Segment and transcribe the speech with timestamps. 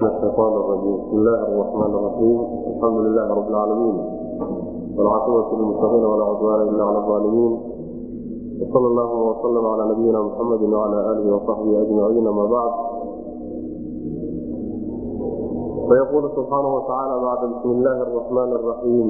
[0.00, 3.95] الشيطان الرجيم بسم الله الرحمن الرحيم الحمد لله رب العالمين
[4.97, 7.51] والعاقبة للمتقين ولا عدوان إلا على الظالمين
[8.61, 12.71] وصلى الله وسلم على نبينا محمد وعلى آله وصحبه أجمعين أما بعد
[15.89, 19.07] فيقول سبحانه وتعالى بعد بسم الله الرحمن الرحيم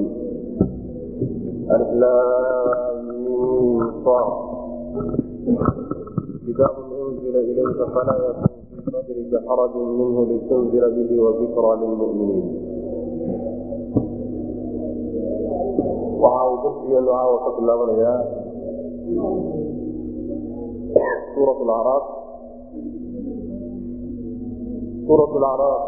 [4.06, 4.28] صاد
[6.48, 12.46] كتاب أنزل إليك فلا يكون sadri bxarajin minhu litundira bihi wa dikra lilmuminiin
[16.22, 18.20] waxa uu darsigeenu caawa ka bilaabanayaa
[21.34, 22.06] suura acraaf
[25.06, 25.82] suura acraaf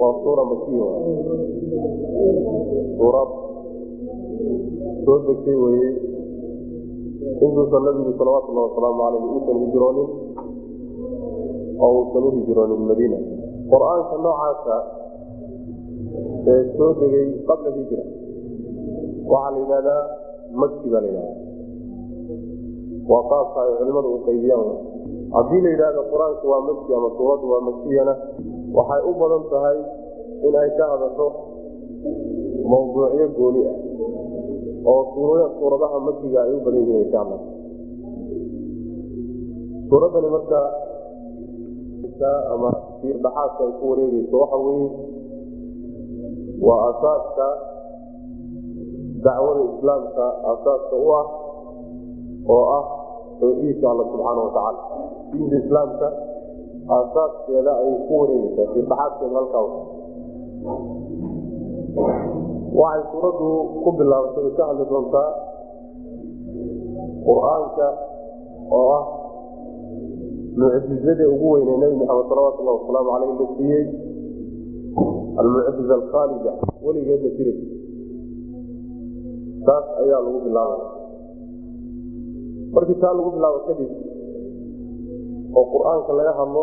[0.00, 0.88] waa suura makiya
[2.98, 3.30] suurad
[5.04, 5.88] soo degtay weye
[7.44, 10.08] intuusan nabigu salawaatullahi wasalaamu aleyh uusan hijroonin
[11.82, 13.18] oo uusan u hijroonin madiina
[13.72, 14.76] qur'aanka noocaasa
[16.52, 18.04] ee soo degay qabla hijra
[19.32, 20.02] waxaa la yidhahdaa
[20.60, 21.34] maki baa la yidhahda
[23.10, 24.68] waa qaaska ay culimadu u qaybiyaan.
[25.36, 28.14] Haddii la yidhahdo qur'aanku waa maki ama suuraddu waa makiyana
[28.76, 29.78] waxay u badan tahay
[30.46, 31.26] in ay ka hadasho
[32.70, 33.76] mawduucyo gooni ah
[34.92, 35.02] oo
[35.58, 37.48] suuradaha makiga ay u badan yihiin ay ka hadlato
[39.88, 40.28] suuraddani
[42.14, 42.70] marka ama
[43.00, 44.88] siir dhaxaadka ay ku wareegeyso waxa weye
[46.62, 47.46] waa asaaska
[49.24, 51.26] dacwada islaamka asaaska u ah
[52.48, 52.84] oo ah
[53.40, 54.80] tawxiidka alla subxaana watacaala
[55.32, 56.06] diinta islaamka
[56.98, 59.64] asaaskeeda ayay ku wareegeysaa siirdaxaadkeeda halkaa
[62.78, 63.48] waxay suuraddu
[63.82, 65.30] ku bilaabatay ka hadli doontaa
[67.26, 67.86] qur'aanka
[68.70, 69.04] oo ah
[70.58, 73.84] mucjizadii ugu weyney nebi maxamed salawatullahi wasalaamu caleyh la siiyey
[75.40, 76.52] almucjiza alkhaalida
[76.84, 77.56] weligeed la jiray
[79.66, 80.86] taas ayaa lagu bilaabaya
[82.74, 83.92] markii taa lagu bilaabo kadib
[85.58, 86.62] oo qur'aanka laga hadlo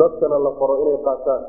[0.00, 1.42] dadkana la faro inay qaataan.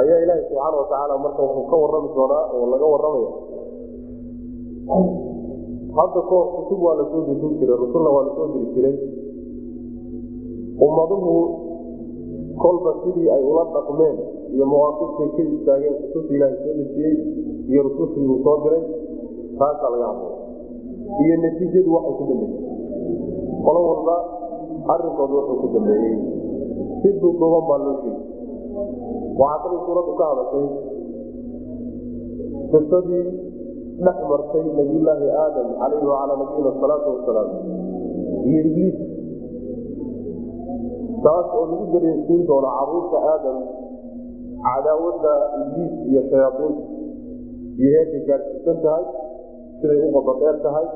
[0.00, 3.30] Ayaa ilaahi subxaana watacaala marka wuxuu ka warami doonaa oo laga waramaya
[5.98, 8.96] hadda koor kutub waa la soo dejin jiray rusulna waa la soo diri jiray.
[10.86, 11.32] Ummaduhu
[12.62, 14.16] kolba sidii ay ula dhaqmeen
[14.54, 17.14] iyo mawaaqiftay ka istaageen kutubta ilaahay soo dejiyey
[17.70, 18.82] iyo rusushii uu soo diray
[19.58, 20.34] taasaa laga hadlay.
[21.22, 22.62] Iyo natiijadu waxay ku dambeeyey
[23.64, 24.16] qolo walba
[24.92, 26.14] arinkooda wuxuu ku dambeeyey.
[27.00, 28.24] Si duuduuban baa loo sheegay.
[29.40, 30.66] Waxaa kalay suuraddu ka hadashay
[32.70, 33.26] qisadii
[34.04, 37.48] dhex martay nabiyulaahi aadam calayhi wacalaa nabiyina asalaatu wasalaam
[38.48, 38.98] iyo ibliis.
[41.24, 43.56] Taas oo lagu dareensiin doono carruurta aadam
[44.66, 45.32] cadaawadda
[45.62, 46.82] ibliis iyo shayaaiinta
[47.80, 49.04] iyo heerkay gaadhsiisan tahay
[49.80, 50.86] siday u qododheer tahay.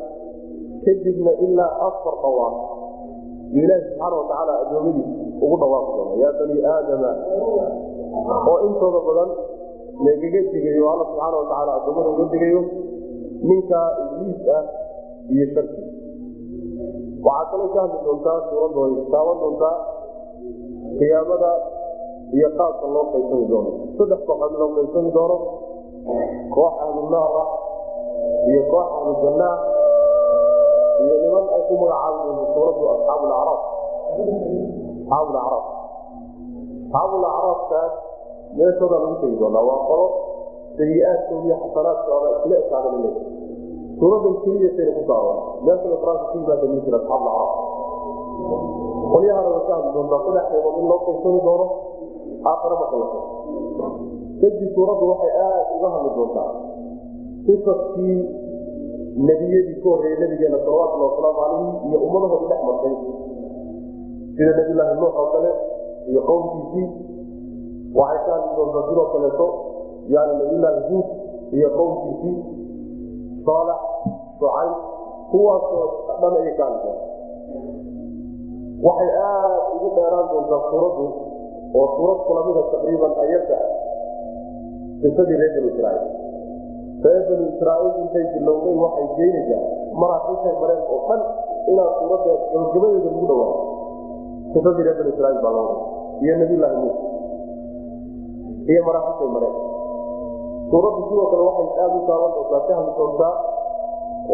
[0.84, 2.56] Kadibna ilaa afar dhawaaq
[3.54, 5.14] iyo ilaahi subxaana watacaala adoomadiisa
[5.44, 7.10] ugu dhawaaqi doona yaa bani aadama
[8.50, 9.30] oo intooda badan
[10.06, 12.60] lagaga digayo alla subxaana watacaala adoomada uga digayo
[13.48, 14.64] ninkaa ibliis ah
[15.34, 15.82] iyo sharki
[17.26, 19.76] waxaa kaloo ka hadli doontaa suuraddu ay taaban doontaa
[20.98, 21.50] qiyaamada
[22.36, 23.70] iyo qaabka loo qaysami doono.
[23.96, 25.36] Saddex kooxood loo qaysami doono
[26.54, 27.48] koox ahlunaar ah
[28.50, 29.56] iyo koox ahlu jannaa
[31.04, 33.60] iyo niman ay ku magacaabi doonto suuraddu asxaabu lacraaf
[35.02, 35.64] asxaabu lacraaf
[36.82, 37.92] asxaabu lacraafkaas
[38.56, 40.06] meeshooda lagu tegi doonaa waa qolo
[40.76, 43.20] sayi-aadkooda xasanaadkooda isla ekaada laleeya
[43.98, 45.32] suuradan keliyatayna ku saaro
[45.66, 47.52] meeshooda qur'aanka ku yimaada ma jira asxaabu lacraaf
[49.12, 51.66] qolyahana way ka hadli doontaa saddex qaybood in loo qaysami doono
[52.50, 53.06] aakhare marka la
[54.40, 56.50] kadib suuraddu waxay aad uga hadli doontaa
[57.46, 58.16] qisaskii
[59.28, 62.94] nebiyadii ka horreeyey nabigeena salawatullhi wasalaamu calayhi iyo ummadahoodii dhex martay
[64.36, 65.50] sida nabiyulaahi nuux oo kale
[66.10, 66.86] iyo qowmkiisii
[68.00, 69.46] waxay ka hadli doontaa sidoo kaleeto
[70.14, 71.08] yani nabiyulaahi huud
[71.58, 72.36] iyo qowmkiisii
[73.46, 73.80] saalax
[74.38, 74.72] shucayb
[75.30, 75.86] kuwaasoo
[76.20, 77.10] dhan ayay ka hadli doontaa
[78.86, 81.04] waxay aad ugu dheeraan doontaa suuraddu
[81.80, 83.58] oo suurad kulamida taqriiban ayada
[85.02, 86.04] qisadii reer banu israaiil
[87.04, 89.62] reer banu israaiil intay bilowday waxay geynaysaa
[90.02, 91.20] maraaxiishay mareen oo dhan
[91.72, 93.58] inaa suuradda gabagabadeeda lagu dhawaayo
[94.54, 95.74] qisadii reer banu israiil baa loo
[96.24, 97.02] iyo nabiyullaahi muuse
[98.72, 99.56] iyo maraaxiishay mareen
[100.72, 103.34] suuraddu sidoo kale waxay aada u taaban doontaa ka hadli doontaa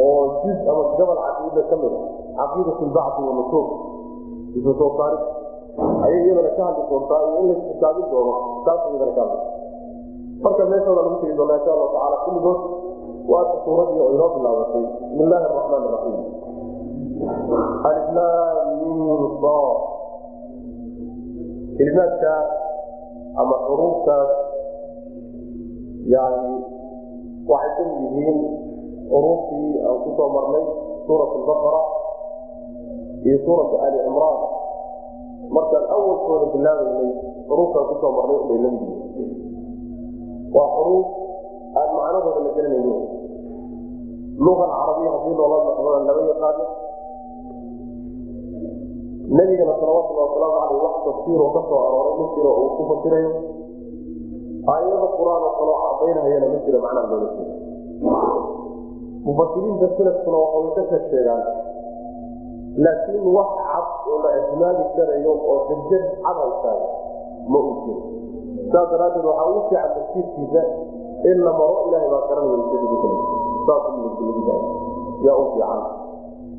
[0.03, 2.01] oo juz ama gabal caqiida ka mid a
[2.39, 3.67] caqiidat lbacdi wanasuur
[4.59, 5.23] isu soo saarid
[6.07, 8.35] ayay iyadana ka hadli doontaa iyo in la xisaabin doono
[8.67, 9.41] taas iyadana ka hadli
[10.45, 12.61] marka meeshooda lagu tegi doonaa insha allahu tacala kulligood
[13.33, 16.17] waata suuradii oo inoo bilaabatay bismi illaahi araxmaan iraxiim
[17.89, 19.47] aliflaamimsa
[21.79, 22.33] kelimaadka
[23.41, 24.31] ama xuruuftaas
[26.15, 26.53] yani
[27.51, 28.39] waxay ka mid yihiin
[29.11, 30.65] xuruuftii aan ku soo marnay
[31.07, 31.83] suurat albaqara
[33.29, 34.39] iyo suuratu ali cimraan
[35.55, 37.11] markaan awalkooda bilaabaynay
[37.49, 39.31] xuruuftaan ku soo marnay ubay la mid yihiin.
[40.55, 41.07] Waa xuruuf
[41.79, 42.97] aan macnahooda la gelinayno
[44.45, 46.65] lugan carabiya haddii loola naqdana lama yaqaano
[49.29, 53.31] nabigana salawatulli wasalaamu aleyh wax tafsiiroo ka soo arooray jiro uu ku fasirayo
[54.73, 57.55] aayado qur'aan oo kaloo cadaynahayana ma jiro macnaha loola jeeda
[59.27, 61.43] mufasiriinta salafkuna waxay ka sheeg sheegaan
[62.85, 66.81] laakiin wax cad oo la ictimaadi karayo oo degdeg cad haysaay
[67.51, 68.03] ma uu jiro.
[68.73, 70.63] Saas daraaddeed waxaa ugu fiican tafsiirkiisa
[71.31, 73.17] in la maro ilahay baa garanaya ujeedadu kale
[75.27, 75.81] yaa u fiican.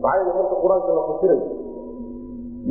[0.04, 1.46] Maxaa yeele marka qur'aanka la fasirayo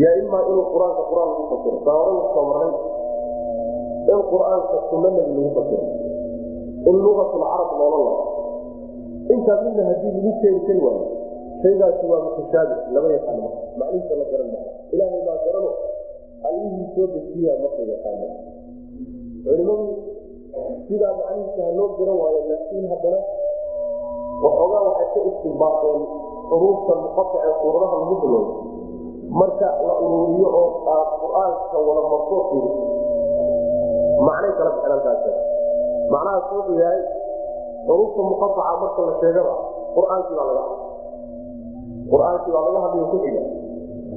[0.03, 2.73] yaa imaa inuu qur'aanka qur'aan lagu fasiro saa hore u soo marnay
[4.13, 5.87] in qur'aanka nebi lagu fasiro
[6.89, 8.25] in lugatulcarab loola labo.
[9.29, 11.05] Intaa midna haddii lagu keeni kari waayo
[11.63, 15.71] shaygaasi waa mutashaabi lama yaqaano macnihiisa la garan maayo ilaahay baa garano
[16.49, 18.27] allihii soo dejiya marka yaqaana
[19.45, 19.87] culimadu
[20.89, 23.21] sidaa macnihiisa ha loo garan waayo laakiin haddana
[24.43, 26.01] waxoogaa waxay ka istimbaaqeen
[26.49, 28.53] xuruufta muqatac ee suuradaha lagu bilowdo
[29.41, 30.69] marka la uruuriyo oo
[31.21, 32.71] qur'aanka wada martoo fiiri
[34.27, 35.21] macnay kala bixin halkaas
[36.13, 37.01] macnahaas wuxuu yahay
[37.87, 39.55] xuruufta muqataca marka la sheegaba
[39.97, 40.77] qur'aankii baa laga hadla
[42.13, 43.43] qur'aankii baa laga hadlayo ku xiga.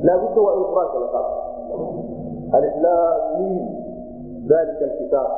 [0.08, 1.36] Laabudda waa in qur'aanka la qaato
[2.58, 3.64] aliflaamiin
[4.50, 5.32] dalika alkitaab.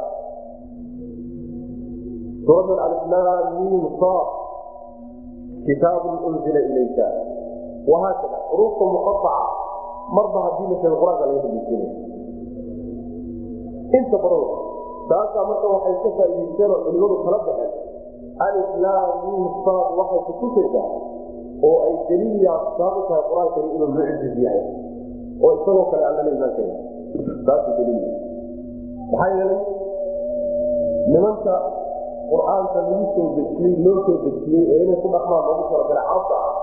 [2.45, 4.23] Suuradan aliflaamiin saa
[5.67, 7.07] kitaabun unzila ilayka.
[7.91, 9.35] Wahaakada xuruufta muqaaca
[10.15, 11.91] marba haddii la sheego qur'aanka laga hadiisinaya
[13.97, 14.43] inta badan
[15.09, 17.71] taasaa marka waxay ka faa'idaysteen oo culimadu kala baxeen
[18.45, 20.89] aliflaamiin saad waxay kutusaysaa
[21.67, 24.63] oo ay daliilyaa saabu tahay qur'aankani inuu mucjiz yahay
[25.43, 26.77] oo isagoo kale aan imaan karin.
[27.45, 28.03] Saasu daliil.
[29.11, 29.59] Maxaa yeelay
[31.11, 31.53] nimanka
[32.31, 36.53] qur'aanka lagu soo dejiyey loo soo dejiyey ee inay ku dhaqmaan loogu talagalay cabsa ah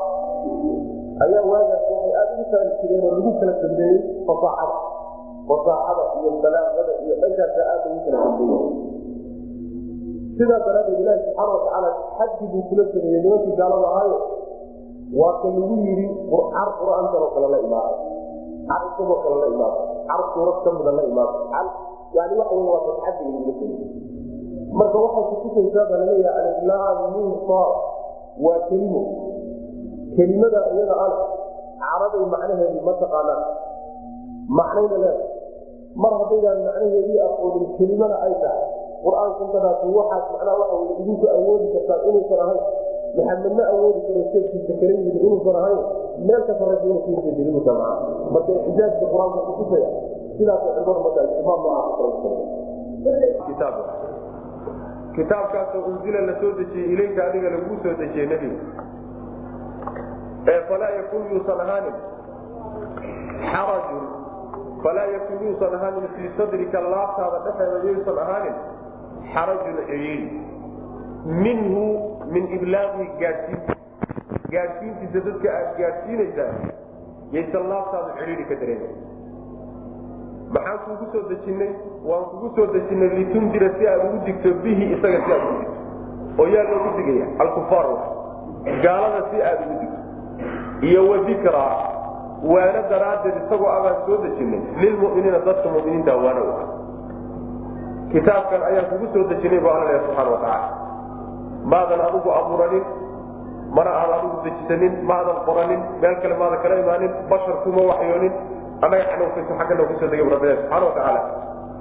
[1.25, 4.77] ayaa waagaas waxay aada ugu faari jireen oo lagu kala dambeeyey fasaaxada
[5.51, 8.63] fasaaxada iyo balaaqada iyo dhankaasa aada lagu kala dambeeyey
[10.39, 14.19] sidaa daraaddeed ilaahi subxaana watacaala xaddi buu kula sameeyey nimankii gaalada ahaayo
[15.21, 16.07] waa lagu yidhi
[16.55, 17.95] car qur'aankan oo kale la imaado
[18.69, 21.39] car isagoo kale la imaado car suurad ka mida la imaado
[22.17, 24.11] yani waxa wey waa taxadiga lagula sameeyey
[24.79, 27.73] marka waxay kutusaysaa baa la leeyahay alislaam min saar
[28.45, 29.03] waa kelimo
[30.17, 31.19] kelimada iyada ale
[31.83, 33.43] caraday macnaheedii ma taqaanaan
[34.59, 35.25] macnayna leeda
[35.95, 38.65] mar haddaydaan macnaheedii aqoonin kelimana ay tahay
[39.05, 42.63] qur'aankantadaasi waxaad macnaha waxa wey idinku awoodi kartaan inuusan ahayn.
[43.17, 45.81] Maxamedna awoodi karo jeefkiisa kala yimid inuusan ahayn.
[46.27, 49.89] Meel ka sarraysa inuu kiisa daliilka macna marka ixtijaajka qur'aanka kutusaya
[50.39, 51.61] sidaas culimadu marka istifaam
[53.49, 53.75] kitaab.
[55.17, 58.59] Kitaabkaasoo unzila la soo dejiyey ilayka adiga laguu soo dejiyey nebiga
[60.53, 61.97] ee falaa yakun yuusan ahaanin.
[63.51, 64.05] Xarajun
[64.85, 68.57] falaa yakun yuusan ahaanin fii sadrika laabtaada dhexeeda yuusan ahaanin
[69.35, 70.29] xarajun ciriiri
[71.45, 71.85] minhu
[72.35, 73.75] min iblaaqihi gaadhsiinta
[74.55, 76.53] gaadhsiintiisa dadka aad gaadhsiinaysaa
[77.37, 78.89] yaysan laabtaada ciriiri ka dareema
[80.55, 81.73] maxaan kuugu soo dejinay
[82.13, 86.43] waan kugu soo dejinay litundira si aad ugu digto bihi isaga si aad ugu digto
[86.43, 87.87] oo yaa loogu digaya alkufaar
[88.87, 90.01] gaalada si aad ugu digto
[90.91, 91.65] iyo wadikra
[92.43, 94.61] waana daraaddeed isagoo abaan soo dejinay.
[94.81, 96.69] Lilmuminiina dadka muminiinta waana u ah.
[98.13, 100.69] Kitaabkan ayaan kugu soo dejinay bu alla leeya subxana watacaala
[101.73, 102.85] maadan adigu abuuranin
[103.77, 108.33] mana aad adigu dejisanin maadan qoranin meel kale maadan kala imaanin bashar kuma waxyoonin.
[108.85, 111.21] Annaga xanowkayso xaggana ku soo degay rabbi subxana watacaala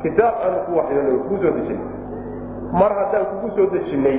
[0.03, 1.87] kitaab aanu ku waxyoonay kugu soo dejinay.
[2.79, 4.17] Mar haddaan kugu soo dejinay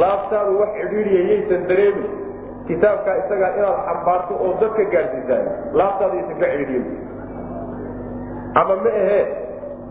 [0.00, 2.08] laabtaadu wax cidhiidiya yaysan dareemin
[2.70, 5.46] kitaabkaa isagaa inaad xambaarto oo dadka gaadsiisaan
[5.82, 6.86] laabtaada yaysan ka cidhiidiyin
[8.62, 9.22] ama ma ahee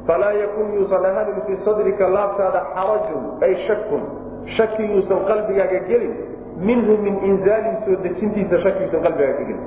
[0.07, 4.03] falaa yakun yuusan ahaanin fii sadrika laabtaada xarajun ay shakun.
[4.57, 6.13] Shaki yuusan qalbigaaga gelin
[6.67, 9.59] minhu min inzaalin soo dejintiisa shaki qalbigaaga ka gelin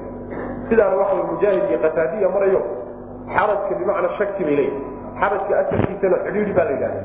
[0.68, 2.60] sidaana waxa mujaahid iyo qataadiya marayo
[3.34, 4.80] xarajka bimacnaa shaki bay leeyihi
[5.20, 7.00] xarajka asalkiisana cidhiiri baa la yidhahda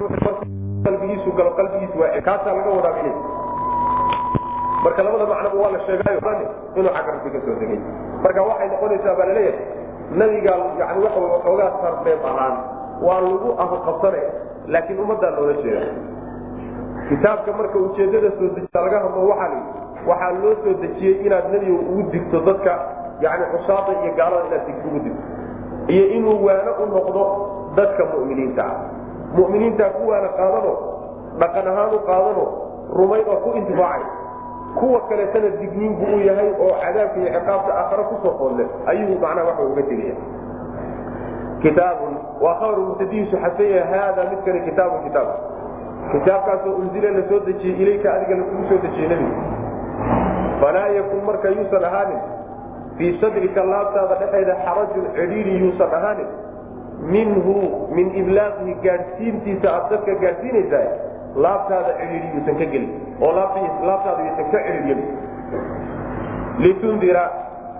[0.00, 0.48] ruuxu markuu
[0.86, 3.16] qalbigiisu galo qalbigiisu waa kaasaa laga wadaabinay
[4.84, 6.20] marka labada macnaba waa la sheegayo
[6.76, 7.80] inuu xagga rabbi ka soo degay.
[8.22, 9.66] Marka waxay noqonaysaa baa la leeyahay
[10.20, 12.56] nabigaa yani waxa wy waxoogaa sarbeeb ahaan
[13.06, 14.30] waa lagu afqabsanaya
[14.66, 15.86] laakiin ummaddaa loola jeeda
[17.08, 19.60] kitaabka marka ujeedada soo dejisa laga hadlo waxaa la
[20.08, 22.72] waxaa loo soo dejiyey inaad nebiga ugu digto dadka
[23.20, 25.22] yani xusaada iyo gaalada inaad dig ugu digto.
[25.88, 27.22] Iyo inuu waano u noqdo
[27.76, 28.76] dadka mu'miniinta ah.
[29.36, 30.72] Mu'miniintaa ku waana qaadano
[31.40, 32.44] dhaqan ahaan u qaadano
[32.98, 34.04] rumayn oo ku intifaacay
[34.78, 39.18] kuwa kaleetana digniin buu u yahay oo cadaabka iyo ciqaabta aakhare ku soo qoodle ayuu
[39.24, 40.14] macnaha waxa uga tegaya.
[41.62, 45.28] Kitaabun waa khabar mubtadihiisu xasan yahay haada midkani kitaabun kitaab.
[46.12, 49.64] Kitaabkaasoo unzila la dejiyey ilayka adiga lakugu soo dejiyey nebiga
[50.60, 52.20] falaa yakun marka yuusan ahaanin
[52.98, 56.28] fii sadrika laabtaada dhexeeda xarajun cidhiiri yuusan ahaanin
[57.14, 57.54] minhu
[57.96, 60.86] min iblaaqihi gaadhsiintiisa aad dadka gaadhsiinaysaa
[61.36, 65.00] laabtaada cidhiiri yuusan ka gelin oo laabtaada yuusan ka cidhiiryin
[66.58, 67.24] litundira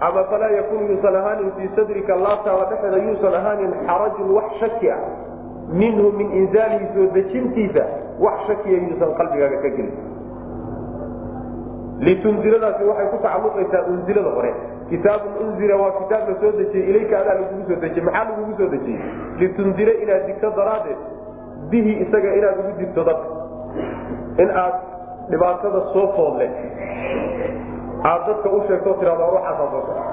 [0.00, 4.98] ama falaa yakun yuusan ahaanin fii sadrika laabtaada dhexeeda yuusan ahaanin xarajun wax shaki ah.
[5.72, 7.84] Minhu min inzaalihi soo dejintiisa
[8.20, 9.96] wax shakiya yuusan qalbigaaga ka gelin.
[12.04, 14.52] Litundiradaasi waxay ku tacaluqaysaa unzilada hore.
[14.90, 18.68] Kitaabun unzila waa kitaab la soo dejiyey ilayka adaa lagugu soo dejiyey maxaa lagugu soo
[18.74, 19.00] dejiyey?
[19.40, 21.00] Litundira inaad digto daraaddeed
[21.70, 23.28] bihi isaga inaad ugu digto dadka
[24.42, 24.74] in aad
[25.30, 26.46] dhibaatada soo foodle
[28.10, 30.04] aad dadka u sheegto tirado waxaasaa soo soco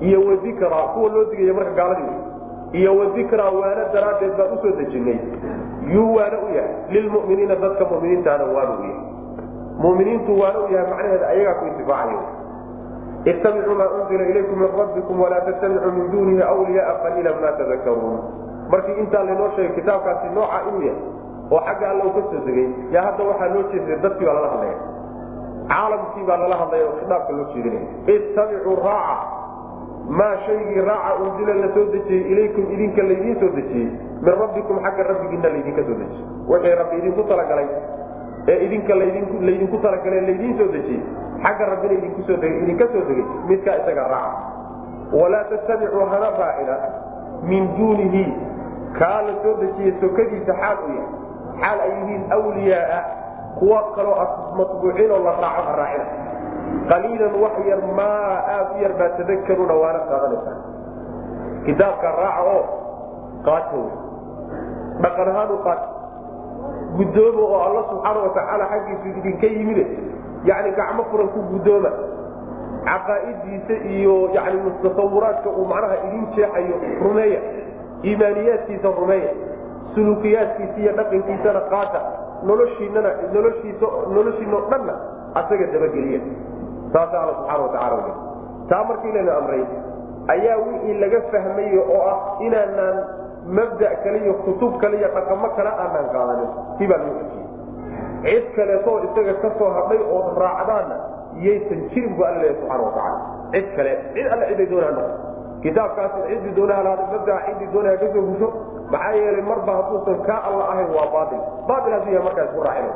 [0.00, 2.16] iyo wadikra kuwa loo digaya marka gaaladii
[2.72, 5.18] iyo wadikra waana daraaddeed baan u soo dejinay.
[5.94, 6.74] Yuu waana u yahay.
[6.90, 9.04] Lilmuminiina dadka muminiintaana waana u yahay.
[9.78, 12.20] Muminiintu waana u yahay macnaheeda ayagaa ku intifaacayo
[13.24, 18.18] ittabicuu maa unzila ilaykum min rabbikum walaa tattabicuu min duunihi wliyaaa qaliila ma tadakaruun
[18.70, 21.02] markii intaa laynoo sheegay kitaabkaasi nooca inuu yahay
[21.50, 22.68] oo xagga alla u ka soo degay.
[22.90, 24.76] Yaa hadda waxaa loo jeeday dadkii baa lala hadlaya.
[25.70, 27.86] Caalamkii baa lala hadlaya oo loo jeedinaya.
[28.14, 29.16] Ittabicuu raaca.
[30.08, 33.90] Maa shaygii raaca unzila la soo dejiyey ilaykum idinka laydiin soo dejiyey.
[34.22, 36.24] Min rabbikum xagga rabbigiina laydinka soo dejiyey.
[36.48, 37.68] Wixii rabbi idinku talagalay
[38.48, 41.02] ee idinka laydinku talagale laydiin soo dejiyey.
[41.42, 42.22] Xagga rabbina idinka
[42.92, 43.24] soo degay.
[43.48, 44.40] Midkaa isagaa raaca.
[45.12, 46.76] Walaa tattabicuu hana raacina
[47.42, 48.26] min duunihi.
[48.98, 51.25] Kaa la dejiyey sokadiisa xaal u yahay
[51.60, 53.02] xaal ay yihiin wliyaaa
[53.58, 54.16] kuwa kaloo
[54.58, 56.06] matbuuciinoo la raaco ha raacina.
[56.90, 60.56] Qaliilan wax yar maa aad u yar baa tadakaruuna waana qaadanaysaa.
[61.66, 62.62] Kitaabka raaca oo
[63.46, 63.80] qaato
[65.02, 65.86] dhaqan ahaan u qaata
[66.96, 69.84] guddooma oo alla subxaana watacaala xaggiisu idinka yimide.
[70.48, 71.90] Yani gacmo furan ku guddooma.
[72.86, 77.40] Caqaa'idiisa iyo yani tasawuraadka uu macnaha idin jeexayo rumeeya.
[78.04, 79.32] Iimaaniyaadkiisa rumeeya
[79.96, 82.00] suluukiyaadkiisa iyo dhaqankiisana qaata
[82.48, 83.86] noloshiinana noloshiisa
[84.16, 84.94] noloshiinao dhanna
[85.40, 86.20] asaga dabageliya.
[86.92, 88.12] Saasa alla subxana watacaala wy
[88.70, 89.62] taa markii layna amray
[90.34, 92.96] ayaa wixii laga fahmayo oo ah inaanaan
[93.58, 96.50] mabda kale iyo kutub kale iyo dhaqamo kale aanaan qaadanin.
[96.78, 97.46] Kii baa loo ejiyey
[98.26, 100.96] cid kaleetoo isaga ka soo hadhay ood raacdaanna
[101.46, 103.18] yaysan jirin bu alla leeya subxana watacaala
[103.52, 105.12] cid kale cid alle ciday doonaa noqo
[105.62, 108.48] kitaabkaasi ciddii doonaha lahada mabdaa ciddii doonaha ka soo husho
[108.92, 112.94] maxaa yeelay marba hadduusan kaa alla ahayn waa baail baail hadduu yahay markaa isku raacina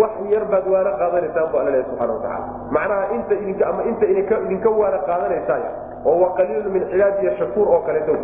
[0.00, 4.04] wax yar baad waana qaadanaysaan bu alla leeya subxana watacaala macnaha inta idinka ama inta
[4.14, 5.62] idinka waana qaadanaysaay
[6.10, 8.14] oo waa qaliilu min cibaadiya shakuur oo kaleeto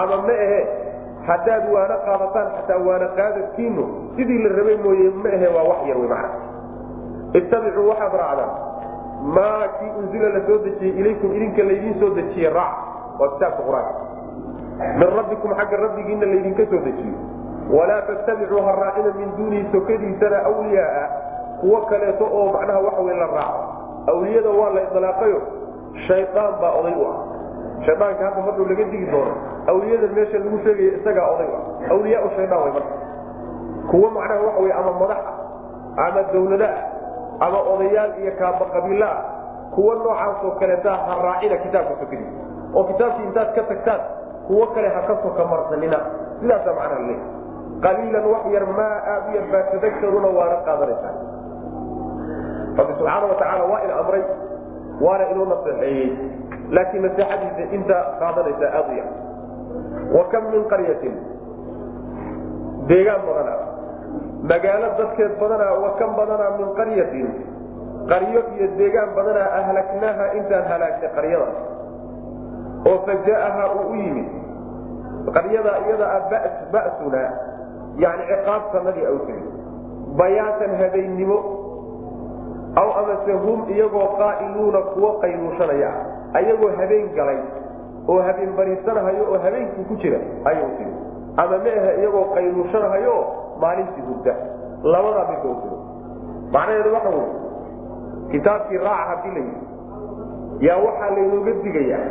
[0.00, 0.60] ama ma ahe
[1.28, 3.84] haddaad waana qaadataan xataa waana qaadadkiinu
[4.16, 6.28] sidii la rabay mooye ma ahe waa wax yar wy mana
[7.38, 8.50] ittabicuu waxaad raacdaan
[9.34, 12.74] maa kii unzila la soo dejiyey ilaykum idinka laydiin soo dejiye raac
[13.20, 14.02] waa kitaabka qur'aanka.
[14.98, 17.18] Min rabbikum xagga rabbigiina laydinka soo dejiyo
[17.76, 21.06] walaa tattabicuu ha raacina min duunihi sokadiisana wliyaaa
[21.60, 23.62] kuwo kaleeto oo macnaha waxa wey la raaco.
[24.12, 25.40] Awliyada waa la ilaaqayo
[26.06, 27.16] shaydaan baa oday u ah.
[27.86, 29.34] Shaydaanka hadda maruu laga digi doono.
[29.66, 31.90] Awliyadan meesha lagu sheegaya isagaa oday u ah.
[31.94, 32.94] Awliyaa shaydaan way marka
[33.90, 35.18] kuwo macnaha waxa wey ama madax
[35.96, 36.78] ah ama dawlada ah
[37.40, 39.22] ama odayaal iyo kaaba qabiila ah
[39.74, 42.30] kuwo noocaasoo kaleeta ha raacina kitaabka sokadiisa
[42.74, 44.00] oo kitaabkii intaad ka tagtaan
[44.46, 45.42] kuwo kale ha ka soka
[46.40, 47.16] sidaasaa macnaha le
[47.82, 51.14] qaliilan wax yar maa aad u yar baa tadakaruuna waana qaadanaysaa.
[52.78, 54.24] Rabbi subxaana watacaala waa ina amray
[55.00, 56.10] waana inuu naseexeeyey.
[56.70, 59.08] Laakiin naseexadiisa inta qaadanaysaa aad u yar.
[60.16, 61.14] Wa kam min qaryatin?
[62.88, 63.54] Deegaan badana
[64.42, 67.28] magaalo dadkeed badanaa wa kan badanaa min qaryatin.
[68.10, 71.48] Qaryo iyo deegaan badanaa ahlaknaaha intaan halaagnay qaryada.
[72.86, 74.28] Oo fajaaha uu u yimid.
[75.34, 76.22] Qaryada iyada ah
[76.72, 77.22] basuna
[77.98, 79.46] yani ciqaabtanadii au timid
[80.16, 81.38] bayaatan habeennimo
[82.76, 85.90] aw amase hum iyagoo qaa'iluuna kuwo qayluushanaya
[86.38, 87.40] ayagoo habeen galay.
[88.08, 90.96] Oo habeen bariisanahayo oo habeenkii ku jira ayuu timid
[91.36, 93.24] ama meahe iyagoo qayluushanahayo oo
[93.60, 94.34] maalintii hurda
[94.92, 95.62] labadaa timid
[96.54, 97.26] macnaheedu waxa wey
[98.30, 102.06] kitaabkii raaca haddii la yidhi yaa waxaa laynooga digayaa.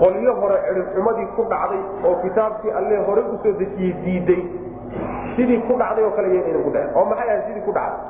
[0.00, 4.42] Qolyo hore cidhibxumadii ku dhacday oo kitaabkii alle hore u soo dejiyey diiday
[5.36, 8.02] sidii ku dhacday oo kale yaynan ku dhacen oo maxay ahay sidii ku dhacday?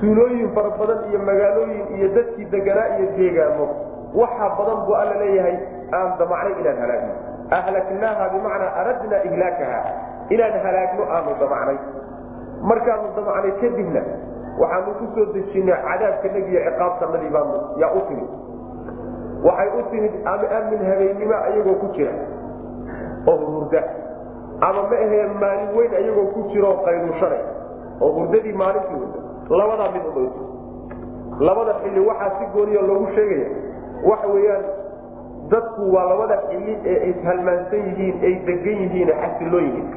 [0.00, 3.66] Tuulooyin fara badan iyo magaalooyin iyo dadkii deganaa iyo deegaamo
[4.20, 5.56] waxa badan buu alla leeyahay
[5.98, 7.14] aan damacnay inaan halaagno
[7.50, 9.80] ahlaknaaha bimacnaa aradnaa ihlaakaha
[10.34, 11.78] inaan halaagno aanu damacnay
[12.62, 14.02] markaanu damacnay kadibna
[14.60, 18.30] waxaanu ku soo dejinay cadaabkanagiiyo ciqaabtanadii baanu yaa u timid
[19.48, 22.12] waxay u timid ama amin habeennimo ayagoo ku jira
[23.30, 23.82] oo hurda
[24.60, 27.42] ama ma ahee maalin weyn ayagoo ku jira oo qayluushanay
[28.00, 29.20] oo hurdadii maalintii hurda
[29.60, 30.30] labadaa mid uma
[31.48, 33.48] labada xilli waxaa si gooniya loogu sheegaya
[34.10, 34.64] waxa weeyaan
[35.52, 39.88] dadku waa labada xilli ee ishalmaansan yihiin ay degan yihiin xasiloo yihiin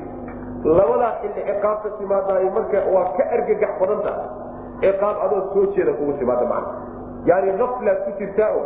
[0.79, 4.27] labadaa xilli ciqaabta timaadaay marka waa ka argagax badan tahay
[4.83, 6.73] ciqaab adoo soo jeeda kugu timaada macna.
[7.29, 8.61] Yani aflaad ku jirtaa o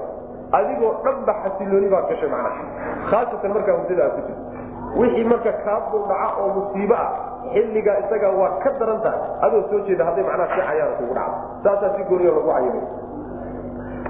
[0.58, 2.63] adigoo dhanba xasilooni baad gashay macnaha
[3.12, 4.44] khaasatan markaa hurdada aad ku jirto
[5.00, 7.10] wixii marka kaabul dhaca oo musiibo ah
[7.54, 10.62] xilligaa isaga waa ka daran tahay adoo soo jeeda hadday macnaha si
[11.00, 11.38] kugu dhacdo.
[11.63, 12.86] Saasaa si gooniya lagu cayimay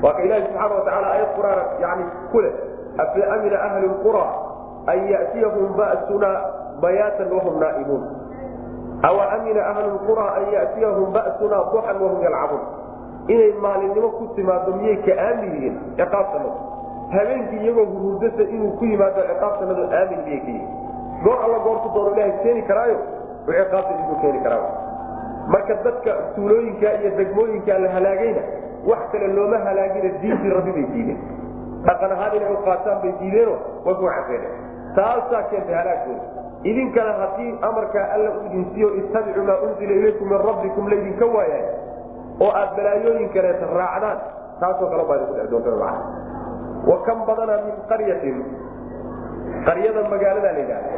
[0.04, 2.54] waa ka ilaahi subxaana watacaala aayad quraan yani ku leh
[2.98, 4.26] afa amina ahli lqura
[4.92, 6.30] an yatiyahum ba'suna
[6.84, 8.04] bayaatan wahum naa'imuun
[9.10, 12.64] awa amina ahlu lqura an yatiyahum ba'suna duxan wahum yalcabuun
[13.28, 15.76] inay maalinimo ku timaado miyay ka aamin yihiin?
[15.96, 16.52] Ciqaabtanadu
[17.16, 20.72] habeenkii iyagoo hururdasa inuu ku yimaado ciqaabtanadu aamin miyay ka yihiin?
[21.24, 22.98] Goor alla goortu doono ilahay keeni karaayo
[23.48, 24.68] u ciqaabta keeni karaa
[25.48, 28.44] marka dadka tuulooyinka iyo degmooyinka la halaagayna
[28.90, 31.20] wax kale looma halaagina diintii rabbi bay diideen.
[31.86, 34.50] Dhaqan ahaan inay u qaataan bay diideeno way ku cafeene
[34.96, 36.26] taasaa keentay halaagooda
[36.64, 41.66] idinkana haddii amarkaa alla u idin siiyo ittabicuu maa unzila ilaykum min rabbikum laydinka waayahay
[42.40, 43.30] oo aad balaayooyin
[43.80, 44.20] raacdaan
[44.60, 46.02] taasoo kale baa idinku dhex doonta macana
[46.90, 48.38] wa kan badana min qaryatin?
[49.66, 50.90] Qaryada magaalada la yidhahda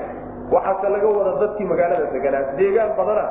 [0.53, 3.25] waxaase laga wada dadkii magaalada deganaa deegaan badana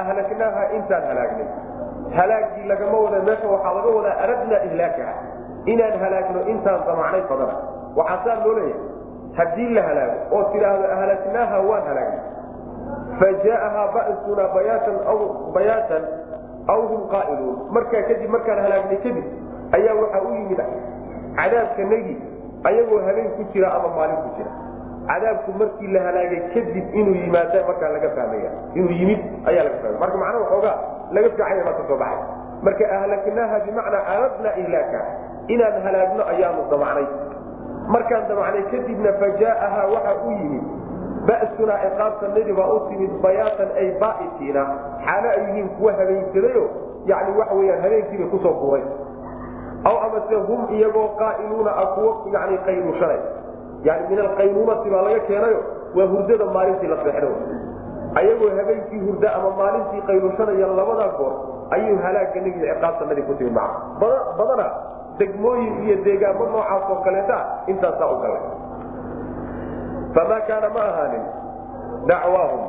[0.00, 1.48] ahlaknaaha intaan halaagnay
[2.16, 5.14] halaagii lagama wada meesha waxaa laga wadaa aradnaa ihlaakaha
[5.64, 7.56] inaan halaagno intaan damacnay badana
[7.96, 8.92] waxaasaa loo leeyahay
[9.36, 12.24] haddii la halaago oo tidhaahdo ahlaknaaha waan halaagnay
[13.18, 14.44] fa ba'suna
[15.54, 16.04] bayaatan
[16.66, 17.56] aw hum qaa'iluun.
[17.70, 19.24] Markaa kadib markaan halaagnay kadib
[19.76, 20.60] ayaa waxaa u yimid
[21.36, 22.16] cadaabkanagii
[22.64, 24.50] ayagoo habeen ku jira ama maalin ku jira
[25.08, 28.50] cadaabku markii la halaagay kadib inuu yimaada markaa laga fahmaya.
[28.74, 30.00] Inuu yimid ayaa laga fahmaya.
[30.00, 30.76] Marka macnaha waxoogaa
[31.14, 32.22] laga fiicanya marka soo baxay.
[32.66, 35.00] Marka ahlaknaaha bimacnaa aradnaa ihlaaka.
[35.54, 37.06] Inaan halaagno ayaanu damacnay.
[37.94, 40.64] Markaan damacnay kadibna fajaa'ahaa waxa u yimid.
[41.28, 44.62] Ba'sunaa ciqaabtanadi baa u timid bayaatan ay baa'itiina
[45.04, 46.68] xaalo ay yihiin kuwa habeensadayoo
[47.10, 48.84] yani waxa weyaan habeenkiibay ku soo buuray.
[49.88, 53.20] Aw amase hum iyagoo qaa'iluuna ah kuwo yani qayluushanay
[53.84, 55.60] yani min alqayluunati baa laga keenayo
[55.96, 57.28] waa hurdada maalintii la seexdo
[58.20, 61.34] ayagoo habeenkii hurda ama maalintii qayluushanaya labadaa goor
[61.76, 63.76] ayuu halaaganagi ciqaabtanadi ku timid maca.
[64.38, 64.66] Badana
[65.18, 68.44] degmooyin iyo deegaamo noocaas oo kaleeta intaasaa u galay.
[70.14, 71.24] Famaa kaana ma ahaanin
[72.06, 72.64] dacwaahum.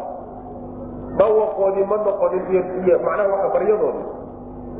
[1.18, 4.16] Dhawaqoodii ma noqonin iyo macnaha waa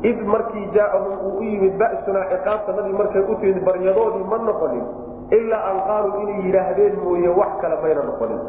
[0.02, 4.84] id markii jaaahum uu u yimid ba'sunaa ciqaabtanadii markay u timid baryadoodii ma noqonin
[5.30, 8.40] ilaa an qaaluu inay yidhaahdeen mooye wax kale mayna noqonin.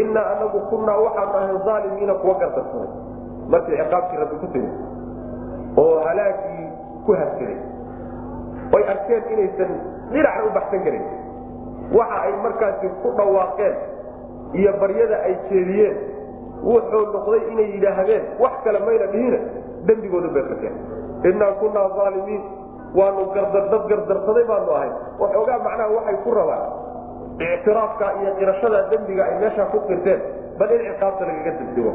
[0.00, 2.88] Innaa anagu kunnaa waxaanu ahayn aalimiina kuwa gardarsanay
[3.52, 4.74] markii ciqaabkii rabbi ku timid
[5.76, 6.66] oo halaagii
[7.06, 7.58] ku habsiray
[8.76, 9.72] oy arkeen inaysan
[10.12, 11.04] dhinacna u baxsan karin.
[11.98, 13.74] Waxa ay markaasi ku dhawaaqeen
[14.60, 15.96] iyo baryada ay jeediyeen
[16.64, 19.38] wuxuu noqday inay yidhaahdeen wax kale mayna dhihina
[19.86, 20.74] dembigoodu bay qirteen
[21.32, 22.42] innaa kunnaa aalimiin
[22.94, 24.90] waanu dad gardarsaday baanu ahay.
[25.18, 26.64] Waxoogaa macnaha waxay ku rabaan.
[27.40, 30.20] Ictiraafka iyo qirashada dembiga ay meeshaa ku qirteen
[30.58, 31.92] bal in ciqaabta lagaga degdego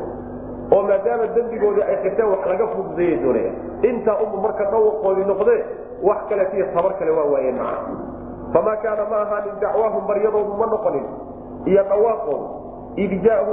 [0.74, 3.52] oo maadaama dembigoodii ay qirteen wax laga fududayay doonaya.
[3.86, 5.62] Intaa umu marka dhawaqoodii noqdee
[6.02, 7.94] wax kale tiyo tabar kale waa waayeen macna
[8.54, 11.06] famaa kaana ma ahaanin dacwaahum baryadoodu ma noqonin.
[11.70, 12.48] Iyo dhawaaqoodu
[12.96, 13.12] id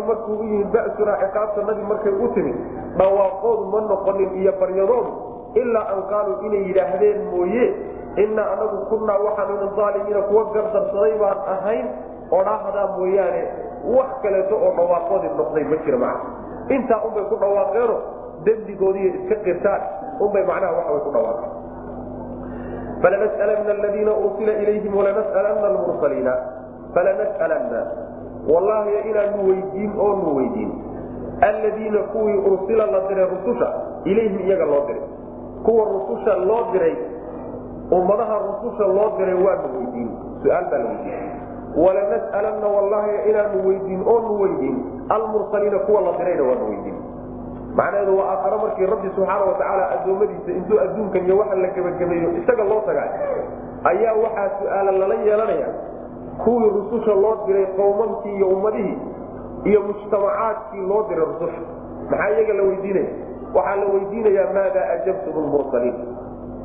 [0.09, 2.57] markuu u yimid ba'sunaa ciqaabtanadii markay u timid
[2.96, 4.31] dhawaaqoodu ma noqonin.
[4.40, 7.65] Iyo baryadoodu ilaa an qaaluu inay yidhaahdeen mooye
[8.25, 11.87] inaa anagu kunnaa waxaanu min aalimiina kuwa gardarsaday baan ahayn
[12.38, 13.43] odhaahadaa mooyaane
[13.97, 16.31] wax kaleeto oo dhawaaqoodii noqday ma jira macna.
[16.77, 17.97] Intaa unbay ku dhawaaqeeno
[18.45, 19.83] dembigoodiiy iska qirtaan
[20.25, 21.53] unbay macnaha waxaway ku dhawaaqeen.
[23.03, 26.35] falanas'alana aladiina ursila ilayhim walanas'alana almursaliina
[26.95, 27.81] falanas'alana
[28.53, 30.71] wallaahi inaanu weydiin oonu weydiin
[31.49, 33.69] alladiina kuwii ursila la diray rususha
[34.05, 35.03] ilayhim iyaga loo diray
[35.64, 36.96] kuwa rususha loo diray
[37.90, 40.11] ummadaha rususha loo diray waanu weydiin.
[40.42, 41.31] Su'aal baa la weydiin
[41.85, 44.77] walanas'alanna wallaahi inaanu weydiin oonu weydiin
[45.09, 46.98] almursaliina kuwa la dirayna waanu weydiin.
[47.77, 52.64] Macnaheedu waa aakhare markii rabbi subxaana watacaala addoommadiisa intuu adduunkan iyo waxa la gebagabeeyo isaga
[52.64, 53.09] loo tagaa
[53.85, 55.68] ayaa waxaa su'aala lala yeelanaya
[56.44, 58.98] kuwii rususha loo diray qowmankii iyo ummadihii
[59.64, 61.61] iyo mujtamacaadkii loo diray rususha.
[62.11, 63.11] Maxaa iyaga la weydiinaya
[63.55, 65.97] waxaa la weydiinayaa maada ajabtum lmursaliin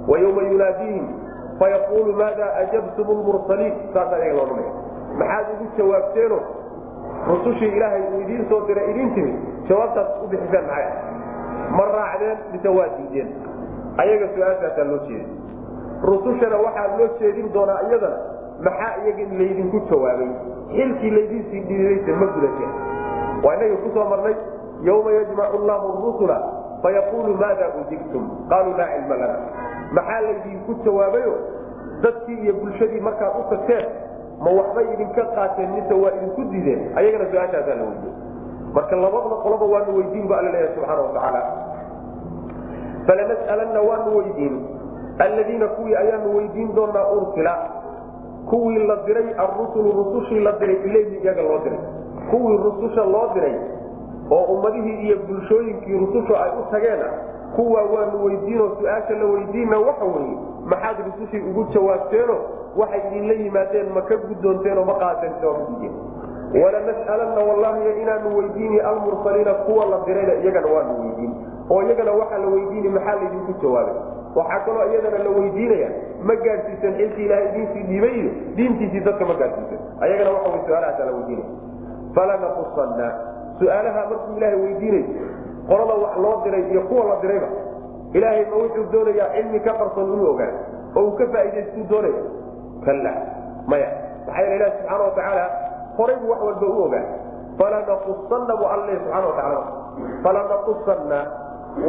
[0.07, 1.05] wa yowma yunaadiihim
[1.59, 4.71] fayaqulu maada ajabtum lmursaliin saasaa iyaga loodhanaya
[5.19, 6.39] maxaad ugu jawaabteeno
[7.29, 9.33] rusushii ilaahay uu idiin soo diray idiin timi
[9.69, 10.87] jawaabtaas u bixiseen maxay?
[11.77, 13.29] Ma raacdeen mise waa diideen?
[13.97, 15.27] Ayaga su'aashaasaa loo jeeday
[16.09, 18.17] rusushana waxaa loo jeedin doonaa iyadana
[18.67, 20.29] maxaa iyaga laydinku jawaabay?
[20.75, 22.71] Xilkii laydinsii dhiidayse ma gudateen
[23.43, 24.35] waa inagii ku soo marnay
[24.89, 26.37] yawma yajmacu llahu rusula
[26.83, 29.37] fayaqulu maada ujibtum qaaluu laa cilma lana
[29.97, 31.33] maxaa laydinku jawaabayo
[32.03, 33.85] dadkii iyo bulshadii markaad u tagteen
[34.43, 38.13] ma waxbay idinka qaateen mise waa idinku diideen ayagana su'aashaasaa la weydiye
[38.75, 41.41] marka labadna qoloba waanu weydiin bu alla leeyahay subxaana watacaala
[43.07, 44.55] falanas'alanna waanu weydiin
[45.25, 47.53] alladiina kuwii ayaanu weydiin doonaa ursila
[48.49, 51.79] kuwii la diray arusulu rusushii la diray ilayhi iyaga loo diray
[52.31, 53.55] kuwii rususha loo diray
[54.31, 57.07] oo ummadihii iyo bulshooyinkii rusushu ay u tageena
[57.55, 62.37] kuwaa waanu weydiinoo su'aasha la weydiinna waxa weeye maxaad rusushii ugu jawaabteeno
[62.77, 65.33] waxay idinla yimaadeen ma ka gudoonteenoo ma qaateen
[66.53, 71.33] walanas'alanna wallahi inaanu weydiini almursaliina kuwa la dirayna iyagana waanu weydiin
[71.69, 73.93] oo iyagana waxaa la weydiini maxaa laydinku jawaabay?
[74.35, 75.89] Waxaa kaloo iyadana la weydiinaya
[76.23, 81.11] ma gaadsiisan xilkii ilahay idiinsii dhiibay iyo diintiisii dadka ma gaadsiisan ayagana waxa su'aalahaasa la
[81.11, 81.49] weydiinaya.
[82.15, 83.07] Falanaqusanna
[83.59, 85.05] su'aalaha markuu ilaahay weydiinayo
[85.69, 87.49] qolada wax loo diray iyo kuwa la dirayba
[88.17, 90.51] ilaahay ma wuxuu doonayaa cilmi ka qarsoon inuu ogaa
[90.97, 92.21] oo uu ka faa'idaystuu doonaya
[92.85, 93.11] kalla
[93.71, 93.89] maya
[94.27, 95.45] maxaa yeele ilahi subxaana watacaala
[95.97, 97.05] horay buu wax walba u ogaa
[97.59, 99.61] falanaqusanna buu alla leeya subxana watacaala
[100.23, 101.19] falanaqusanna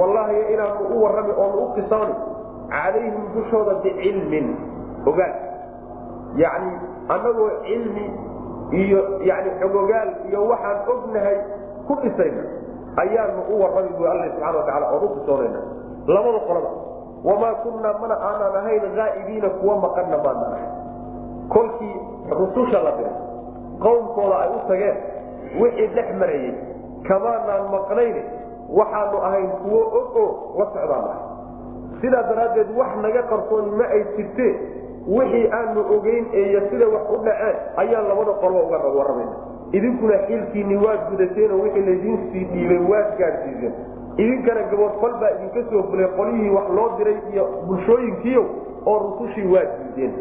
[0.00, 2.14] wallaahi inaanu u warrami oonu u qisaani
[2.72, 4.46] calayhim dushooda bicilmin
[5.10, 5.34] ogaal
[6.42, 6.72] yacni
[7.14, 8.04] annagoo cilmi
[8.72, 9.00] iyo
[9.30, 11.36] yani xogogaal iyo waxaan ognahay
[11.86, 12.42] ku dhisayna
[13.02, 15.60] ayaanu u warrami bu alla subxana wataala oon u qisoonayna
[16.06, 16.70] labada qolada
[17.24, 20.72] wamaa kunnaa mana aanan ahayn haa'ibiina kuwa maqanna maanaan ahayn
[21.54, 21.96] kolkii
[22.40, 23.16] rususha la diray
[23.84, 24.96] qowmkooda ay u tageen
[25.60, 26.52] wixii dhex marayey
[27.08, 28.16] kamaanaan maqnayn
[28.78, 30.26] waxaanu ahayn kuwo og o
[30.58, 31.22] la socdaan ahay.
[32.00, 34.56] Sidaa daraaddeed wax naga qarsooni ma ay jirteen
[35.16, 39.36] wixii aanu ogeyn eeyo sida wax u dhaceen ayaan labada qolba uga warramayna
[39.72, 43.74] idinkuna xilkiinni waad gudateenoo wixii laydiinsii dhiibay waad gaadhsiiseen.
[44.22, 48.44] Idinkana gaboodfal baa idinka soo fulay qolyihii wax loo diray iyo bulshooyinkiio
[48.86, 50.12] oo rusushii waad diideen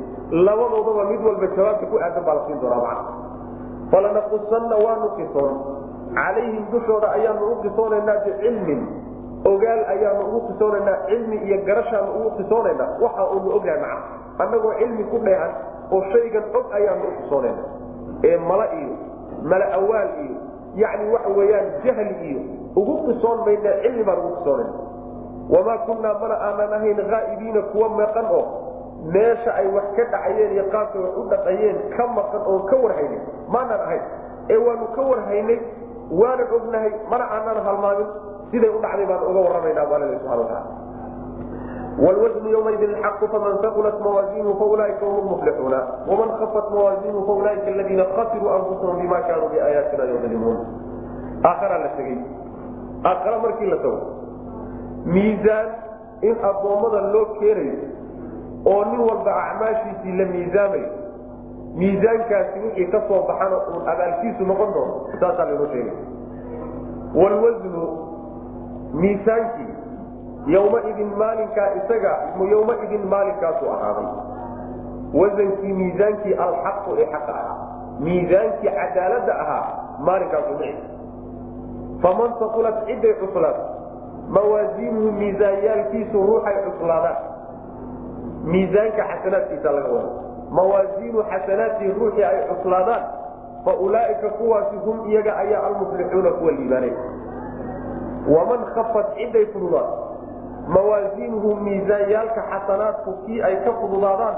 [0.47, 3.11] labadoodaba mid walba jawaabta ku aadan baa la siin doonaa macna.
[3.91, 5.53] Falanaqusanna waanu qisoon.
[6.15, 8.81] Calayhim dushooda ayaanu u qisoonaynaa bicilmin.
[9.45, 15.03] Ogaal ayaanu ugu qisoonaynaa cilmi iyo garashaanu ugu qisoonaynaa waxa uunu ognahay macna annagoo cilmi
[15.11, 15.51] ku dheehan
[15.95, 17.63] oo shaygan og ayaanu u qisoonayna
[18.29, 18.93] ee mala iyo
[19.51, 20.35] mala awaal iyo
[20.81, 22.41] yacni waxa weeyaan jahli iyo
[22.79, 24.73] ugu qisoon mayna cilmi baan ugu qisoonayna
[25.53, 28.43] wamaa kunnaa mana aanan ahayn haa'ibiina kuwa meeqan oo
[29.15, 33.21] meesha ay wax ka dhacayeen iyo qaabkay wax u dhaqayeen ka maqan oon ka warhaynin
[33.53, 34.01] maanaan ahayn.
[34.53, 35.59] Ee waanu ka warhaynay
[36.19, 38.07] waanan ognahay mana aanan halmaamin.
[38.51, 40.65] Siday u dhacday baan uga warramaynaa baa lale subxana wataala
[42.05, 45.79] wlwazn ymaidin xaqu faman saqulat mawaazinuhu faulaaika hum muflixuuna
[46.09, 50.57] waman afat mawaazinuhu faulaaika aladiina khasiruu anfusahum bima kaanuu biaayaatina yalimuun
[51.51, 52.17] aakraa la tegey
[53.11, 54.01] aakra markii la tago
[55.15, 55.67] miisaan
[56.21, 57.77] in addoommada loo keenayo
[58.73, 60.89] oo nin walba acmaashiisii la miisaamayo
[61.81, 65.97] miisaankaasi wixii ka soo baxana uun abaalkiisu noqon doono saasaa laynoo sheegay
[67.15, 67.83] wlwaznu
[68.93, 69.73] miisaankii
[70.55, 72.13] yowmaidin maalinkaa isaga
[72.51, 74.09] yowmaidin maalinkaasu ahaaday.
[75.19, 77.57] Wasankii miisaankii alxaqu ee xaqa ahaa.
[77.99, 79.65] Miisaankii cadaalada ahaa
[79.99, 80.83] maalinkaasu dhici
[82.01, 83.57] faman taqulat ciday cuslaad
[84.35, 87.17] mawaasiinuhu miisaanyaalkiisu ruuxay cuslaadaan.
[88.53, 90.11] Miisaanka xasanaadkiisa laga wada
[90.57, 93.03] mawaasiinu xasanaatihi ruuxii ay cuslaadaan
[93.65, 96.91] fa ulaaika kuwaasi hum iyaga ayaa almuflixuuna kuwa liibaanay.
[98.35, 99.89] Waman khafat ciday fududaan
[100.75, 104.35] mawaasiinuhu miisaanyaalka xasanaadku kii ay ka fududaadaan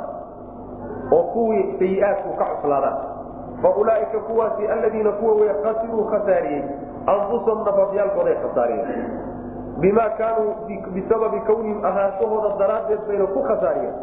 [1.11, 2.97] oo kuwii sayi-aadku ka cuslaadaan.
[3.61, 6.63] Fa ulaaika kuwaasi aladiina kuwa wey khasiruu khasaariyey
[7.13, 9.09] anfusahum nafafyaalkooday khasaariyeen.
[9.79, 10.53] Bimaa kaanuu
[10.93, 13.95] bisababi kownihim ahaanshahooda daraaddeed bayna ku khasaariyeen.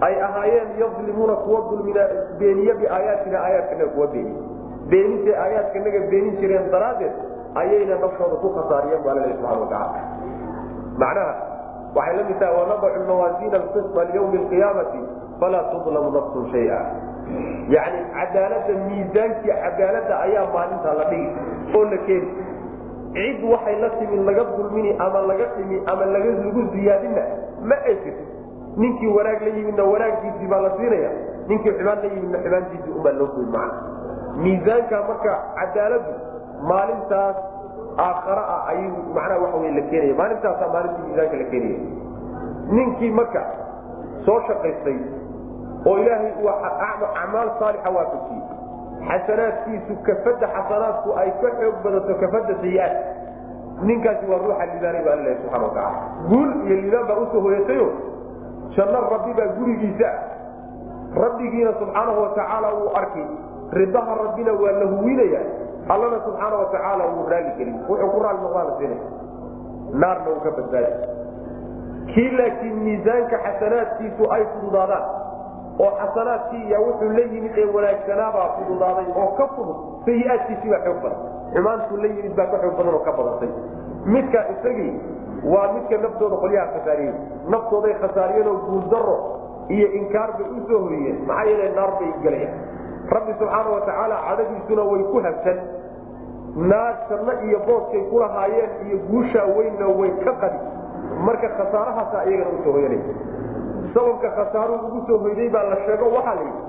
[0.00, 2.00] Ay ahaayeen yadlimuuna kuwa dulmina
[2.38, 4.42] beeniye biaayaatina aayaadkanaga kuwa beeniye
[4.90, 7.12] beenintay aayaadkanaga beenin jireen daraaddeed
[7.54, 10.00] ayayna naftooda ku khasaariyeen bu alla subana watacaala
[10.98, 11.34] macnaha
[11.96, 15.00] waxay la mid tahay wanadacu mawaasiina alqisa liyawmi alqiyaamati
[15.40, 16.78] falaa tudlamu nafsun shaya
[17.76, 21.30] yani cadaalada miisaankii cadaalada ayaa maalintaa la dhigi
[21.78, 22.28] oo la keeni
[23.16, 27.22] cid waxay la timi laga dulmini ama laga dhimi ama lagu ziyaadina
[27.70, 28.24] ma ay jirto
[28.82, 31.10] ninkii wanaag la yimidna wanaaggiisii baa la siinaya.
[31.48, 33.82] Ninkii xumaan la yimidna xumaantiisii unbaa loo goy macna
[34.42, 36.12] miisaanka marka cadaaladu
[36.70, 37.36] maalintaas
[38.06, 40.14] aakhara ah ayuu macnaha waxa wey la keenaya.
[40.20, 41.80] Maalintaasaa maalintii miisaanka la keenaya.
[42.76, 43.42] Ninkii marka
[44.26, 44.98] soo shaqaystay
[45.86, 46.48] oo ilaahay uu
[47.22, 48.42] acmaal saalixa waafajiyey
[49.08, 52.96] xasanaadkiisu kafada xasanaadku ay ka xoog badato kafada sayi-aad.
[53.88, 57.86] Ninkaasi waa ruuxa liibaanay ba alla subxana watacaala guul iyo liibaan baa u soo hoyatayo
[58.76, 60.08] janno rabbi baa gurigiisa
[61.24, 63.26] rabbigiina subxaanahu watacaala wuu arkay.
[63.78, 65.40] Ridaha rabbina waa la huwinaya
[65.92, 67.76] allana subxaana watacaala wuu raali gelin.
[67.88, 69.02] Wuxuu ku raali noqdaa la siinaya
[70.02, 70.92] naarna uu ka badbaadi
[72.14, 75.04] kii laakiin miisaanka xasanaadkiisu ay fududaadaan
[75.84, 81.00] oo xasanaadkii iyo wuxuu la yimid ee wanaagsanaabaa fududaaday oo ka fudud sayi-aadkiisii baa xoog
[81.02, 81.20] badan.
[81.54, 83.50] Xumaantuu la yimid baa ka xoog badan oo ka badantay
[84.14, 84.92] midka isagii
[85.52, 87.14] waa midka naftooda qolyaha khasaariyey.
[87.54, 89.16] Naftooday khasaariyeen oo guuldaro
[89.76, 92.56] iyo inkaar bay u horiyeen maxaa yeele naar bay galayaan
[93.14, 95.58] rabbi subxaana watacaala cadadiisuna way ku habsan
[96.70, 100.58] naar janno iyo booskay kulahaayeen iyo guushaa weynna way ka qadi.
[101.26, 103.00] Marka khasaarahaasa iyagana u soo hoyanay
[103.94, 106.62] sababka khasaaruhu ugu soo hoyday baa la sheego waxaa la yidhi.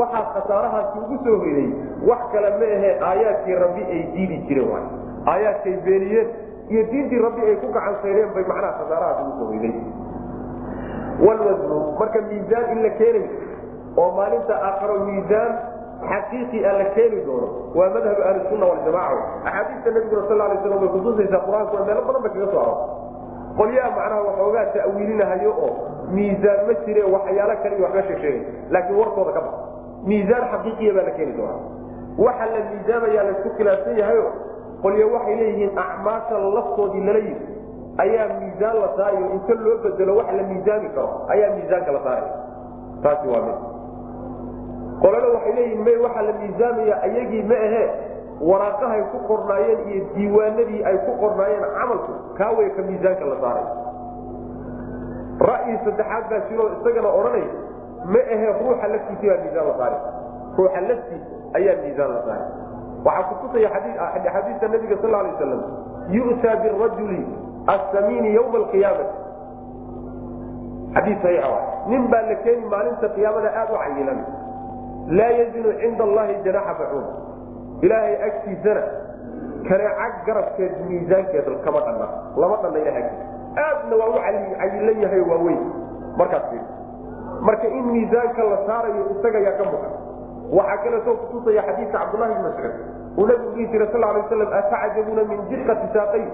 [0.00, 1.68] Waxaa khasaarahaasi ugu soo hoyday
[2.08, 4.84] wax kale ma ahe aayaadkii rabbi ay diidi jireen waay.
[5.32, 6.28] Aayaadkay beeniyeen
[6.72, 9.74] iyo diintii rabbi ay ku gacan sayreen bay macnaha khasaarahaasi ugu soo hoyday.
[11.26, 13.28] Walwasnu marka miisaan in la keenayo
[13.96, 15.52] oo maalinta aakharo miisaan
[16.10, 20.88] xaqiiqi a la keeni doono waa madhabu ahlisunna waljamaca axaadiista nabiguna sal lay slam way
[20.94, 22.74] kutusaysaa qur'aankuna meelo badan ba kaga soo aro
[23.58, 25.70] qolyaha macnaha waxoogaa ta'wiilinahayo oo
[26.16, 28.42] miisaan ma jire waxyaalo kale iyo waxba sheegsheegay
[28.74, 29.54] laakiin warkooda ka bax
[30.10, 31.60] miisaan xaqiiqiya baa la keeni doonaa.
[32.24, 34.26] Waxa la miisaamayaa laysku khilaafsan yahayo
[34.82, 37.46] qolya waxay leeyihiin acmaasha laftoodii lala yimi
[38.04, 39.26] ayaa miisaan la saarayo.
[39.36, 42.32] Inta loo bedelo wax la miisaami karo ayaa miisaanka la saaraya
[43.02, 43.58] taasi waa mid
[45.02, 47.86] qolana waxay leeyihiin may waxaa la miisaamaya ayagii ma ahee
[48.50, 53.66] waraaqahay ku qornaayeen iyo diiwaanadii ay ku qornaayeen camalku kaa way ka miisaanka la saaray.
[55.50, 57.50] Ra'yi saddexaad baa jiroo isagana odhanaya
[58.14, 60.00] ma ahee ruuxa laftiisi baa miisaan la saaray.
[60.58, 61.26] Ruuxa laftiisa
[61.58, 62.48] ayaa miisaan la saaray.
[63.06, 63.68] Waxaa kutusaya
[64.34, 65.60] xadiista nabiga sal lay aslam
[66.16, 67.20] yu'taa birajuli
[67.74, 69.16] assamiini ywma alqiyaamati
[70.94, 71.58] xadii saxiixa
[71.90, 74.18] nin baa la keeni maalinta qiyaamada aad u cayilan
[75.08, 77.06] laa yazinu cinda allahi janaxa bacuun
[77.82, 78.82] ilaahay agtiisana
[79.68, 83.02] kaneecag garabkeed miisaankeeda kama dhanna lama dhanna ilaha
[83.66, 84.18] aadna waa u
[84.58, 85.56] cayilan yahay waa
[86.16, 86.52] markaas
[87.40, 89.92] marka in miisaanka la saarayo isaga yaa ka muqan
[90.58, 92.74] waxaa kaleetoo kutusaya xadiidka cabdullahi bn mascuud
[93.18, 96.24] uu nabigu dhihi sal lay slam atacjabuuna min diqati saaqay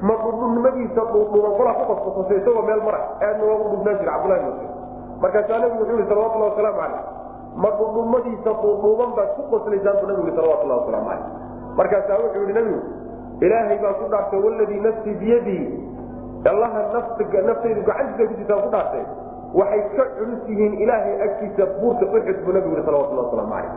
[0.00, 4.40] ma dhudhubnimadiisa dhuudhuuban kolaa ku qasbasase isagoo meel mara aadna waa u dhubnaan jira cabdullahi
[4.42, 4.72] bn mascuud
[5.22, 7.17] markaasaa nabigu wuxuu yihi salawatullah wasalaamu caleyh
[7.62, 11.26] ma dhudhumadiisa dhuudhuuban baad ku qoslaysaan buu nabigu salawatullah wasalaamu caleyh
[11.80, 12.80] markaasaa wuxuu yihi nabigu
[13.46, 15.66] ilaahay baa ku dhaartay waladii nafsii biyadihi
[16.52, 16.80] allaha
[17.48, 19.04] naftaydu gacantiisa ku ku dhaartay.
[19.58, 23.72] Waxay ka culus yihiin ilaahay agtiisa buurta uxud buu nabigu yihi salawatullah wasalaamu caleyh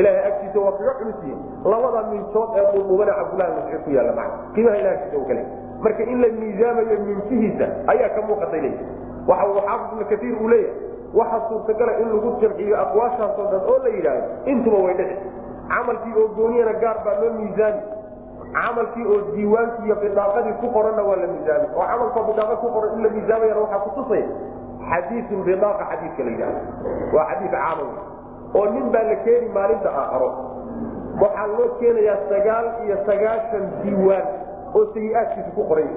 [0.00, 1.40] ilaahay agtiisa waa kaga culus yihiin.
[1.64, 4.36] Labada mintood ee dhuudhuubane cabdullahi mascuud ku yaalla macna.
[4.54, 5.42] Qiimaha ilaha agtiisa kale.
[5.84, 8.78] Marka in la miisaamayo mintihiisa ayaa ka muuqatay leeyi
[9.28, 14.26] waxa ibnu kaiir uu leeyahay waxaa suurtagala in lagu jamciyo aqwaashaasoo dhan oo la yidhaahdo
[14.52, 15.16] intuba way dhici
[15.72, 17.80] camalkii oo gooniyana gaar baa loo miisaami.
[18.56, 21.66] Camalkii oo diiwaankii iyo bidaaqadii ku qoranna waa la miisaami.
[21.76, 24.26] Oo camalkoo bidaaqa ku qoran in la miisaamayana waxaa kutusaya
[24.90, 26.60] xadiiun bidaaqa xadiidka la yidhahdo
[27.16, 27.88] waa xadiid caamaw
[28.58, 30.30] oo nin baa la keeni maalinta aakharo.
[31.22, 34.26] Waxaa loo keenayaa sagaal iyo sagaashan diiwaan
[34.76, 35.90] oo sayi-aadkiisa ku qoran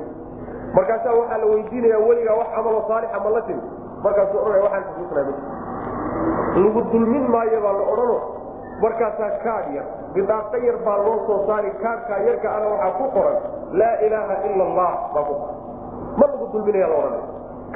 [0.76, 3.62] markaasaa waxaa la weydiinaya weligaa wax camaloo saalixa ma la timi
[4.04, 8.18] markaasuu odhanaya waxaan kusuusnay ma lagu dulmin maayo baa la odhano.
[8.84, 9.86] Markaasaa kaadh yar
[10.16, 13.38] bidaaqo yar baa loo soo saari kaadhkaa yarka ana waxaa ku qoran
[13.80, 15.56] laa ilaaha ila allah baa ku qoran.
[16.20, 17.26] Ma lagu dulminaya la odhanaya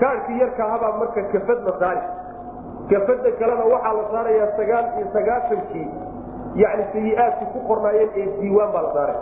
[0.02, 2.04] kaadhkii yarka ahabaa marka kafad la saari.
[2.92, 5.88] Kafada kalena waxaa la saarayaa sagaal iyo sagaatankii
[6.64, 9.20] yani sayi-aadkii ku qornaayeen ee diiwaan baa la saaray.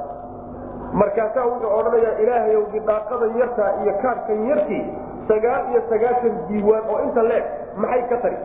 [1.02, 4.84] Markaasaa wuxuu odhanayaa ilaahayow bidaaqadan yartaa iyo kaadhkan yarkii
[5.28, 8.38] sagaal iyo sagaatan diiwaan oo inta leeg maxay ka tari?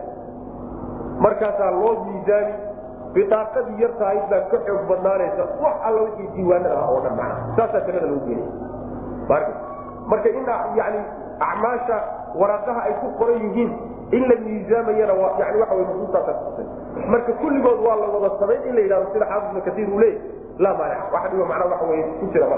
[1.25, 2.53] Markaasaa loo miisaani
[3.13, 7.17] bidaaqadii yartahayd baa ka xoog badnaanaysa wax alla wixii diiwaanada ah oo dhan
[7.57, 9.49] saasaa tirada lagu geenaya
[10.07, 10.45] marka in
[10.79, 10.99] yani
[11.39, 11.97] acmaasha
[12.35, 13.71] waraaqaha ay ku qoran yihiin
[14.11, 16.65] in la miisaamayana yani nusuustaasa kutusay
[17.13, 20.21] marka kulligood waa la wada samayn in la yidhahdo sida xaafid katiir uu leeyay
[20.59, 22.57] laa maanic macnaa waxa weye ku jira ma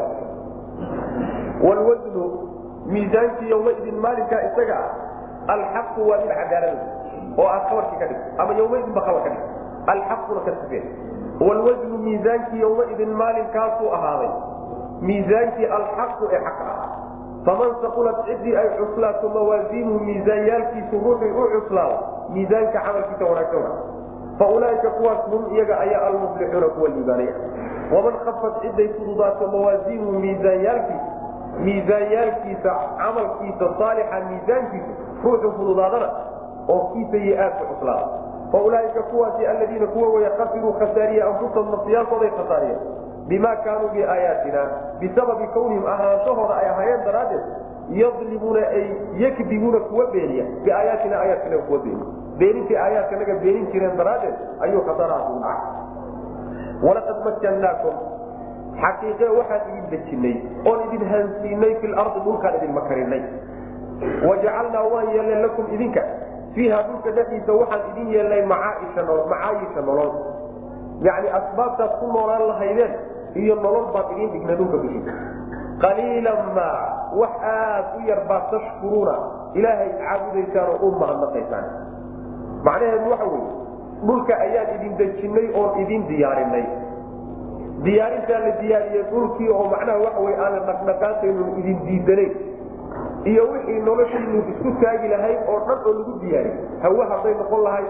[2.94, 6.86] miisaankii yawmaidin maalinkaa isaga ah alxaqu waa mid cadaalada
[7.38, 9.44] oo aad kabarkii ka dhig ama yawmaidin ba kabar ka dhig
[9.94, 10.86] alxaquna ka sifeen
[11.48, 14.32] wlwasnu miisaankii yawmaidin maalinkaasuu ahaaday
[15.12, 16.90] miisaankii alxaqu ee xaqa ah
[17.46, 21.98] faman saqulat ciddii ay cuslaato mawaasiinuhu miisaanyaalkiisu ruuxii u cuslaado
[22.34, 23.72] miisaanka camalkiisa wanaagsan
[24.40, 27.34] faulaaika kuwaas hum iyaga ayaa almuflixuuna kuwa liibaanaya.
[27.94, 31.06] Waman khafat ciday fududaato mawaasiinuhu miisaanyaalkiisa
[31.66, 34.92] miisaanyaalkiisa camalkiisa saalixa miisaankiisa
[35.24, 36.10] ruuxu fududaadana
[36.74, 38.08] oo kii sayi-aadka cuslaada.
[38.52, 42.80] Faulaaika kuwaasi aladiina kuwa way khasiruu khasaariye anfusahum nafsiyaalkooday khasaariyeen
[43.28, 44.62] bima kaanuu biaayaatina
[45.00, 47.44] bisababi kawnihim ahaanshahooda ay ahaayeen daraaddeed
[47.90, 48.86] yadlimuuna ay
[49.24, 50.46] yakdibuuna kuwa beeniya.
[50.64, 52.06] Biaayaatina aayaadkanaga kuwa beeniya.
[52.38, 56.88] Beenintii aayaadkanaga beenin jireen daraaddeed ayuu khasaarahaas ugu dhacay.
[56.88, 57.94] Walaqad makkannaakum
[58.82, 60.36] xaqiiqe waxaan idin dejinay
[60.70, 63.22] oon idin hansiinay fi lardi dhulkaan idin makarinay.
[64.28, 66.04] Wajacalnaa waan yeelnay lakum idinka.
[66.56, 70.12] Fiiha dhulka dhexdiisa waxaan idin yeelnay macaayisha nolol
[71.08, 72.94] yani asbaabtaad ku noolaan lahaydeen
[73.36, 75.14] iyo nolol baan idin dhignay dhulka dushiisa
[75.84, 76.80] qaliilan maa
[77.20, 79.16] wax aad u yar baad tashkuruuna.
[79.60, 81.66] Ilaahay caabudaysaan oo u mahadnaqaysaan.
[82.68, 83.48] Macnaheedu waxa weye
[84.08, 86.66] dhulka ayaan idin dejinnay oon idin diyaarinay
[87.86, 92.34] diyaarintaa la diyaariyey dhulkii oo macnaha waxa wey aanan dhaqdhaqaaqaynu idin diidanayn.
[93.32, 97.90] Iyo wixii noloshiinu isku taagi lahayd oo dhan oo lagu diyaariyey hawe hadday noqon lahayd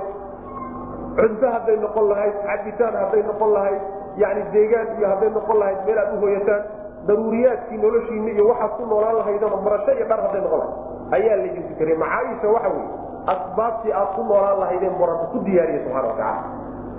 [1.20, 3.82] cunto hadday noqon lahayd cabitaan hadday noqon lahayd
[4.24, 6.62] yani deegaan iyo hadday noqon lahayd meel aad u hoyataan
[7.08, 11.64] daruuriyaadkii noloshiina iyo waxaad ku noolaan lahaydano marasho iyo dhar hadday noqon lahayd ayaa laydin
[11.70, 12.88] fikiray macaayisha waxa weye
[13.34, 16.44] asbaabtii aad ku noolaan lahaydeen morabbi ku diyaariye subxana watacaala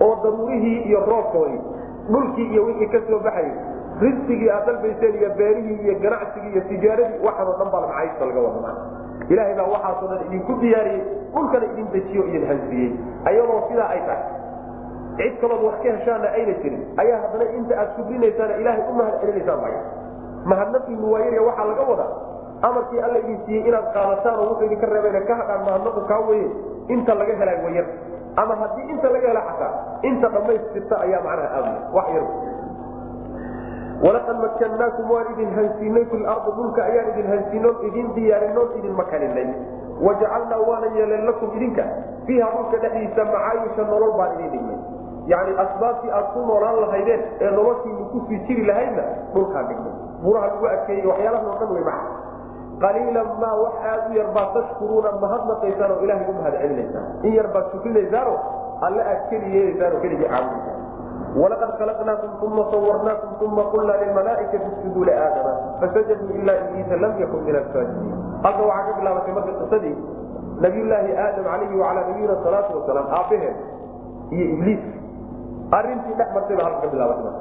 [0.04, 1.60] oo daruurihii iyo roobkoodii
[2.12, 3.52] dhulkii iyo wixii ka soo baxayay
[4.04, 8.74] risqigii aad dalbayseen iyo beerihii iyo ganacsigii iyo tijaaradii waxaanoo dhan baa macaayista laga wadamaa
[9.32, 11.02] ilaahay baa waxaasoo dhan idinku diyaariyey
[11.34, 12.90] dhulkana idin dejiyo idin hansiyey
[13.30, 14.24] ayadoo sidaa ay tahay
[15.20, 19.14] cid kalood wax ka heshaana ayna jirin ayaa haddana inta aad sugrinaysaana ilaahay u mahad
[19.22, 19.80] celinaysaan maya.
[20.50, 22.10] Mahadnaqiinu waayaya waxaa laga wadaa
[22.68, 26.46] amarkii alla idin siiyey inaad qaadataan oo wuxuu idinka reebayna ka hadhaan mahadnaqu kaa weye
[26.94, 27.86] inta laga helay wayar
[28.36, 29.72] ama haddii inta laga hela xataa
[30.10, 32.26] inta dhammaystirta ayaa macnaha aad wax yar.
[34.04, 39.48] Walaqad makkannaakum waan idin hansiinay fi lardi dhulka ayaan idin hansiinoon idin diyaarinoon idin makaninay
[40.06, 41.84] wajacalnaa waana yeelen lakum idinka
[42.26, 44.78] fiiha dhulka dhexdiisa macaayisha nolol baan idin dhignay
[45.32, 49.92] yani asbaabtii aad ku noolaan lahaydeen ee noloshiinu ku sii jiri lahaydna dhulkaan dhignay
[50.24, 52.08] buraha lagu adkeeyey waxyaalahan o dhan wey maca
[52.82, 57.32] qaliilan maa wax aad u yar baad tashkuruuna mahadnaqaysaan oo ilahay u mahad celinaysaan in
[57.38, 58.34] yar baad shukinaysaano
[58.86, 60.78] alle aad keli yeelaysaan oo keligii caabudaysaan.
[61.40, 67.56] walaqad khalaqnaakum uma sawarnaakum uma qulnaa lilmalaaikati isjuduu liaadama fasajaduu ilaa ibliisa lam yakun min
[67.60, 68.14] alsaajidiin
[68.46, 69.94] halka waxaa ka bilaabatay marka qisadii
[70.64, 73.56] nabiyulaahi aadam calayhi wacalaa nabiyina salaatu wasalaam aabbaheen
[74.36, 74.82] iyo ibliis.
[75.78, 77.34] Arintii dhex martay baa halka ka bilaabatay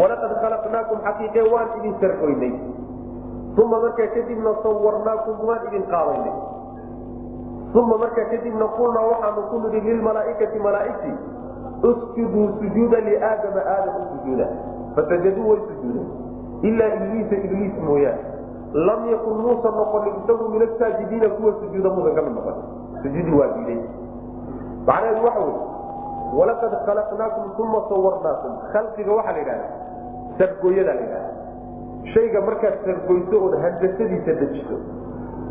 [0.00, 2.52] walaqad khalaqnaakum xaqiiqe waan idin sargoynay
[3.58, 6.34] uma markaa kadibna sawarnaakum waan idin qaadaynay
[7.74, 11.16] uma markaa kadibna qulnaa waxaanu ku nidhi lilmalaaikati malaaigtii
[11.90, 14.46] usjuduu sujuuda liaadama aadam u sujuuda
[14.96, 16.08] fasajaduu way sujuudeen
[16.68, 18.24] ilaa ibliisa ibliis mooyaane
[18.88, 22.64] lam yakun muusan noqonin isagu min asaajidiina kuwa sujuuda muusan ka mid noqonin
[23.02, 23.78] sujuudi waa diiday
[24.86, 25.54] macnaheedu waxa wey
[26.38, 29.68] walaqad khalaqnaakum uma sawarnaakum khalqiga waxaa la yidhahda
[30.38, 31.39] sargooyada la yidhahda
[32.14, 34.76] shayga markaad sargoyso ood handasadiisa dejiso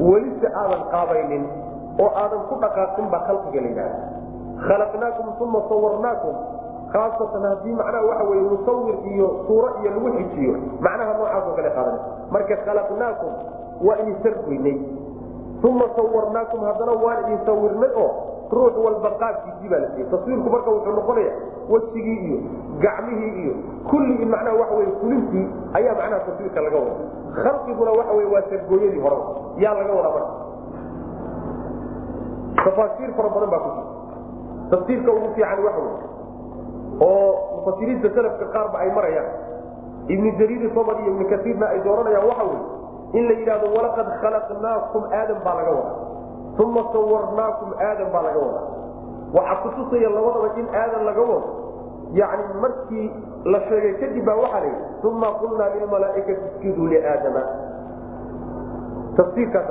[0.09, 1.43] welise aadan qaabaynin
[2.03, 3.99] oo aadan ku dhaqaaqin baa khalqiga la yidhahda
[4.67, 6.35] khalaqnaakum uma sawarnaakum
[6.93, 10.53] khaasatan haddii macnaha waxa weye musawir iyo suuro iyo lagu xijiyo
[10.85, 11.97] macnaha noocaasoo kale qaadan.
[12.33, 13.31] Marka khalaqnaakum
[13.87, 14.77] waa idin sargoynay.
[15.69, 18.09] Uma sawarnaakum haddana waan idin sawirnay oo
[18.51, 20.07] ruux walba qaabkiisii baa la siiyey.
[20.11, 21.31] Taswiirku marka wuxuu noqonaya
[21.69, 22.37] wejigii iyo
[22.83, 23.53] gacmihii iyo
[23.89, 25.45] kulli macnaha waxa wey fulintii
[25.77, 26.95] ayaa macnaha taswiirka laga wada
[27.43, 29.25] khalqiguna waxa wey waa sargooyadii horeba
[29.63, 30.33] yaa laga wada marka.
[32.63, 33.93] Tafaasiir fara badan baa ku jirta
[34.71, 35.95] tafsiirka ugu fiican waxa wey
[36.99, 39.29] oo mufasiriinta salafka qaarba ay marayaan
[40.13, 42.59] ibnu jariir sabr iyo ibnu kasiirna ay dooranayaan waxa wey
[43.19, 45.93] in la yidhahdo walaqad khalaqnaakum aadam baa laga wada
[46.63, 48.61] uma sawarnaakum aadam baa laga wada
[49.37, 51.49] waxaa kutusaya labadaba in aadan laga wado
[52.19, 53.07] yani markii
[53.45, 57.43] la sheegay kadib baa waxaa layihi uma qulnaa lilmalaaikati iskiduu liaadama
[59.35, 59.65] fiican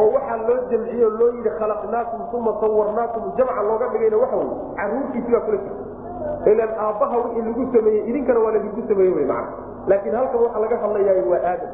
[0.00, 4.48] oo waxaa loo jamciye o loo yidhi khalaqnaakum uma sawarnaakum jamca looga dhigayna waxa wey
[4.76, 9.52] caruurtiisi baa kula jirta ilan aabbaha wixii lagu sameeyey idinkana waa laidinku sameeye wy macana
[9.90, 11.70] laakiin halkan waxaa laga hadlayaay waa aadam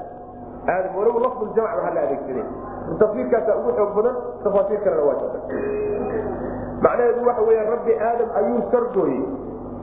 [0.68, 2.46] aadam walow lafduljamc waxaa la adeegsaday
[2.98, 5.04] tafsiirkaasa ugu xoog badan tafaasiir kalena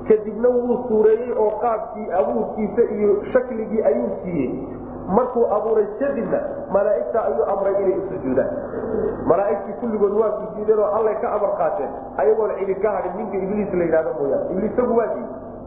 [0.08, 4.52] kadibna wuu suureeyey oo qaabkii abuurkiisa iyo shakligii ayuu siiyey
[5.08, 6.40] markuu abuuray kadibna
[6.72, 8.36] malaaigta ayuu amray inay u
[9.26, 13.74] malaaigtii kulligood waa sujuudeen oo allay ka amar qaateen ayagoona cidi ka hadin ninka ibliis
[13.74, 15.08] la yidhahdo mooyaane ibliisagu waa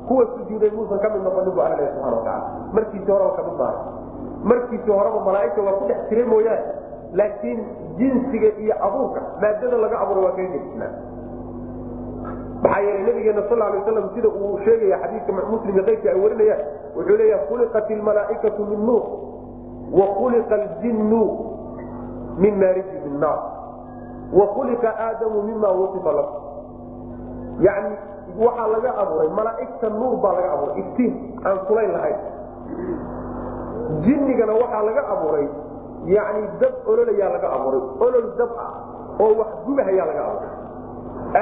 [0.08, 4.03] kuwa sujuuday muusan ka mid noqonin bu alla subana wataala markiisi horeba ka mid maaha
[4.51, 6.64] markiisi horeba malaaigta waa ku dhex jiray mooyaane.
[7.18, 7.61] Laakiin
[7.99, 10.92] jinsiga iyo abuurka maadada laga abuuray waa kaga gedisnaa
[12.64, 16.62] maxaa yeelay nabigeena sal lay waslam sida uu sheegaya xadiidka muslim keyrkii ay warinayaan
[16.97, 19.05] wuxuu leeya khuliqat ilmalaaikatu min nuur
[19.99, 21.22] wa khuliqa aljinnu
[22.42, 23.40] min maariji min naar
[24.38, 26.32] wa khuliqa aadamu mima wasifa lahu.
[27.66, 27.95] Yani
[28.45, 31.12] waxaa laga abuuray malaaigta nuur baa laga abuuray iftiin
[31.47, 32.18] aan kulayn lahayn
[34.05, 35.47] jinnigana waxaa laga abuuray
[36.16, 38.70] yani dab ololayaa laga abuuray olol dab ah
[39.24, 40.53] oo wax gubahayaa laga abuuray.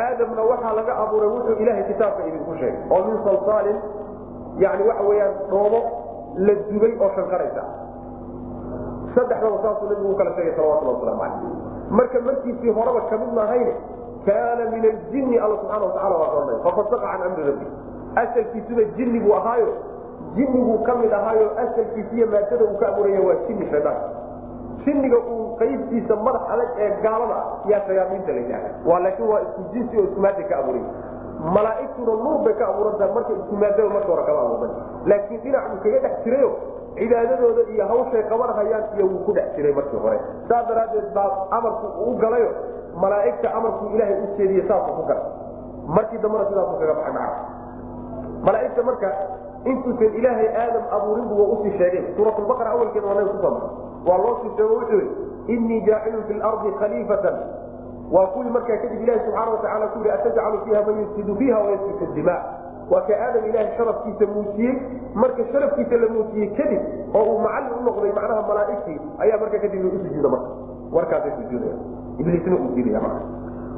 [0.01, 3.79] Aadamna waxaa laga abuuray wuxuu ilaahay kitaabka idinku sheegay oo min salsaalin
[4.65, 5.81] yani waxa weyaan dhoobo
[6.47, 7.63] la dubay oo shanqaraysa.
[9.15, 11.35] Saddexdaba saasuu nabigu u kala sheegay salawatullah waslamu calayh
[11.99, 13.73] marka markiisii horeba ka mid maahayne
[14.27, 17.67] kaana min aljinni alla subxana watacala waa oranay fafasaqa can amri rabbi
[18.23, 19.69] asalkiisuba jinni buu ahaayo
[20.37, 23.97] jinniguu ka mid ahaayo asalkiisiiyo maadada uu ka abuuraya waa jinni shaydaan.
[24.85, 29.41] Jinniga uu qaybtiisa madax adag ee gaalada ah yaa shayaaiinta la yidhahda waa laakiin waa
[29.47, 30.85] isku jinsi oo isku maada ka abuuray
[31.57, 34.73] malaaigtuna nuur bay ka abuurantaha marka isku maadaba marka hore kama abuuran
[35.13, 36.51] laakiin dhinac uu kaga dhex jirayo
[36.99, 40.19] cibaadadooda iyo hawshay qabanhayaan iyo wuu ku dhex jiray markii hore.
[40.49, 41.29] Saas daraaddeed baa
[41.59, 42.51] amarku uu galayo
[43.05, 45.27] malaaigta amarkuu ilaahay u jeediye saasuu ku galay.
[45.97, 47.39] Markii dambena sidaasu kaga baxay maca
[48.47, 49.09] malaaigta marka
[49.65, 53.71] intuusan ilaahay aadam abuurinbu waa u sii sheegay suuratulbaqara awalkeeda waa ku soo maray
[54.09, 57.37] waa loo sii sheego wuxuu yii innii jaacilun fi lardi khaliifatan.
[58.13, 62.07] Waa kuwii markaa kadib ilahi subxaana watacaala ku yihi atajcalu fiiha man yufsidu fiiha wayasfiku
[62.15, 62.37] dima
[62.91, 64.75] waa ka aadam ilaahay sharafkiisa muujiyey.
[65.15, 66.83] Marka sharafkiisa la muujiyey kadib
[67.15, 70.49] oo uu macallin u noqday macnaha malaa'igtii ayaa marka kadib u sujuuda marka.
[70.93, 71.77] Warkaasay sujuudaya
[72.19, 73.01] ibliisna uu diidaya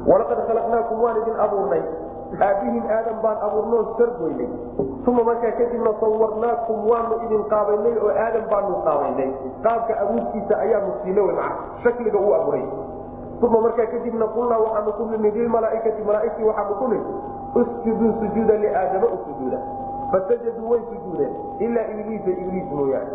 [0.09, 1.81] walaqad khalaqnaakum waan idin abuurnay
[2.47, 4.49] aabihin aadam baan abuurnoo sargoynay
[5.07, 9.29] uma markaa kadibna sawarnaakum waanu idin qaabaynay oo aadam baanu qaabaynay.
[9.63, 11.53] Qaabka abuurkiisa ayaanu siina wy maa
[11.83, 12.65] shakliga uu abuuray.
[13.45, 17.11] Uma markaa kadibna qulnaa waxaanu ku nimi lilmalaaikati malaaigtii waxaanu ku nimi
[17.61, 19.59] usjuduu sujuuda liaadama u sujuuda
[20.11, 21.33] fasajaduu way sujuudeen.
[21.59, 23.13] Ilaa ibliisa ibliis mooyaane.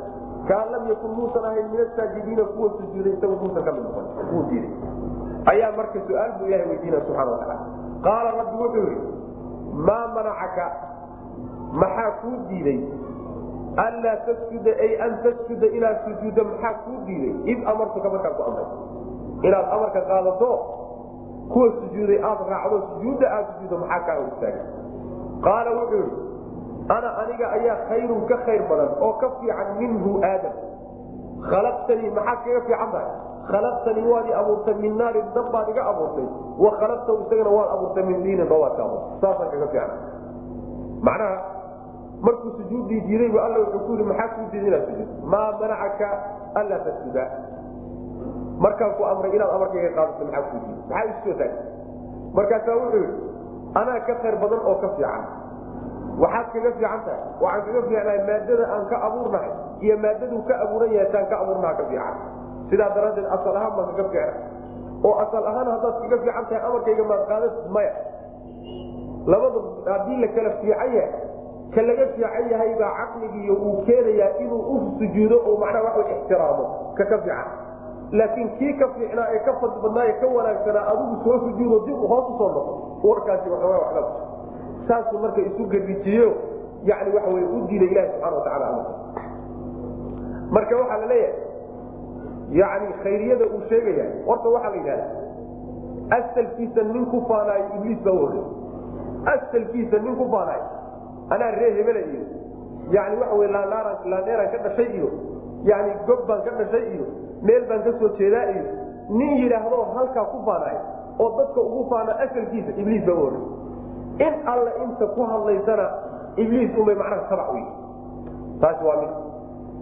[0.49, 4.07] Kaan lam yakun muusan ahayn min asaajidiina kuwa sujuuday isagu muusan ka mid noqon.
[4.33, 4.73] Wuu diiday.
[5.53, 7.59] Ayaa marka su'aal buu ilahay weydiinaya subxana watacaala
[8.07, 9.01] qaala rabbi wuxuu yihi
[9.89, 10.67] maa manacaka
[11.83, 12.81] maxaa kuu diiday
[13.87, 18.69] anlaa tasjuda ay an tasjuda inaad sujuudda maxaa kuu diiday id amartuka markaan ku amray
[19.49, 20.51] inaad amarka qaadato
[21.53, 24.67] kuwa sujuuday aad raacdo sujuudda aad sujuuddo maxaa kaa hor istaagay
[25.47, 26.29] qaala wuxuu yihi
[26.97, 30.55] ana aniga ayaa khayrun ka khayr badan oo ka fiican minhu aadam
[31.49, 33.09] khalaqtanii maxaad kaga fiican tahay
[33.51, 36.27] khalaqtanii waad i abuurtay min naarin dab baad iga abuurtay.
[36.65, 39.17] Wa khalaqtahu isagana waad abuurtay min diinin doobaad ka abuurtay.
[39.23, 39.97] Saasaan kaga fiicna
[41.07, 41.37] macnaha
[42.27, 46.09] markuu sujuuddii diiday bu alla wuxuu ku yidhi maxaa kuu diiday inaad sujuud maa manacaka
[46.61, 47.25] anlaa tasjuda.
[48.65, 50.85] Markaan ku amray inaad amarkayga qaadato maxaa kuu diiday?
[50.91, 51.53] Maxaa isu soo taagay?
[52.37, 53.17] Markaasaa wuxuu yidhi
[53.81, 55.25] anaa ka khayr badan oo ka fiican.
[56.23, 57.21] Waxaad kaga fiican tahay.
[57.43, 59.53] Waxaan kaga fiicnahay maadada aan ka abuurnahay
[59.85, 62.17] iyo maadaduu ka abuuran yahay taan ka abuurnaha ka fiican.
[62.71, 64.35] Sidaa daraaddeed asal ahaan baan kaga fiicna
[65.09, 67.93] oo asal ahaan haddaad kaga fiican tahay amarkayga maad qaadatid maya.
[69.27, 69.59] Labada
[69.93, 71.11] haddii la kala fiican yahay
[71.75, 76.65] ka laga fiican yahay baa caqligiiyo uu keenayaa inuu u sujuudo oo macnaha waxa ixtiraamo
[76.99, 77.49] ka ka fiican.
[78.19, 82.27] Laakiin kii ka fiicnaa ee ka badnaa ee ka wanaagsanaa adigu soo sujuudo dib hoos
[82.31, 82.73] u soo noqo.
[83.09, 84.03] Warkaasi waxoogaa waxla
[84.89, 86.29] saasuu marka isu garijiyo
[86.89, 88.93] yani waxa wey u diiday ilahi subxana watacala amarka
[90.57, 91.35] marka waxaa la leeyahay
[92.61, 95.07] yani khayriyada uu sheegaya horta waxaa la yidhahda
[96.19, 98.45] asalkiisa nin ku faanaayo ibliis baa uhorey
[99.35, 100.65] asalkiisa nin ku faanaayo.
[101.31, 102.23] Anaa ree hebela iyo
[102.91, 105.09] yani waxa wey laandheeraan ka dhashay iyo
[105.71, 107.05] yani gob baan ka dhashay iyo
[107.43, 108.65] meel baan ka soo jeedaa iyo
[109.19, 110.81] nin yidhaahdo halkaa ku faanaayo
[111.23, 113.43] oo dadka ugu faana asalkiisa ibliis baa uhorey
[114.27, 115.87] in alla inta ku hadlaysana
[116.37, 117.63] ibliis unbay macnaha tabac u
[118.61, 119.11] taasi waa mid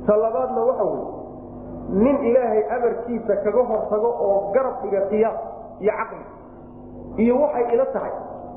[0.09, 1.05] ta labaadna waxa wey
[2.05, 5.37] nin ilaahay amarkiisa kaga hortago oo garab dhiga qiyaas
[5.85, 6.25] iyo caqli
[7.25, 8.15] iyo waxay ila tahay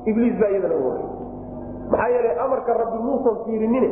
[0.08, 1.06] ibliis baa iyadana horey
[1.92, 3.90] maxaa yeelay amarka rabbi muusan fiirinine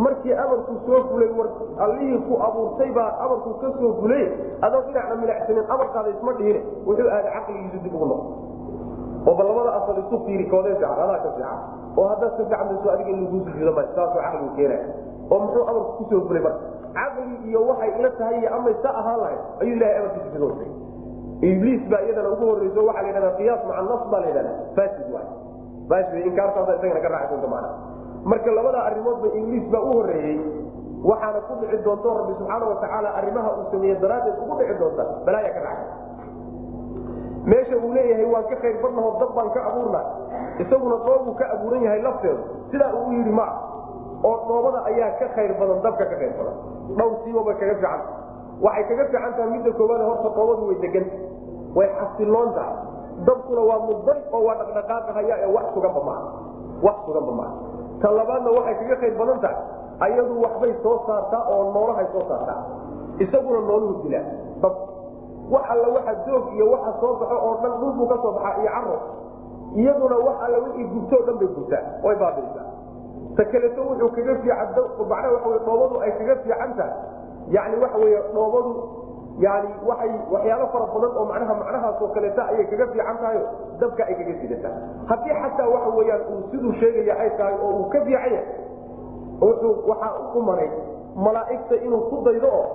[0.00, 1.48] markii amarku soo fulay war
[1.86, 4.24] allihii ku abuurtay baa amarku ka soo fulay
[4.64, 8.28] adoo dhinacna milacsanin amarkaada isma dhihine wuxuu aada caqligiisu dib ugu noqo
[9.28, 11.58] oo bal asal isu fiiri koodee fiican adaa ka fiican.
[11.96, 14.86] Oo haddaad ka fiican bayso adiga in laguu sujuudo ma saasuu caqligu keenaya
[15.30, 18.90] oo muxuu amarku ku soo fulay marka caqli iyo waxay ila tahay iyo amay sa
[19.00, 20.70] ahaan lahayd ayuu ilahay amarkiisa kaga hortay
[21.50, 25.06] ibliis baa iyadana ugu horeyso waxaa la yidhahdaa qiyaas maca nas baa la yidhahdaa fasid
[25.14, 25.28] waay.
[25.90, 27.70] Fasid inkaartaasa isagana ka raaci doonta macna.
[28.30, 30.38] Marka labada arrimoodba ibliis baa u horeeyey
[31.10, 35.50] waxaana ku dhici doonto rabbi subxaana watacaala arrimaha uu sameeye daraaddeed ugu dhici doonta balaaya
[35.56, 35.88] ka dhacay
[37.50, 40.00] meesha uu leeyahay waan ka khayr badnaho dab baan ka abuurna
[40.64, 42.40] isaguna dhoobuu ka abuuran yahay lafteedu
[42.72, 43.46] sidaa uu yidhi ma
[44.28, 46.56] oo dhoobada ayaa ka khayr badan dabka ka khayr badan.
[46.98, 48.00] Dhowr siibabay kaga fiican.
[48.64, 51.16] Waxay kaga fiican tahay midda koowaad horta dhoobadu way deganta
[51.78, 52.76] way xasiloon tahay.
[53.26, 56.26] Dabkuna waa mudday oo waa dhaqdhaqaaqahaya ee wax suganba maaha
[56.86, 57.54] wax suganba maaha
[58.02, 59.58] ta labaadna waxay kaga khayr badan tahay.
[60.04, 62.60] Ayadu waxbay soo saartaa oo noolahay soo saartaa.
[63.24, 64.26] Isaguna nooluhu dilaa.
[64.62, 64.74] Dab
[65.54, 68.70] wax alla waxa doog iyo waxa soo baxo oo dhan dhulbuu ka soo baxaa iyo
[68.74, 68.96] caro
[69.82, 71.82] iyaduna wax alla wixii gubto o dhan bay gubtaa.
[72.04, 72.66] Way baabiisaa
[73.36, 74.68] ta kaleto wuxuu kaga fiican
[75.10, 76.92] macnaha wey dhoobadu ay kaga fiican tahay
[77.56, 78.72] yani waxa weeye dhoobadu
[79.44, 83.38] yani waxay waxyaalo fara badan oo macnaha macnahaasoo kaleeta ayay kaga fiican tahay
[83.80, 84.74] dabka ay kaga sidataa
[85.10, 88.46] haddii xataa waxa weyaan uu siduu sheegaya ay tahay oo uu ka fiican yahay
[89.42, 90.70] wuxuu waxaa u maray
[91.26, 92.66] malaa'igta inuu ku daydo oo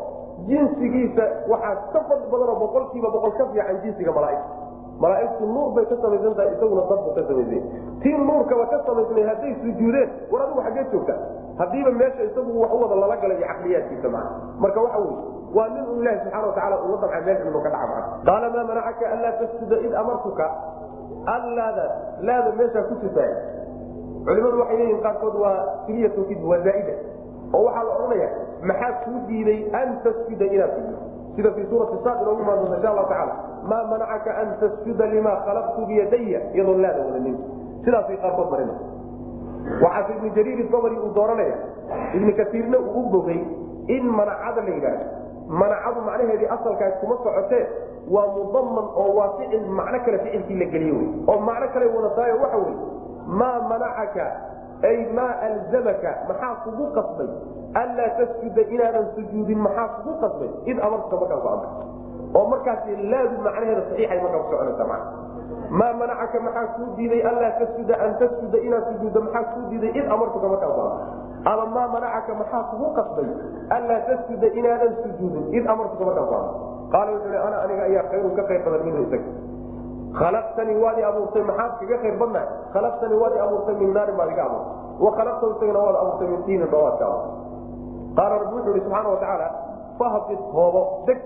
[0.49, 4.67] jinsigiisa waxaa ka fadli badanoo boqolkiiba boqol ka fiican jinsiga malaaigta
[5.03, 7.61] malaaigtu nuur bay ka samaysan tahay isaguna dabbu ka samaysay.
[8.03, 11.13] Tii nuurkaba ka samaysnay hadday sujuudeen war adigu xaggee joogta.
[11.59, 14.27] Haddiiba meesha isagu wax u wada lala galay caqliyaadkiisa maa
[14.63, 15.15] marka waxa wey
[15.57, 18.63] waa nin uu ilahi subxana watacala uga damca meel inuu ka dhaca maa qaala maa
[18.69, 20.45] manacaka anlaa tasjuda id amartuka?
[21.35, 21.93] Allaadaas
[22.27, 23.31] laada meeshaa ku jirtaay
[24.27, 26.93] culimadu waxay leeyihiin qaarkood waa siliyatu kid waa zaaida.
[27.55, 28.29] Oo waxaa la odhanaya
[28.69, 30.99] maxaa kuu diiday an tasjuda inaad sujuud
[31.35, 33.33] sida fii suurati saad inoogu imaan doonta insha allahu tacala
[33.63, 37.37] maa manacaka an tasjuda lima khalaqtu biyadaya iyadoo laada wadanin
[37.83, 38.73] sidaasay qaarkood marina
[39.83, 41.57] waxaase ibnu jariir dabri uu dooranaya.
[42.15, 43.41] Ibnu kasiirna uu u bogay
[43.87, 45.05] in manacada la yidhaahdo.
[45.49, 47.67] Manacadu macnaheedii asalkaas kuma socotee
[48.09, 52.35] waa mudaman oo waa ficil macno kale ficilkii la geliye wy oo macno kale wadataayo
[52.41, 52.75] waxa wey
[53.39, 54.25] maa manacaka
[54.83, 57.29] ay maa alzamaka maxaa kugu qasbay?
[57.73, 60.49] Anlaa tasjuda inaadan sujuudin maxaa kugu qasbay?
[60.65, 61.71] Id amartuka amray
[62.37, 65.01] oo markaasi laadu macnaheeda saxiixay markaa ku soconaysa man
[65.69, 67.21] maa manacaka maxaa kuu diiday?
[67.29, 69.91] Anlaa tasjuda an tasjuda inaad sujuuddo maxaa kuu diiday?
[69.99, 70.71] Id amartuka amray
[71.45, 73.29] ama maa manacaka maxaa kugu qasbay?
[73.77, 76.25] Anlaa tasjuda inaadan sujuudin id amartuka amray
[76.91, 79.29] qaala wuxuu ana aniga ayaa khayrun ka khayr badan minhu isaga.
[80.19, 82.49] Khalaqtanii waad i abuurtay maxaad kaga khayr badnahay?
[82.73, 84.73] Khalaqtanii waad i abuurtay min naarin baad iga abuurtay.
[85.05, 87.33] Wa khalaqtahu isagana waad abuurtay min tiinin dhoobaad ka abuurtay.
[88.17, 89.47] Qaala rabbi wuxuu ihi subxaana watacaala
[89.99, 91.19] fahbit hoobo deg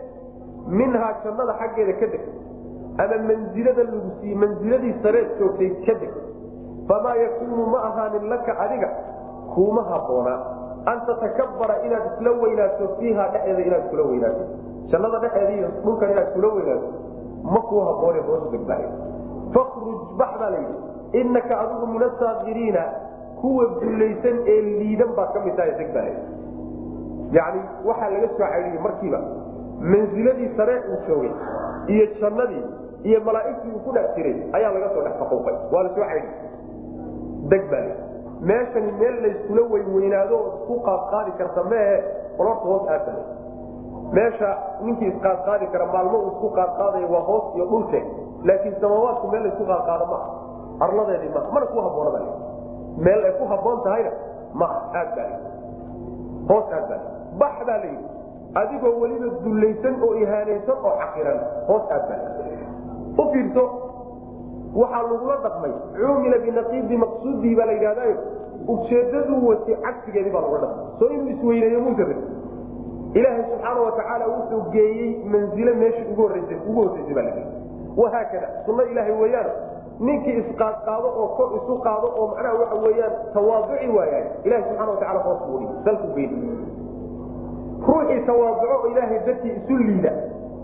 [0.68, 2.24] minhaa jannada xaggeeda ka deg
[3.04, 6.12] ama mansilada lagu siiyey mansiladii sareed joogtay ka deg
[6.90, 8.90] famaa yakuunu ma ahaanin laka adiga
[9.56, 10.36] kuuma habboona
[10.92, 14.44] an tatakabara inaad isla weynaato fiiha dhexeeda inaad kula weynaato.
[14.92, 16.88] Jannada dhexeeda iyo dhulkan inaad kula weynaato
[17.54, 18.88] ma kuu haboone hoos degbahay
[19.56, 22.84] fakruj bax baa layidhi inaka adigu min asaakiriina
[23.42, 26.14] kuwa dulaysan ee liidan baad ka mid tahay degbahay
[27.38, 29.20] yani waxaa laga soo caydhiyey markiiba
[29.82, 31.32] mansiladii saree uu joogay
[31.88, 32.64] iyo jannadii
[33.04, 37.50] iyo malaa'igtii uu ku dhex jiray ayaa laga soo dhex faquuqay waa la soo caydhiyey
[37.52, 37.86] deg baa
[38.52, 41.98] meeshani meel layskula weynweynaado isku qaadqaadi karta meehe
[42.40, 43.24] olorta hoos aadbale
[44.18, 44.50] meesha
[44.82, 48.06] ninkii isqaadqaadi kara maalmo uu isku qaadqaadaya waa hoos iyo dhulkeed.
[48.48, 50.30] Laakiin samaawaadku meel laysku qaadqaado maaha
[50.86, 52.20] arladeedii maaha mana ku haboona
[53.06, 54.12] meel ay ku haboon tahayna
[54.62, 55.30] maaha aad baa
[56.50, 57.00] hoos aad baa
[57.42, 58.06] bax baa layidhi
[58.62, 62.16] adigoo weliba dullaysan oo ihaanaysan oo xaqiran hoos aadba
[63.22, 63.64] u fiirso
[64.82, 68.16] waxaa lagula dhaqmay cumila binaqiidi maqsuudihi baa la yidhahdayo
[68.74, 70.86] ujeedaduu watay cagsigeedii baa lagula dhaqmay.
[71.00, 72.06] Soo inuu isweyneeyo muusa
[73.20, 77.50] ilaahay subxaana watacaala wuxuu geeyey manzilo meeshii ugu horreysay ugu horreysay baa lageeyey
[77.98, 79.50] wahaakada sunno ilaahay weeyaan
[80.08, 85.20] ninkii isqaadqaado oo kor isu qaado oo macnaha waxa weeyaan tawaaduci waayay ilahay subxana watacala
[85.28, 86.32] hoos buu dhigi salku geyn
[87.88, 90.12] ruuxii tawaaduco oo ilaahay dartii isu liida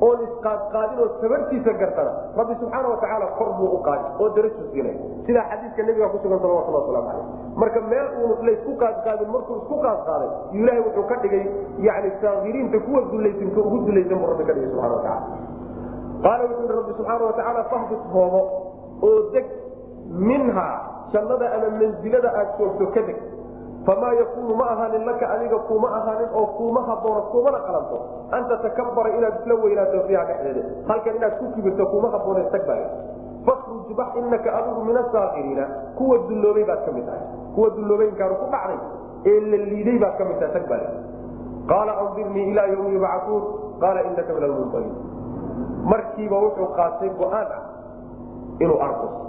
[0.08, 4.96] oon isqaadqaadin oo tabartiisa gartana rabbi subxaana watacaala kor buu u qaadi oo daraju siinay
[5.28, 7.26] sidaa xadiiska nabiga kusugan salawatullah waslamu caleyh
[7.64, 11.44] marka meel uunu laysku qaadqaadin markuu isku qaadqaaday ilaahay wuxuu ka dhigay
[11.88, 15.24] yani saakiriinta kuwa dulaysanka ugu dulaysan buu rabbi ka dhigay subxana watacala
[16.24, 18.42] qaala wuxuu yihi rabbi subxaana watacaala fahbit hoobo
[19.10, 19.46] oo deg
[20.32, 20.74] minhaa
[21.14, 23.18] jannada ama mansilada aad joogto ka deg
[23.86, 27.98] famaa yakuunu ma ahaanin laka adiga kuuma ahaanin oo kuuma haboono kuumana qalanto
[28.32, 32.88] an tatakabara inaad isla weynaato fiiha dhexdeeda halkan inaad ku kibirto kuuma haboone tag baa
[33.48, 35.66] fakruj bax inaka adigu min asaakiriina
[35.98, 37.24] kuwa dulloobay baad ka mid tahay
[37.56, 38.80] kuwa dulloobaynkaaru ku dhacday
[39.32, 40.82] ee la liiday baad ka mid tahay tag baa
[41.72, 43.44] qaala andirnii ilaa ywmi yubcauun
[43.84, 44.96] qaala inaka min almunqaliin
[45.92, 47.62] markiiba wuxuu qaatay go'aan ah
[48.64, 49.22] inuu argooso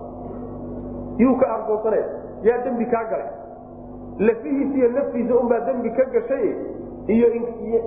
[1.22, 2.06] yuu ka argoosanaya
[2.48, 3.28] yaa dembi kaa galay
[4.26, 6.48] lafihiisa iyo naftiisa unbaa dembi ka gashay
[7.14, 7.26] iyo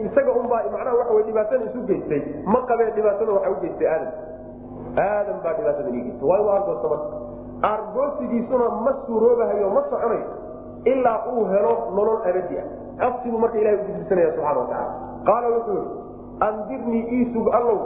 [0.06, 2.22] isaga unbaa macnaha waxa wey dhibaatada isu geystay
[2.54, 4.14] ma qabee dhibaatada waxa u geystay aadam.
[5.08, 6.28] Aadam baa dhibaatada ii geystay.
[6.30, 7.18] Waa inu argoosta marka.
[7.74, 10.28] Argoosigiisuna ma suuroobahayo ma soconayo
[10.94, 12.68] ilaa uu helo nolol abadi ah.
[13.08, 14.94] Afsibuu marka ilahay u gudbisanaya subxana wa tacala
[15.28, 16.02] qaala wuxuu yihi
[16.48, 17.80] andirnii iisug allow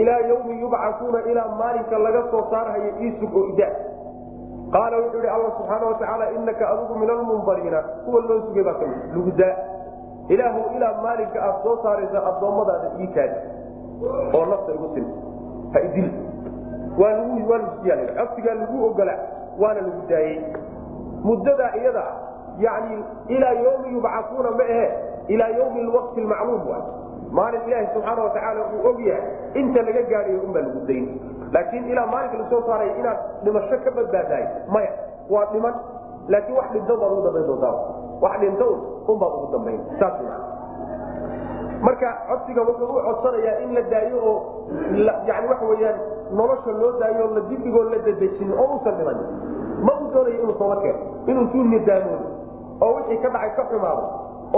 [0.00, 3.68] ilaa yawmi yubcauuna ilaa maalinka laga soo saarhayo iisug oo ida
[4.74, 8.86] qaala wuxuu ihi alla subxaana watacaala inaka adigu min almundariina kuwa loo sugay baa ka
[8.92, 9.54] mid lugdaa
[10.34, 13.38] ilaahu ilaa maalinka aad soo saaraysa addoommadaada ii kaadi
[14.36, 15.06] oo nafta igu sin.
[15.72, 16.08] Ha idil.
[17.00, 19.14] Waa lagu waa lagusiyaa codsigaa lagu ogola
[19.60, 20.38] waana lagu daayey
[21.24, 22.04] muddadaa iyada
[22.64, 24.86] yani ilaa yawmi yubcauuna ma ahe
[25.34, 26.82] ilaa yawmi lwaqti lmacluum waay.
[27.38, 29.22] Maalin ilaahi subxaana watacaala uu og yahay
[29.60, 31.06] inta laga gaadhayo unbaa lagu dayn
[31.54, 34.44] laakiin ilaa maalinka la soo saaray inaad dhimasho ka badbaadahay
[34.74, 34.90] maya
[35.30, 35.74] waa dhiman.
[36.32, 37.74] Laakiin wax dhinta baad ugu dambayn doontaa.
[38.24, 38.78] Wax dhinta un
[39.12, 40.14] unbaad ugu dambayn saas
[41.84, 44.36] marka codsiga wuxuu u codsanayaa in la daayo oo
[45.28, 45.98] yani waxa weyaan
[46.38, 49.18] nolosha loo daayo la dibigoo la dadejin oo usan dhiman.
[49.86, 50.98] Ma uu doonayo inuu sooba keeno
[51.30, 52.28] inuu suu nidaamoodo
[52.84, 54.04] oo wixii ka dhacay ka xumaado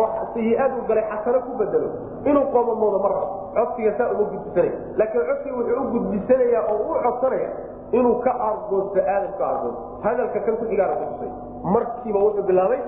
[0.01, 1.88] oo sayi-aad uu galay xasano ku bedelo
[2.30, 3.26] inuu qoomamoodo ma rabo
[3.57, 4.74] codsiga saa uma gudbisanaya.
[4.99, 7.49] Laakiin codsiga wuxuu u gudbisanayaa oo u codsanaya
[7.99, 11.30] inuu ka argoosto aadam ka argoosto hadalka kan ku xigaana kutusay
[11.74, 12.80] markiiba wuxuu bilaabay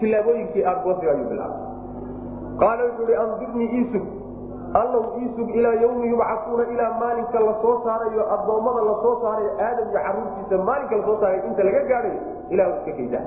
[0.00, 1.60] tilaabooyinkii argoosiga ayuu bilaabay.
[2.60, 4.04] Qaala wuxuu ihi andirnii iisug
[4.80, 9.88] allow iisug ilaa yawmi yubcauuna ilaa maalinka la soo saarayo addoommada la soo saarayo aadam
[9.92, 12.20] iyo caruurtiisa maalinka la soo saarayo inta laga gaadhayo
[12.52, 13.20] ilah iska kayda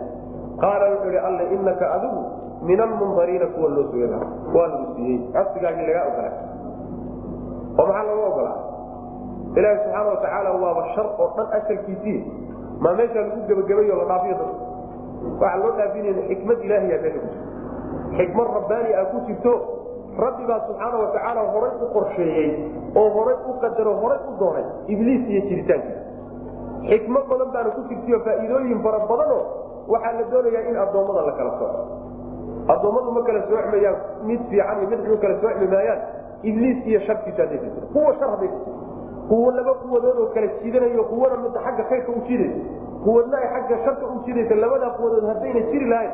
[0.64, 2.22] qaala wuxuu ihi alle inaka adigu
[2.68, 4.10] min almundariina kuwa loo sugay
[4.56, 5.20] waa lagu siiyey.
[5.34, 6.34] Codsigaagii lagaa ogolaa
[7.80, 8.58] oo maxaa laga ogolaa
[9.56, 12.20] ilaahi subxaana watacaala waaba shar oo dhan asalkiisii.
[12.80, 14.52] Maa meeshaa lagu gebagabayo la dhaafiyo dad.
[15.42, 17.48] Waxaa loo dhaafinayna xikmad ilaahiyaa meesha ku jirto
[18.18, 19.54] xikmad rabbaani ah ku jirto.
[20.24, 22.50] Rabbi baa subxaana watacaala horay u qorsheeyey
[23.00, 26.02] oo horay u qadaro horay u doonay ibliis iyo jiritaankiisa.
[26.90, 29.42] Xikmad badan baana ku jirtaiyo faa'iidooyin fara badanoo
[29.94, 31.80] waxaa la doonayaa in addoommada la kala soco
[32.74, 33.98] addoommadu ma kala soocmayaan
[34.30, 36.02] mid fiican iyo mid xun kala soocmi maayaan
[36.50, 38.72] ibliis iyo sharkiisa hadday jirto kuwa shar hadday jirto
[39.30, 42.60] kuwa laba quwadood oo kala jiidanayo kuwana midda xagga khayrka u jiidaysa
[43.06, 46.12] quwadna ay xagga sharka u jiidaysa labadaa quwadood haddayna jiri lahayn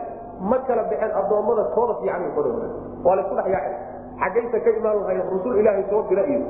[0.51, 2.49] ma kala baxeen addoommada kooda fiican iyo kooda
[3.06, 3.76] waa laysku dhex yaacay.
[4.22, 6.41] Xaggaysa ka imaan lahayn rusul ilaahay soo dira iyo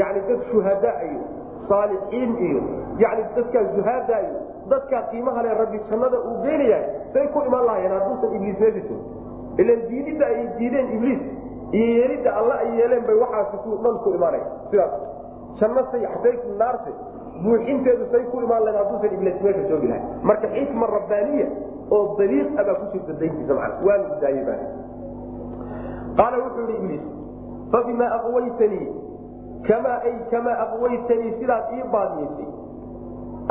[0.00, 1.20] yani dad shuhadaa iyo
[1.68, 2.60] saalixiin iyo
[2.98, 4.38] yani dadkaa zuhaada iyo
[4.70, 8.90] dadkaa qiimaha le rabbi jannada uu geynayahay say ku imaan lahayeen hadduusan ibliis
[9.58, 11.22] ilan diididda ay diideen ibliis
[11.72, 14.92] iyo yeelidda alla ay yeeleen bay waxaasi ku dhan ku imaanaya sidaas
[15.60, 16.92] janno say say naarse
[17.44, 21.46] buuxinteedu say ku imaan lahayn hadduusan ibliis meesha joogi lahayn marka xikma rabbaaniya
[21.90, 24.60] oo daliiq a baa ku jirta dayntiisa macana waa lagu daayey baa.
[26.18, 27.04] Qaala wuxuu yihi ibliis
[27.72, 28.86] fabima aqwaytanii
[29.68, 32.48] kamaa ay kamaa aqwaytanii sidaad ii baadiyeysay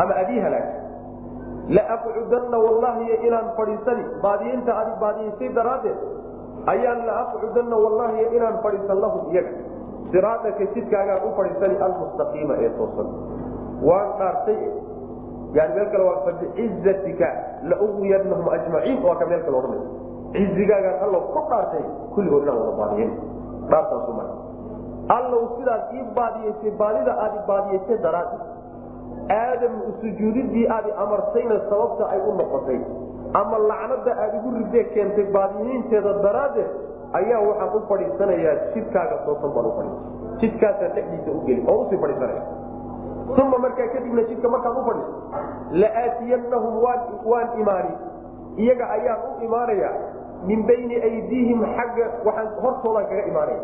[0.01, 0.80] ama adii halaagtay
[1.69, 5.97] laaqcudanna wallahi inaan fadhiisani baadiyeynta adi baadiyeysay daraaddeed
[6.73, 9.51] ayaan laaqcudanna wallahi inaan fadhiisan lahum iyaga
[10.11, 13.09] siraadaka jidkaagaan u fadhiisani almustaqiima ee toosan
[13.89, 14.59] waan dhaartay
[15.57, 17.27] yani meel kale waa fabicizatika
[17.73, 19.83] lauwiyanahum ajmaciin waa ka meel kale odhanay
[20.35, 21.83] cizigaagaan allo ku dhaartay
[22.15, 23.11] kulligood inaan wada baadiyen
[23.71, 24.33] dhaartaasu mara
[25.17, 28.37] allow sidaad ii baadiyeysay baadida aad i baadiyeysay daraadi
[29.35, 32.79] aadam sujuudidii aad amartayna sababta ay u noqotay.
[33.39, 36.69] Ama lacnada aad igu ridee keentay baadiyiinteeda daraaddeed
[37.19, 40.01] ayaa waxaan u fadhiisanayaa jidkaaga toosan baan u fadhiisa
[40.41, 42.43] jidkaasaan dhexdiisa u geli oo u sii fadhiisanaya.
[43.41, 45.13] Uma markaa kadibna jidka markaad u fadhiiso
[45.81, 46.73] la'aatiyanahum
[47.31, 47.93] waan imaani
[48.63, 49.91] iyaga ayaan u imaanaya
[50.49, 53.61] min bayni aydiihim xagga waxaan hortoodaan kaga imaanaya.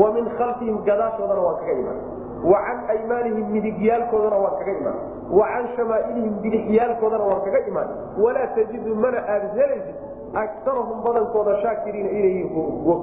[0.00, 1.98] Wa min khalfihim gadaashoodana waan kaga imaan
[2.44, 4.98] wa can aymaanihim midigyaalkoodana waan kaga imaan.
[5.38, 7.88] Wa can shamaailihim bidixyaalkoodana waan kaga imaan.
[8.24, 9.96] Walaa tajidu mana aad helaysid
[10.42, 12.96] akarahum badankooda shaakiriina inay kuwa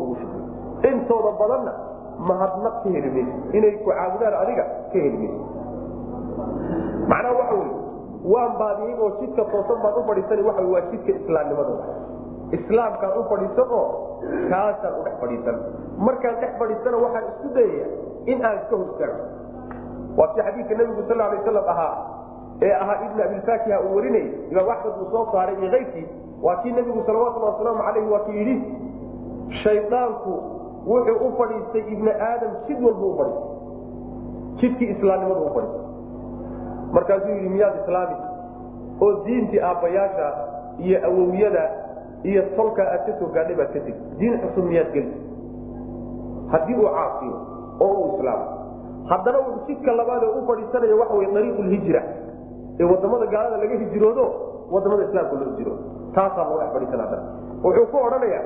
[0.90, 1.74] intooda badanna
[2.30, 4.64] mahadnaq ka heli mayso inay ku caabudaan adiga
[4.94, 5.44] ka heli mayso
[7.12, 7.70] macnaha waxa wey
[8.34, 11.86] waan baadiyin oo jidka toosan baan u fadhiisana waa waa jidka islaamnimadooda
[12.58, 13.86] islaamkaan u fadhiisan oo
[14.52, 15.56] kaasaan u dhex fadhiisan.
[16.08, 17.88] Markaan dhex fadhiisana waxaan isku dayaya
[18.26, 19.24] in aan ka hostaago
[20.18, 21.96] waa si xadiidka nabigu sal lay aslam ahaa
[22.62, 26.08] ee ahaa ibn abilfakiha uu warinayay imaam axmed uu soo saaray iyo keyrkii
[26.44, 28.58] waa kii nabigu salawatulli wasalaamu alayhi waa kii yidhi
[29.64, 30.34] shaydaanku
[30.88, 33.54] wuxuu u fadhiistay ibni aadam jid walbu u fadhiistay.
[34.62, 35.86] Jidkii islaamnimadu u fadhiistay.
[36.94, 38.16] Markaasuu yidhi miyaad islaami?
[39.02, 40.28] Oo diintii aabbayaasha
[40.80, 41.64] iyo awowyada
[42.24, 44.00] iyo tolkaa aad ka soo gaadhay baad ka tegi.
[44.20, 45.12] Diin cusub miyaad geli.
[46.52, 47.38] Haddii uu caasiyo
[47.84, 48.46] oo uu islaamo
[49.12, 52.02] haddana jidka labaad ee u fadhiisanaya waxa wey ariiqu lhijra
[52.80, 54.26] ee waddamada gaalada laga hijroodo
[54.74, 55.84] waddamada islaamka loo hijroodo.
[56.16, 57.24] Taasaa loo dhex fadhiisan haddana.
[57.64, 58.44] Wuxuu ku odhanayaa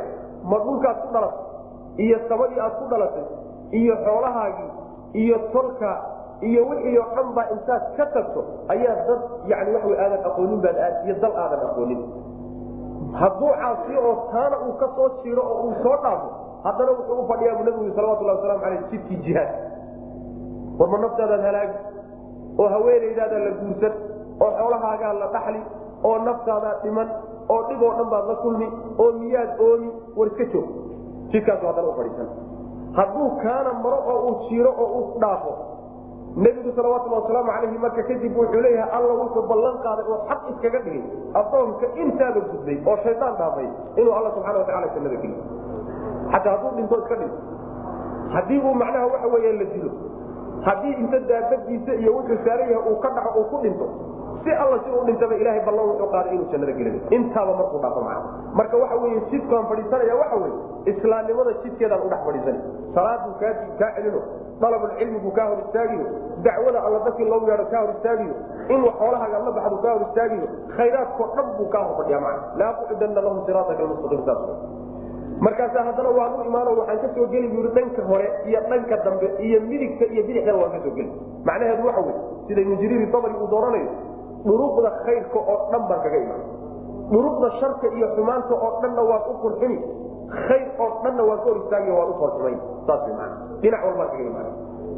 [0.52, 1.44] ma dhulkaad ku dhalatay
[2.06, 3.26] iyo sabadii aad ku dhalatay
[3.80, 4.70] iyo xoolahaagii
[5.24, 5.92] iyo tolka
[6.50, 8.42] iyo wixii oo dhan baa intaad ka tagto
[8.74, 9.22] ayaa dad
[9.52, 12.02] yani waxa aadan aqoonin baad aad iyo dal aadan aqoonin.
[13.20, 16.28] Hadduu caasiyo oo taana uu ka soo jiiro oo uu soo dhaafo
[16.64, 19.50] haddana wuxuu u fadhiyaa bu nabigu salawatullah waslamu aleyh jidkii jihaad
[20.80, 21.78] warma naftaadaad halaagi
[22.62, 23.94] oo haweenaydaadaa la guursan
[24.44, 25.62] oo xoolahaagaa la dhaxli
[26.10, 27.10] oo naftaadaa dhiman
[27.54, 28.68] oo dhib oo dhan baad la kulmi
[29.04, 30.68] oo miyaad oomi war iska joog.
[31.32, 32.30] Jidkaasu haddana u fadhiisan.
[32.98, 35.52] Hadduu kaana maro oo uu jiiro oo uu dhaafo
[36.46, 40.80] nebigu salawatulli wasalaamu calayhi marka kadib wuxuu leeyahay alla wuxuu ballan qaaday oo xaq iskaga
[40.86, 41.04] dhigay
[41.42, 43.68] addoonka intaaba gudbay oo shaydaan dhaafay
[44.00, 45.44] inuu alla subxana watacala jannada geliyo
[46.32, 47.38] xataa hadduu dhinto iska dhinto
[48.36, 49.92] haddii uu macnaha waxa weya la dilo
[50.68, 53.88] haddii inta daabadiisa iyo wuxuu saaran yahay uu ka dhaco uu ku dhinto
[54.44, 57.02] si alla si uu dhintaba ilahay ballan wuxuu qaaday inuu jannada gelinayo.
[57.18, 58.22] Intaaba markuu dhaafo macna
[58.60, 60.58] marka waxa weye jidkaan fadhiisanaya waxa weye
[60.92, 62.60] islaamnimada jidkeedaan udhex fadhiisana
[62.96, 64.22] salaaduu kaa kaa celino.
[64.62, 66.06] Dalabulcilmigu kaa hor istaagiyo.
[66.46, 68.34] Dacwada alla dadkii loo yeedho kaa hor istaagiyo.
[68.74, 70.48] In xoolahaaga alla baxdu kaa hor istaagiyo.
[70.78, 74.42] Khayraadkao dhan buu kaa hor fadhiya macna laa qucdanna lahum siraataka almustaqiim saas
[75.46, 79.28] markaasa haddana waan u imaano waxaan ka soo geli yui dhanka hore iyo dhanka dambe
[79.48, 81.12] iyo midigta iyo bidixdana waan ka soo geli
[81.48, 82.16] macnaheedu waxa wey
[82.48, 83.92] sida ibnu jariiri dabri uu dooranayo
[84.46, 86.44] dhuruqda khayrka oo dhan baan kaga imaan
[87.12, 89.78] dhuruqda sharka iyo xumaanta oo dhanna waan u qurxini.
[90.48, 94.10] Khayr oo dhanna waan ka hor istaagi waan u korxumayn saas wy maana dhinac walbaan
[94.14, 94.48] kaga imaan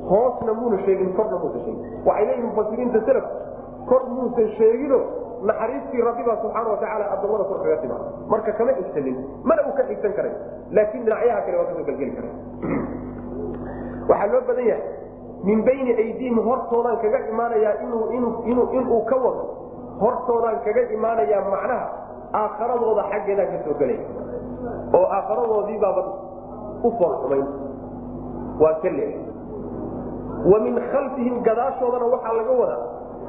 [0.10, 1.86] hoosna muuna sheegin korna muusan sheegin.
[2.08, 3.26] Waxay leeyihiin mufasiriinta salaf
[3.89, 5.00] kor muusan sheegino
[5.50, 8.06] naxariistii rabbibaa subxaana watacaala adoomada kor kaga timaado.
[8.32, 10.34] Marka kama xigsanin mana uu ka xigsan karay
[10.76, 12.30] laakiin dhinacyaha kale waa ka soo gelgeli kara
[14.10, 14.86] waxaa loo badan yahay
[15.48, 17.74] min bayni aydiihim hortoodaan kaga imaanayaa
[18.54, 19.44] inuu ka wado
[20.04, 21.86] hortoodaan kaga imaanayaa macnaha
[22.42, 24.06] aakharadooda xaggeedaan ka soo gelaya
[24.98, 26.02] oo aakharadoodii baaba
[26.84, 27.46] u foolxumayn.
[28.62, 29.20] Waa ka leeya
[30.52, 32.82] wa min khalfihim gadaashoodana waxaa laga wadaa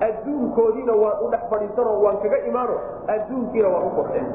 [0.09, 2.75] adduunkoodiina waan u dhex fadhiisanoo waan kaga imaano
[3.15, 4.27] adduunkiina waan u korxin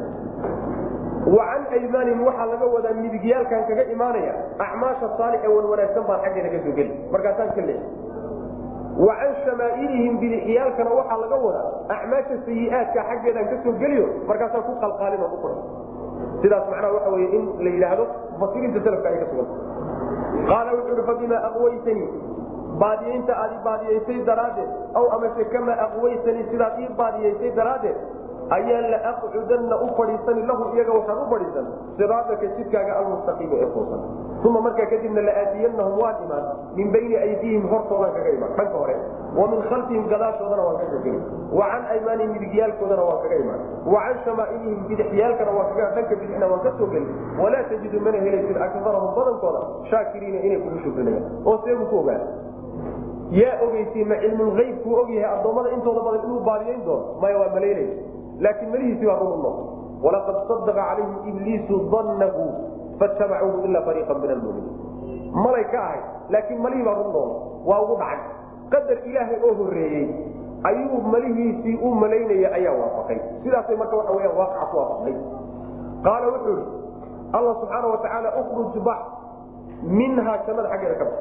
[1.35, 4.33] wa can aymaanihim waxaa laga wadaa midigyaalkan kaga imaanaya
[4.65, 6.93] acmaasha saalixe wan wanaagsan baan xaggeeda ka soo geli.
[7.13, 7.81] Markaasaan ka leeya
[9.07, 9.15] wa
[9.45, 11.65] shamaailihim bidixyaalkana waxaa laga wadaa
[11.97, 15.61] acmaasha sayiaadka xaggeedaan ka soo geliyo markaasaan ku qalqaalin oo u fadhi
[16.41, 18.05] sidaas macnaha waxa wey in la yidhaahdo
[18.39, 19.55] mufasiriinta salafka ay ka suganta
[20.49, 22.07] qaala wuxuu uhi fabima aqwaytanii
[22.83, 24.69] baadiyeynta aad i baadiyeysay daraaddeed
[24.99, 27.97] aw amase kama aqwaytanii sidaad ii baadiyeysay daraaddeed
[28.49, 31.67] ayaa la aqcudanna u fadhiisani lahu iyaga waxaan u fadhiisan
[31.97, 34.01] siraadaka jidkaaga almustaqiima ee kuusan.
[34.47, 38.95] Uma markaa kadibna laaatiyanahum waan imaan min bayni aydiihim hortoodaan kaga imaan dhanka hore.
[39.39, 41.21] Wa min khalfihim gadaashoodana waan kaga geli
[41.59, 41.69] wa
[42.07, 43.61] can midigyaalkoodana waan kaga imaan.
[43.93, 47.07] Wa can shamaailihim bidixyaalkana waan kaga dhanka bidixna waan ka soo geli
[47.43, 49.61] walaa tajidu mana helaysid akarahum badankooda
[49.91, 52.21] shaakiriina inay kugu shukrinayaan oo seebuu ku ogaa
[53.31, 57.05] yaa ogeysi ma cilmulhaybkuu ogyahay addoommada intooda badan inuu baadiyayn doono?
[57.21, 57.93] Maya waa malaynaya
[58.39, 59.63] laakiin malihiisi waa run u noqo
[60.05, 62.43] walaqad sadaqa calayhim ibliisu dannahu
[62.99, 64.75] fattabacuuhu ila fariiqa min almuminiin.
[65.43, 66.03] Malay ka ahayd
[66.33, 67.35] laakiin malihii baa run noqda
[67.69, 68.19] waa ugu dhacay.
[68.71, 70.05] Qadar ilaahay oo horeeyey
[70.69, 73.19] ayuu malihiisii u malaynaya ayaa waafaqay.
[73.43, 75.15] Sidaasay marka waxa weyaan waaqaca ku waafaqday
[76.05, 76.65] qaala wuxuu ihi
[77.37, 78.99] alla subxaana watacaala ukruj bax
[79.99, 81.17] minhaa jannada xaggeeda ka bax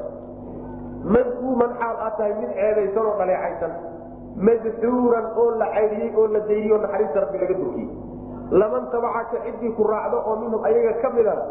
[1.15, 3.71] madkuuman xaal aad tahay mid ceedaysan oo dhaleecaysan
[4.47, 7.89] madxuuran oo la caydiyey oo la dayriyey oo naxariista rabbi laga durkiyey
[8.61, 11.43] laman tabacaka ciddii ku raacdo oo minhum ayaga ka midana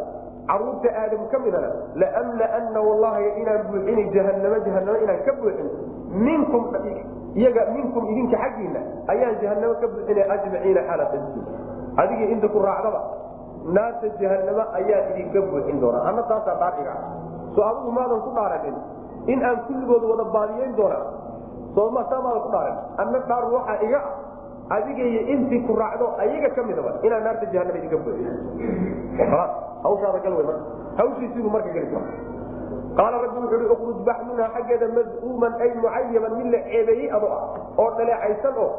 [0.51, 1.69] carruurta aadam ka midana
[2.03, 5.69] laamlaana wallahi inaan buuxini jahanamo jahanamo inaan ka buuxin
[6.27, 6.63] minkum
[7.41, 8.81] iyaga minkum idinka xaggiina
[9.13, 11.49] ayaan jahanamo ka buuxina ajmaciina xaaladadkiina
[12.03, 13.01] adigii inta ku raacdaba
[13.77, 16.05] naarta jahanamo ayaa idinka buuxin doonaa.
[16.11, 16.95] Ana taasaa dhaariga
[17.55, 18.77] so adigu maadan ku dhaaranin
[19.33, 21.05] in aan kulligood wada baadiyeyn doonaa.
[21.77, 26.49] Sooma taamaada ku dhaaran anna dhaar waxaa iga ah adiga iyo intii ku raacdo ayaga
[26.57, 28.33] ka midaba inaan naarta jahanama idinka buuxiyo
[29.85, 30.65] hawshaada gal wey marka.
[30.99, 31.89] Hawshiisiibuu marka geli
[32.97, 37.27] qaala rabbi wuxuu i ukruj bax minhaa xaggeeda mad'uuman ay mucayaban mid la ceebeeyey ado
[37.29, 37.43] ah
[37.83, 38.71] oo dhaleecaysan oo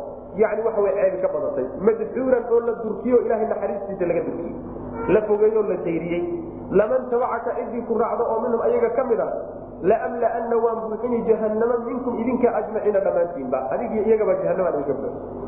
[0.41, 1.65] yani waxa way ceebi ka badatay.
[1.87, 4.55] Madxuuran oo la durkiyo ilahay naxariistiisa laga durkiyey
[5.13, 6.23] la fogeeyoo la dayriyey.
[6.79, 9.27] Laman tabacaka ciddii ku raacdo oo minhum ayaga ka mid a
[9.81, 14.93] laamlaana waan buuxini jahanama minkum idinka ajmaciina dhammaantiinba adigii iyagaba jahanama idinka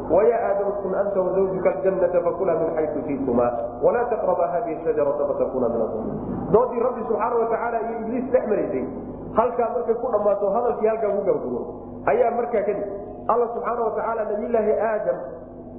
[0.09, 3.51] aadamu kun anta wazawjuka aljanata fakula min xaysu shiituma
[3.83, 6.17] walaa taqraba hadihi shajarata fatakuna min aalimin
[6.51, 8.85] doodii rabbi subxaana watacaala iyo ibliis dhex maraysay
[9.33, 11.61] halkaa markay ku dhammaato hadalkii halkaa ku gabgubo
[12.05, 12.87] ayaa markaa kadib
[13.27, 15.17] alla subxaana watacaala nabiyulaahi aadam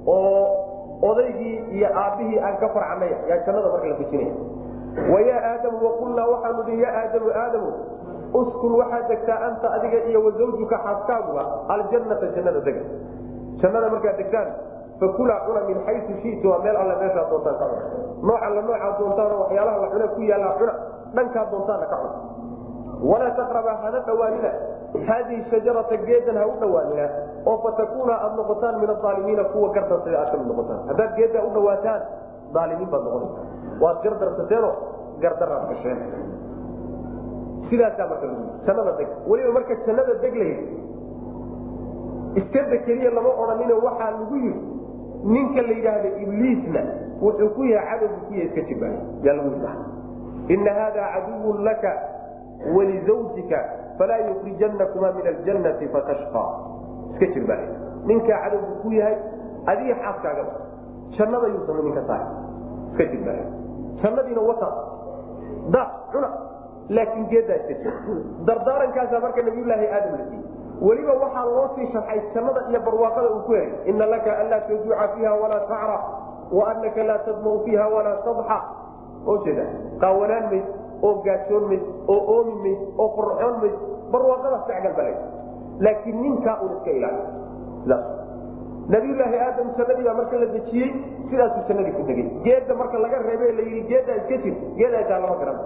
[0.07, 0.43] oo
[1.01, 4.33] odaygii iyo aabbihii aan ka farcanay yaa jannada marka la dejinaya
[5.13, 7.71] wayaa aadamu waqulnaa waxaanu dii ya aadamu aadamu
[8.39, 12.81] uskun waxaad degtaa anta adiga iyo wazawjuka xaaskaaguba aljanata jannada dega.
[13.61, 14.47] Jannada markaad degtaan
[14.99, 17.83] fakulaa cuna min xayu shitu waa meel alle meeshaa doontaan ka cuna.
[18.27, 20.73] Nooc alle noocaa doontaano waxyaalaha la cuna ku yaallaa cuna
[21.15, 22.17] dhankaa doontaana ka cuna.
[23.11, 24.51] Walaa taqrabaa hana dhawaanina.
[25.07, 27.05] Haadihi shajarata geedan ha u dhawaanina
[27.49, 30.79] oo fatakuuna aad noqotaan min aalimiina kuwa gardarsada aad ka mid noqotaan.
[30.89, 32.01] Haddaad geeddaa u dhawaataan
[32.61, 33.41] aalimiin baad noqonaysa
[33.83, 34.69] waad gardarsateeno
[35.23, 35.99] gardaraad gasheen
[37.69, 38.27] sidaasaa marka
[38.65, 39.07] jannada deg.
[39.29, 40.77] Weliba marka jannada deg la yidhi
[42.39, 44.61] iskada keliya lama odhanino waxaa lagu yidhi
[45.33, 46.81] ninka la yidhaahda ibliisna
[47.21, 48.95] wuxuu ku yahay cadowgu ku yahay iska jibaay
[49.25, 51.91] yaa lagu yidhi ina hada caduwun laka
[52.75, 53.59] walizawjika
[53.97, 56.43] falaa yukrijanakuma min aljannati fatashqa
[57.13, 57.65] iska jirbaay
[58.05, 59.15] ninkaa cadowgu ku yahay
[59.71, 60.53] adiga xaaskaagaba
[61.17, 62.25] jannada yuusan idinka saari
[62.91, 63.41] iska jirbaay
[64.01, 64.67] jannadiina wata.
[65.73, 65.81] Da
[66.11, 66.29] cuna
[66.89, 67.93] laakiin geedaa iska jir
[68.45, 70.45] dardaarankaasa marka nabiyulaahi aadam la siiyey.
[70.81, 73.73] Weliba waxaa loo sii sharxay jannada iyo barwaaqada uu ku helay.
[73.85, 75.99] Ina laka anlaa tajuuca fiiha walaa tacra
[76.51, 76.73] wa
[77.09, 78.57] laa tadmau fiiha walaa tadxa.
[79.25, 79.65] Oo jeeda
[80.01, 80.65] qaawanaan mayd
[81.01, 83.75] oo gaajoon mayd oo oomi mayd oo qorxoon mayd
[84.11, 85.15] barwaaqadaas balay
[85.79, 87.23] laakiin ninkaa un iska ilaali
[88.89, 90.89] nabiyulaahi aadam jannadii baa marka la dejiyey
[91.29, 92.27] sidaasuu jannadii ku degay.
[92.43, 95.59] Geedda marka laga reebe la yidhi geeddaa iska jir geedaa taa lama garan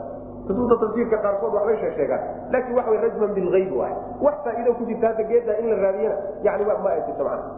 [0.48, 2.22] kutubta tafsiirka qaarkood waxbay sheegsheegaan.
[2.54, 3.94] Laakiin waxa rajman bilgayb waay.
[4.22, 7.50] Wax faa'iido ku jirta hadda geeddaa in la raadiyana yani ma jirto macna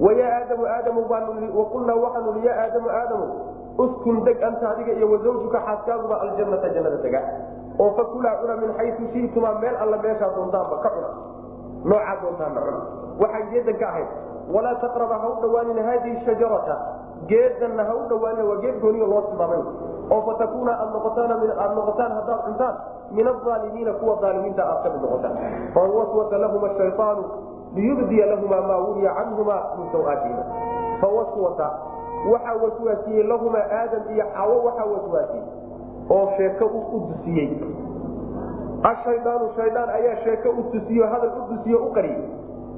[0.00, 3.26] wayaa aadamu aadamu baanu waqulnaa waxaanu li ya aadamu aadamu
[3.78, 7.20] uskun deg anta adiga iyo wazawjuka xaaskaaguba aljannata jannada dega
[7.78, 11.10] oo fakulaa cuna min xayu shiitumaa meel alla meeshaa doontaanba ka cuna.
[11.84, 12.80] Noocaa doontaanna cuna
[13.22, 14.08] waxaan geedan ka ahayd
[14.54, 16.76] walaa taqraba ha u dhawaanina haadihi shajarata.
[17.30, 19.62] Geedanna ha u dhawaanina waa geed gooniyo loo tilmaamay
[20.10, 22.76] oo fatakuuna aad noqotaan aad noqotaan haddaad cuntaan
[23.10, 25.36] min aalimiina kuwa aalimiinta aad ka mid noqotaan
[25.74, 27.24] fawaswasa lahuma shayaanu
[27.74, 30.44] liyubdiya lahuma maa wuriya canhuma min sawaatihima
[31.00, 31.70] fawaswasa
[32.32, 35.44] waxaa waswaasiyey lahumaa aadam iyo xawo waxaa waswaasiyey
[36.10, 37.48] oo sheeko u dusiyey
[38.82, 42.22] ashayaanu shayaan ayaa sheeko u tusiyo hadal u dusiyo u qariyey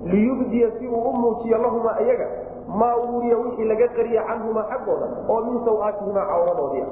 [0.05, 2.27] liyubdiya si uu u muujiyo lahumaa iyaga
[2.69, 6.85] maa wuriya wixii laga qariya canhumaa xaggooda oo min sawaatihimaa cawradoodii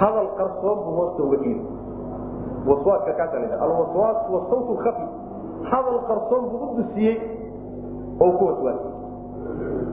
[0.00, 1.64] hadal qarsoon buu hoosta uga dhiibi
[2.68, 5.06] waswaaska kaasa alwaswaas wasawt lkhafi
[5.70, 7.16] hadal qarsoon buu u dusiyey
[8.20, 8.94] oo ku waswaasiyey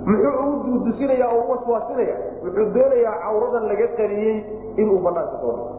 [0.06, 4.36] muxuu ugu dusinaya oo u waswaasinaya wuxuu doonayaa cawradan laga qariyey
[4.82, 5.70] inuu banaanka soo dhigo.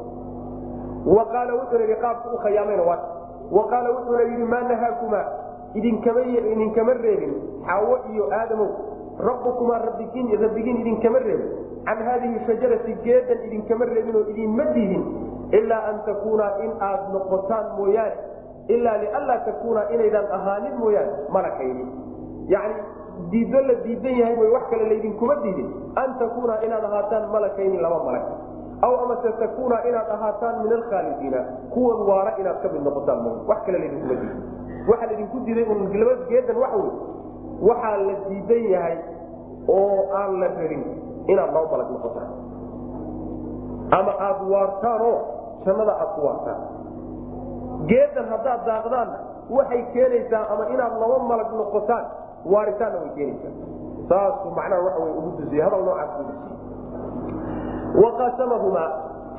[1.17, 3.01] Wa qaala wuxuuna yidhi qaabku u khayaamayna waa
[3.57, 5.25] wa qaala wuxuuna yidhi maa nahaakumaa?
[5.75, 7.33] Idinkama idinkama reebin.
[7.67, 8.69] Xaawo iyo aadamow
[9.29, 10.29] rabbukumaa rabbigiin
[10.81, 11.51] idinkama reebin
[11.87, 15.03] can haadihi shajarati geedan idinkama reebin oo idinma dihin
[15.59, 18.15] ilaa an takuunaa in aad noqotaan mooyaane
[18.77, 21.85] ilaa lianlaa takuunaa inaydan ahaanin mooyaane malakayni
[22.55, 22.75] yani
[23.31, 25.69] diiddo la diidan yahay way wax kale laydinkuma diidin
[26.03, 28.27] an takuunaa inaad ahaataan malakayni laba malag
[28.87, 31.41] aw amase takuuna inaad ahaataan min alkhaalidiina
[31.75, 34.37] kuwan waara inaad ka mid noqotaan m wax kale laidinkuma diiday
[34.91, 36.93] waxaa laidinku diiday un laba geedan waxa wey
[37.69, 38.97] waxaa la diidan yahay
[39.69, 40.85] oo aan la rabin
[41.33, 42.31] inaad laba balag noqotaan
[43.99, 45.17] ama aada waartaanoo
[45.65, 46.61] jannada aad ku waartaan.
[47.91, 49.19] Geedan haddaad daaqdaanna
[49.57, 52.05] waxay keenaysaa ama inaad laba malag noqotaan
[52.53, 53.55] waaritaanna way keenaysaa.
[54.09, 56.53] Saasuu macnaha waxa wey ugu dusiye hadal noocaas ugu dusiye
[58.03, 58.91] waqasamahumaa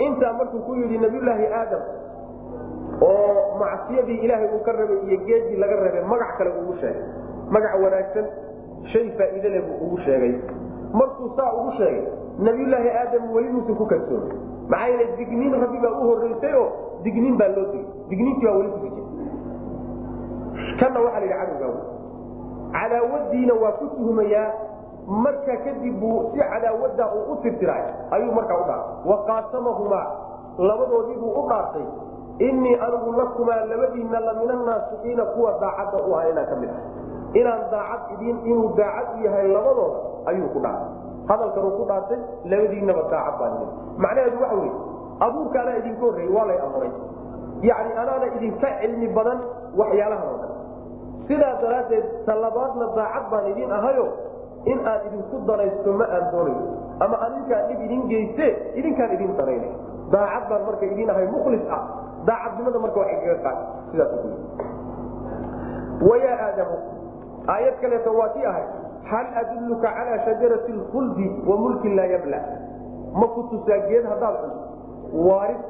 [0.06, 1.84] intaa markuu ku yidhi nabiyulaahi aadam
[3.02, 7.04] oo macsiyadii ilaahay uu ka rabay iyo geedii laga rabay magac kale ugu sheegay.
[7.54, 8.26] Magac wanaagsan
[8.94, 10.34] shay faa'iide leh buu ugu sheegay
[10.94, 12.04] markuu saa ugu sheegay
[12.40, 14.38] nabiyulaahi aadam weli muusan ku kalsoomay
[14.70, 16.68] maxaa yeele digniin rabbi baa u horeysay oo
[17.38, 19.06] baa loo digay digniintii baa weli kusi jira
[20.80, 21.96] kanna waxaa la yidhi cadowgaa
[22.76, 24.50] cadaawadiina waa ku tuhumayaa
[25.08, 29.10] marka kadib buu si cadaawadaa uu u tirtiraay ayuu markaa u dhaartay.
[29.12, 30.08] Waqaasamahumaa
[30.58, 31.86] labadoodii buu u dhaartay
[32.48, 36.82] innii anigu lakumaa labadiinna la min annaasixiina kuwa daacadda u aha inaan ka mid ah
[37.40, 40.00] inaan daacad idiin inuu daacad yahay labadooda
[40.32, 40.92] ayuu ku dhaartay
[41.30, 42.20] hadalkanuu ku dhaartay
[42.52, 43.70] labadiinnaba daacad idin
[44.04, 44.74] macnaheedu waxa weye
[45.28, 46.92] abuurka anaa idinka horreeyey waa lay abuuray
[47.70, 49.40] yacni anaana idinka cilmi badan
[49.80, 50.54] waxyaalahan oo dhan
[51.28, 54.06] sidaa daraaddeed talabaadna daacad baan idin ahayo
[54.72, 56.62] in aan idinku danaysto ma aan doonayo.
[57.06, 58.46] Ama adinkaan dhib idin geyste
[58.80, 59.72] idinkaan idin danaynay.
[60.14, 61.82] Daacad baan marka idin ahay mukhlis ah.
[62.30, 63.58] Daacadnimada marka waxay kaga qaad
[63.94, 64.12] sidaas
[66.10, 66.76] wayaa aadamu
[67.54, 68.64] aayad kaleeto waa tii ahay
[69.12, 72.40] hal adulluka calaa shajarati lkhuldi wa mulkin laa yabla.
[73.20, 74.62] Ma ku tusaa geed haddaad cunto
[75.30, 75.62] waarid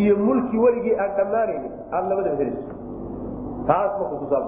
[0.00, 2.74] iyo mulki weligii aan dhammaanaynin aada labadaba helayso.
[3.66, 4.42] Taas ma ku tusaa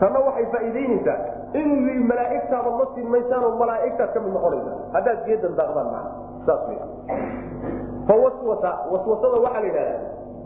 [0.00, 1.18] tanna waxay faa'iidaynaysaa
[1.60, 6.06] inuu yii malaaigtaada ma siin maysaanoo malaaigtaad ka mid noqonaysa haddaad geedan daaqdaan maa
[6.46, 6.72] saas w
[8.08, 10.00] fawaswasa waswasada waxaa la yidhahdaa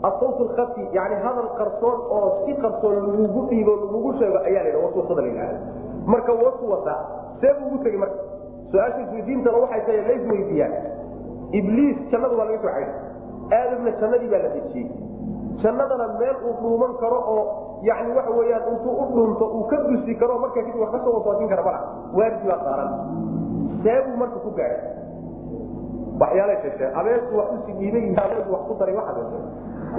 [0.07, 5.21] asawt lkafi yani hadal qarsoon oo si qarsoon lagugu dhiibo lagugu sheego ayaa la waswasada
[5.21, 5.59] la yidhahda
[6.13, 6.95] marka waswasa
[7.41, 8.19] see buu ugu tegey marka.
[8.71, 10.73] Su'aasha isweydiintana waxay tahay lays weydiiyaan.
[11.59, 12.93] Ibliis jannadu waa laga soo cayday
[13.57, 14.87] aadamna jannadii baa la dejiyey.
[15.63, 17.43] Jannadana meel uu dhuuman karo oo
[17.87, 21.13] yani waxa weyaan intuu u dhuunto uu ka dusi karo markaa kadib wax ka soo
[21.17, 21.79] waswaasin kara mala
[22.17, 22.89] waardi baa saaran
[23.83, 24.81] see buu marka ku gaadhay.
[26.21, 29.29] Waxyaalay sheegteen abeesu wax usi dhiibay iyo wax ku daray waxaas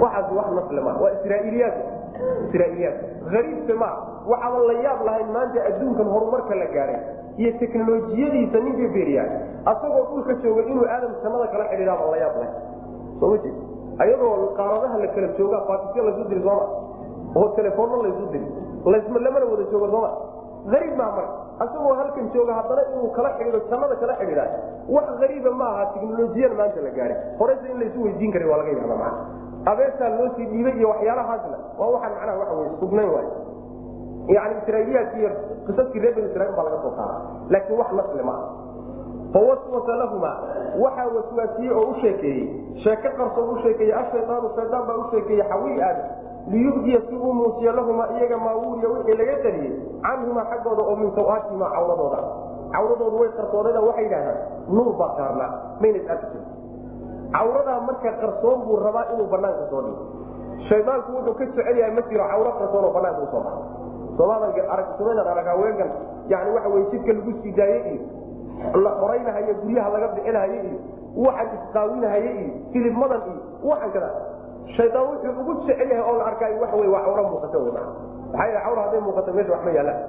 [0.03, 1.75] waxaas wax nasle ma waa israailiyaad
[2.47, 2.97] israailiyaad
[3.39, 3.89] ariibse ma
[4.31, 6.99] waxaaba la yaab lahayn maanta adduunkan horumarka la gaadhay
[7.41, 9.27] iyo teknolojiyadiisa ninka beeriyaa
[9.71, 12.55] asagoo dhulka jooga inuu aadam jannada kala xidhiidaaba la yaab lahayn.
[13.19, 13.55] Soo ma jeed
[14.03, 16.65] ayadoo qaaradaha la kala jooga fatisya laysu diri sooma
[17.39, 18.47] oo telefoonna laysu diri.
[18.93, 20.09] Lasma lamana wada joogo sooma
[20.77, 21.33] ariib maa marka.
[21.63, 24.47] Asagoo halkan jooga haddana inuu kala xidhiido jannada kala xidhiidaa
[24.95, 28.95] wax ariiba ma teknolojiyan maanta la gaadhay horeyse in laysu weydiin kara waa laga yaaba
[29.03, 29.13] maa
[29.71, 33.27] abeesaa loo sii dhiibay iyo waxyaalahaasna waa waxaan macnaha waxa wey sugnayn waay
[34.35, 35.29] yani israailiyaadki iyo
[35.67, 37.17] qisaskii reer banu israiil baa laga soo qaada
[37.53, 38.47] laakiin wax nasli ma aha.
[39.33, 40.31] Fawaswasa lahuma
[40.83, 42.43] waxaa waswaasiyey oo u sheekeeyey
[42.83, 46.07] sheeke qarsoon u sheekeeyey ashaydaanu shaydaan baa u sheekeeyey xawii aadam
[46.51, 49.73] liyubdiya si uu muusiyo lahumaa iyaga maawuuriya wixii laga taliyey
[50.05, 52.19] canhumaa xaggooda oo min sawaatihimaa cawradooda.
[52.75, 54.37] Cawradoodu way qarsoonada waxay yidhahdaan
[54.75, 55.49] nuur baa saarnaa
[55.81, 56.07] mayna is
[57.35, 60.03] cawradaa marka qarsoon buu rabaa inuu banaanka soo dhigo.
[60.69, 63.61] Shaydaanku wuxuu ka jecel yahay ma jiro cawro qarsoon oo banaanka u soo baxa
[64.17, 65.89] soomaadan arag haweenkan
[66.31, 68.01] yani waxa weye jidka lagu sii daaye iyo
[68.83, 70.79] la qoraynahayo guryaha laga bixinahaye iyo
[71.25, 74.09] waxaan isqaawinahaye iyo filibmadan iyo waxaan kada
[74.75, 77.85] shaydaan wuxuu ugu jecel yahay oo la arkaayo wey waa cawro muuqata wey maa
[78.33, 80.01] maxaa yeel cawra hadday muuqato meesha waxma yaallaan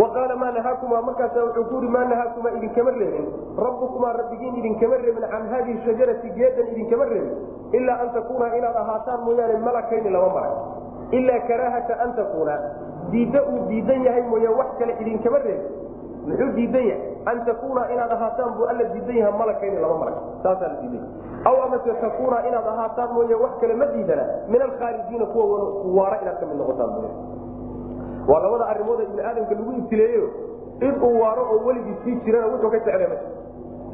[0.00, 3.26] waqaala maa nahaakumaa markaasa wuxuu ku yidhi maa nahaakumaa idinkama reebin.
[3.66, 5.24] Rabbukumaa rabbigiin idinkama reebin.
[5.32, 7.34] Can haadihi shajarati geedan idinkama reebin.
[7.78, 10.56] Ilaa an takuuna inaad ahaataan mooyaane malakayni laba malag
[11.18, 12.54] ilaa karaahata an takuuna.
[13.12, 15.66] Diidda uu diidan yahay mooye wax kale idinkama reebin.
[16.28, 17.06] Muxuu diidan yahay?
[17.30, 21.04] An takuuna inaad ahaataan buu alla diidan yaha malakayni laba malag saasaa la diidan
[21.48, 24.24] aw amase takuuna inaad ahaataan mooye wax kale ma diidana.
[24.48, 25.44] Min alkhaarijiina kuwa
[25.98, 26.90] waara inaad ka mid noqotaan
[28.28, 30.26] waa labada arimood ibni aadamka lagu ibtileeyo.
[30.86, 33.16] Inuu waaro oo weligii sii jirana wuxuu ka jeclay ma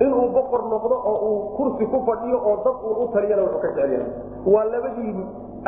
[0.05, 3.69] inuu boqor noqdo oo uu kursi ku fadhiyo oo dad uun u taliyana wuxuu ka
[3.77, 4.01] jeclaya
[4.53, 5.15] waa labadii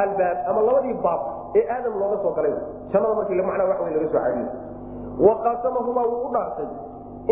[0.03, 1.21] albaab ama labadii baab
[1.59, 2.53] ee aadam looga soo galay.
[2.93, 4.47] Jannada markii macnaa wax wey laga soo cadiyo
[5.29, 6.69] waqaasamahumaa wuu u dhaartay.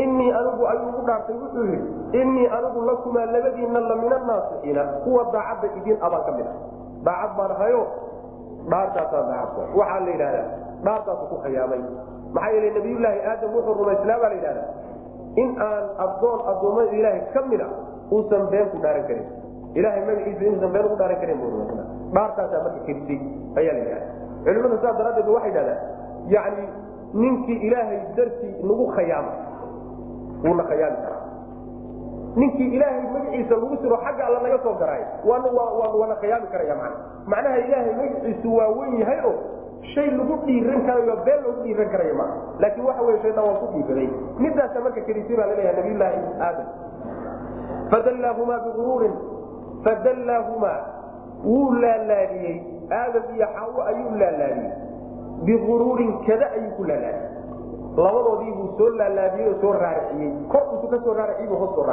[0.02, 1.88] Inii anigu ayuu u dhaartay wuxuu yidhi
[2.20, 6.56] inii anigu lakumaa labadiinna la min annaasixiina kuwa daacadda idiin abaan ka mid ah
[7.06, 7.82] daacad baan ahayo
[8.70, 10.46] dhaartaasaa daacadka waxaa la yidhahdaa
[10.86, 11.80] dhaartaasu ku khiyaamay
[12.36, 14.68] maxaa yeele nabiyullaahi aadam wuxuu rumaysnaa baa la yidhahdaa
[15.42, 17.68] in aan addoon addoommada ilaahay ka mid a
[18.14, 19.26] uusan been ku dhaaran karin.
[19.78, 21.46] Ilahay magaciisa inuusan been ugu dhaaran karin bu
[22.16, 23.18] dhaartaasaa marka kadisay
[23.60, 24.06] ayaa la yidhahda
[24.46, 25.80] culimada saas daraaddeed waxay dhahdaan
[26.34, 26.64] yani
[27.22, 29.36] ninkii ilaahay dartii nagu khayaamay
[30.44, 31.22] wuuna khayaami karaa.
[32.40, 36.92] Ninkii ilaahay magaciisa lagu siro xagga alla naga soo garaay waana khayaami karaya man
[37.32, 39.34] macnaha ilaahay magaciisu waa wen yahay oo
[39.92, 42.32] shay lagu dhiiran karayo been lagu dhiiran karayo maa
[42.62, 44.08] laakiin waxa wey shaytaan waa ku dhiibaday
[44.40, 46.68] midaasa marka kadisay baa laleeyaha nabiyullaahi aadam.
[47.90, 49.14] Fadallaahumaa biuruurin
[49.84, 50.80] fadallaahumaa
[51.44, 52.56] wuu laalaadiyey.
[53.00, 54.72] Aadam iyo xaawo ayuu laalaadiyey.
[55.44, 57.32] Biuruurin kada ayuu ku laalaadiyey.
[57.96, 60.32] Labadoodii buu soo laalaadiyey oo soo raariciyey.
[60.48, 61.86] Kor intuu ka soo raariciyey buu hoos soo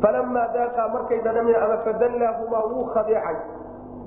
[0.00, 3.36] falamaa daaqaa markay dhadhameen ama fadallaahumaa wuu khadeecay.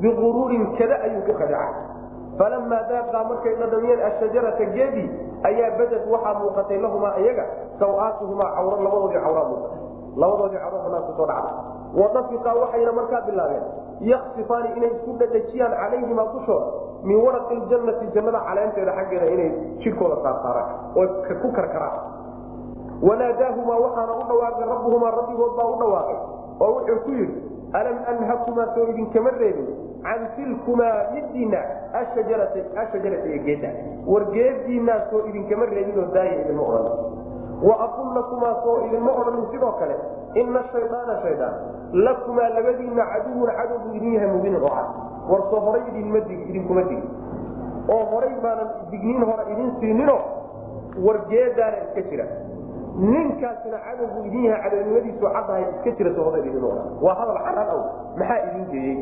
[0.01, 1.98] Biuruurin kada ayuu ku khadeecay
[2.39, 5.07] falamaa daaqaa markay dhadhamiyeen ashajarata geedii
[5.49, 7.45] ayaa badad waxaa muuqatay lahumaa iyaga
[7.79, 9.79] sawaatuhumaa cawra labadoodii cawraa muuqatay
[10.21, 11.51] labadoodii cawra banaanku soo dhacda
[12.01, 13.65] wadafiqaa waxayna markaa bilaabeen
[14.11, 16.67] yaksifaani inay isku dhadhajiyaan calayhimaa dushooda
[17.09, 19.49] min waraqi ljannati jannada caleenteeda xaggeeda inay
[19.83, 20.69] jidhkooda saarsaaraan
[20.99, 21.05] oo
[21.43, 21.99] ku karkaraan
[23.09, 26.17] wanaadaahumaa waxaana u dhawaaqay rabbuhumaa rabbigood baa u dhawaaqay
[26.63, 27.35] oo wuxuu ku yidhi
[27.73, 29.67] alam anhakumaa soo idinkama reebin
[30.03, 31.59] can tilkumaa midiina
[32.01, 33.69] ashajarata iyo geedda
[34.07, 36.97] war geediinaa soo idinkama reebin oo daaya idinma odhan
[37.67, 39.95] wa aqul lakumaa soo idinma odhanin sidoo kale
[40.41, 41.53] ina shayaana shayaan
[41.93, 44.89] lakumaa labadiina caduwun cadow buu idin yahay mubinin oo cad
[45.31, 46.17] war soo horay idinma
[46.49, 47.09] idinkuma digin
[47.93, 50.17] oo horay baanan digniin hore idin siinino
[51.05, 52.25] war geedaana iska jira
[52.99, 57.81] ninkaasina cadow buu idin yahay cadownimadiisu caddahay iska jira odhan waa hadal caraan aw
[58.19, 58.97] maxaa idin geeyey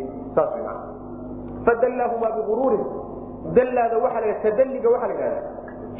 [1.65, 2.85] fadallaahumaa biuruurin
[3.57, 5.41] dallaada waaa la tadalliga waxaa la yidhahda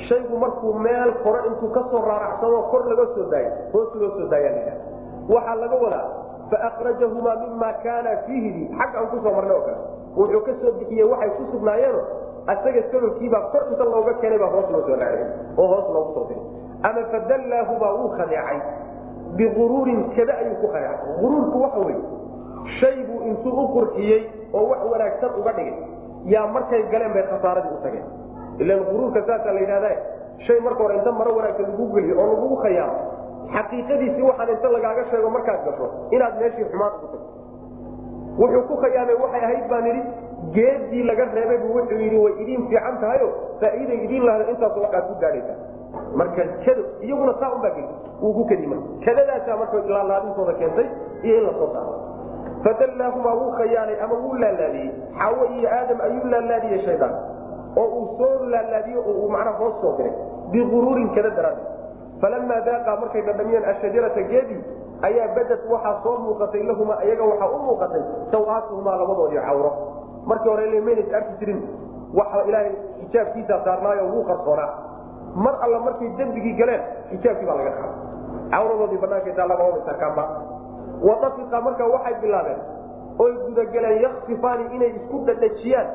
[0.09, 4.73] shaygu markuu meel kore intuu ka soo kor laga soo daayo hoos loo soo daaya
[5.29, 6.05] waxaa laga wadaa
[6.51, 9.79] fakrajahumaa mima kaana fiihidi xagga aan ku soo marnay oo kale.
[10.17, 10.71] Wuxuu ka soo
[11.11, 12.01] waxay ku sugnaayeeno
[12.47, 15.27] asaga sababkiibaa kor inta looga keenay baa hoos loo soo raaciyey
[15.57, 16.43] oo hoos loogu soo diray
[16.83, 18.59] ama fadallaahumaa wuu khadeecay.
[19.37, 21.23] Biuruurin kada ayuu ku khadeecay.
[21.23, 22.01] Uruurku waxa weye
[22.79, 24.21] shay buu intuu u qurxiyey
[24.53, 25.75] oo wax wanaagsan uga dhigay.
[26.33, 28.05] Yaa markay galeen bay khasaaradii u tageen.
[28.59, 29.91] Ilan uruurka saasaa la yidhahda
[30.47, 32.99] shay marka hore inta maro wanaagsan lagu geliyo oo lagugu khayaamo
[33.55, 37.29] xaqiiqadiisii waxaan inta lagaaga sheego markaad gasho inaad meeshii xumaan ugu tagto.
[38.39, 40.01] Wuxuu ku khayaamay waxay ahayd baan idhi
[40.55, 43.27] geedii laga reebay buu wuxuu yidhi way idiin fiican tahayo
[43.61, 45.53] faa'iiday idiin lahda intaas waxaad ku gaadhaysa
[46.15, 47.87] marka kado iyaguna saa unbaa geli.
[48.21, 48.75] Wuu ku kadima.
[49.05, 50.87] Kadadaasaa marka laalaadintooda keentay
[51.23, 51.69] iyo in la soo
[52.63, 54.91] fadallaahumaa wuu khayaanay ama wuu laalaadiyey.
[55.19, 57.15] Xaawo iyo aadam ayuu laalaadiyey shaydaan
[57.77, 60.13] oo uu soo laalaadiyo oo uu macnaha hoos soo diray.
[60.51, 61.67] Biuruurin kada daraaddeed.
[62.21, 64.61] Falamaa daaqaa markay dhadhamiyeen ashajarata geedii
[65.01, 68.01] ayaa badad waxaa soo muuqatay lahumaa iyaga waxaa u muuqatay
[68.31, 69.71] sawaatuhumaa labadoodii cawro.
[70.25, 71.61] Markii hore maynas arki jirin
[72.19, 74.69] waxa ilaahay xijaabkiisaa saarnaayo wuu qarsoonaa
[75.45, 76.81] mar alla markay dembigii galeen
[77.11, 77.95] xijaabkii baa laga qaaday.
[78.53, 80.23] Cawradoodii banaankataa lagaomisarkaanba
[81.07, 82.59] wadafiqa marka waxay bilaabeen
[83.23, 85.87] oy gudagaleen yaksifaani inay isku dhadhajiyaan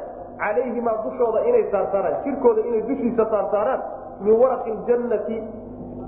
[0.43, 3.81] calayhimaa dushooda inay saarsaaraan jirkooda inay dushiisa saarsaaraan
[4.25, 5.37] min waraqi ljannati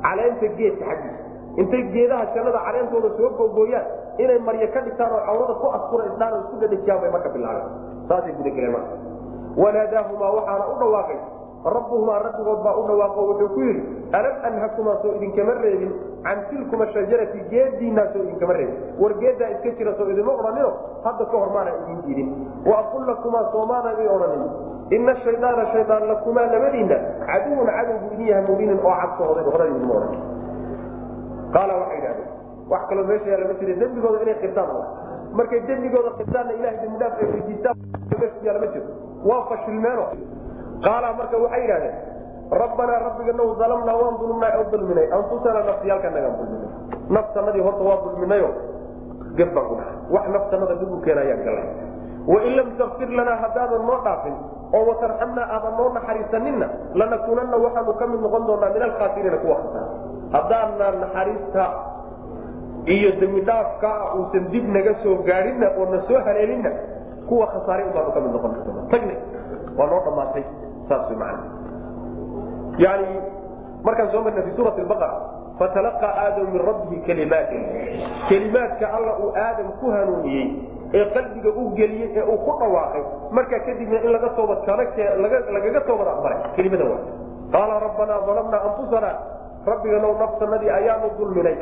[0.06, 1.22] caleenta geedka xaggiisa.
[1.60, 3.86] Intay geedaha jannada caleentooda soo googooyaan
[4.22, 7.68] inay maryo ka dhigtaan oo cawrada ku askura isdhaan isku dhadhajiyaan bay marka bilaabeen.
[8.08, 8.92] Saasay gudageleen marka.
[9.62, 11.18] Wanaadaahumaa waxaana u dhawaaqay
[11.64, 13.82] rabbuhumaa rabbigood baa u dhawaaqo wuxuu ku yidhi
[14.18, 15.92] alam anhakumaa soo idinkama reebin?
[16.24, 18.76] Can tilkuma shajarati geediinaa soo idinkama reebin?
[19.00, 20.70] War geeddaa iska jira soo idinma odhanino
[21.04, 22.28] hadda ka hor maana idin diidin
[22.68, 24.44] wa aqul lakumaa soomaana i odhanin
[24.98, 29.94] ina shayaana shayaan lakumaa labadiinna caduwun cadow buu idin yahay mubinin oo cadsooday horada idinma
[30.00, 30.16] odhan
[31.54, 32.28] qaala waxay idhahdeen
[32.72, 34.68] wax kaloo meesha yaalla ma jira dembigooda inay qirtaan
[35.38, 37.76] markay dembigooda qirtaanna ilahay dembidhaaf ay weydiistaan
[38.46, 38.86] yaalla ma jiro
[39.30, 40.04] waa fashilmeeno
[40.86, 41.96] qaala marka waxay yidhahdeen
[42.62, 45.06] rabbanaa rabbiganaw dalamnaa waan dulmnaa oo dulminay.
[45.18, 46.70] Anfusana nafsiyaalkanagaan dulminay.
[47.16, 48.48] Naftanadii horta waa dulminayo
[49.38, 51.66] gef baan ku dhahay wax naftanada dib u keenayaan galay
[52.32, 54.36] wain lam takfir lanaa haddaadan noo dhaafin
[54.76, 56.66] oo watarxamnaa aadan noo naxariisaninna
[57.00, 59.88] lanakuunanna waxaanu ka mid noqon doonaa min alkhaasiriina kuwa khasaar
[60.36, 61.64] haddaanaan naxariista
[62.94, 66.70] iyo dembidhaafka uusan dib naga soo gaadhinna oo na soo haleelinna
[67.28, 68.52] kuwa khasaaray baanu ka mid noqon
[68.92, 69.14] tagna
[69.78, 70.46] waa noo macana
[72.78, 73.08] yani
[73.84, 75.18] markaan soo marna fi suurati albaqara
[75.58, 77.62] fatalaqaa aadamu min rabbihi kalimaatin
[78.28, 80.46] kelimaadka alla uu aadam ku hanuuniyey
[80.94, 86.38] ee qalbiga u geliyey ee uu ku dhawaaqay markaa kadibna in laga toobadlagaga toobad aqbalay
[86.56, 87.00] kelimada waa
[87.54, 89.12] qaala rabbanaa dalamnaa anfusana.
[89.66, 91.56] Rabbiganow nafsanadii ayaanu dulminay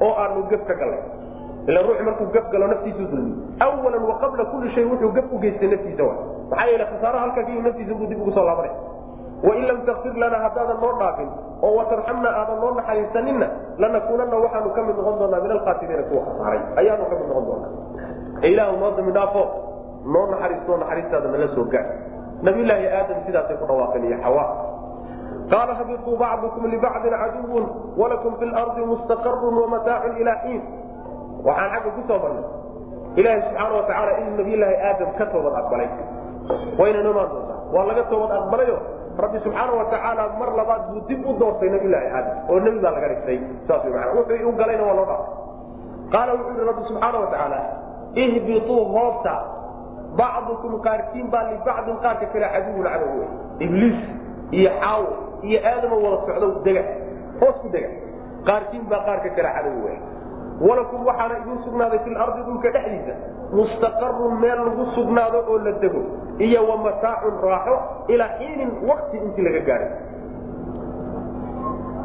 [0.00, 1.02] oo aanu gef ka galnay
[1.68, 4.14] ila ruuxu markuu gaf galo naftiisu dulmi awalan wa
[4.50, 6.14] kulli shay wuxuu gaf u geystay naftiisa wa
[6.50, 8.74] maxaa yeele khasaaraha halkaa ka yimi naftiisa buu dib ugu soo laabanay
[9.48, 11.30] wain lam takfir lana haddaadan noo dhaafin
[11.62, 13.46] oo watarxamna aadan noo naxariisaninna
[13.82, 17.70] lanakuunana waxaanu ka mid noqon doonaa min alkhaasiriina kuwa khasaaray ayaanu ka mid noqon doonaa
[18.52, 19.42] ilaahu noo dhaafo
[20.12, 21.88] noo naxariisto naxariistaada nala soo gaad
[22.42, 24.44] nabiyulaahi aadam sidaasay ku dhawaaqeen iyo xawa.
[25.50, 27.64] Qaala habituu bacdukum libacdin caduwun
[28.00, 30.62] walakum fi lardi mustaqarun wamataacun ilaa xiin.
[31.44, 32.44] Waxaan xagga ku soo marnay.
[33.20, 35.88] Ilaahi subxaana watacaala inuu nabiyulaahi aadam ka toobad aqbalay
[36.80, 38.76] wayna imaan doontaa waa laga toobad aqbalayo
[39.22, 43.08] rabbi subxaana watacaala mar labaad buu dib u doortay nabiyulaahi aadam oo nebi baa laga
[43.12, 43.38] dhigtay.
[43.68, 45.28] Saas wy mana wuxuu u galayna waa loo dhaafay
[46.12, 47.58] qaala wuxuu yihi rabbi subxaana watacaala
[48.22, 49.34] ihbituu hoobta.
[50.18, 53.12] Bacdukum qaarkiin baa libacdin qaarka kale caduwun cadow
[53.64, 53.98] ibliis
[54.58, 55.08] iyo xaawo
[55.48, 56.82] iyo aadamo wada socdow dega.
[57.40, 57.90] Hoos ku dega.
[58.48, 59.74] Qaarkiin baa qaarka kale cadow
[60.60, 63.14] walakum waxaana idin sugnaaday fi lardi dhulka dhexdiisa
[63.58, 66.02] mustaqarun meel lagu sugnaado oo la dego
[66.38, 67.76] iyo wa mataacun raaxo
[68.08, 69.88] ilaa xiinin wakti intii laga gaahay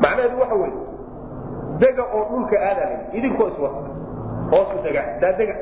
[0.04, 0.74] macnaheedu waxa weye
[1.80, 3.82] dega oo dhulka aadalay idinkoo iswata
[4.52, 5.56] hoosu dega daadega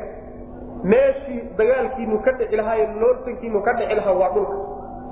[0.83, 4.57] meeshii dagaalkiinu ka dhici lahaaye loortankiinu ka dhici lahaa waa dhulka.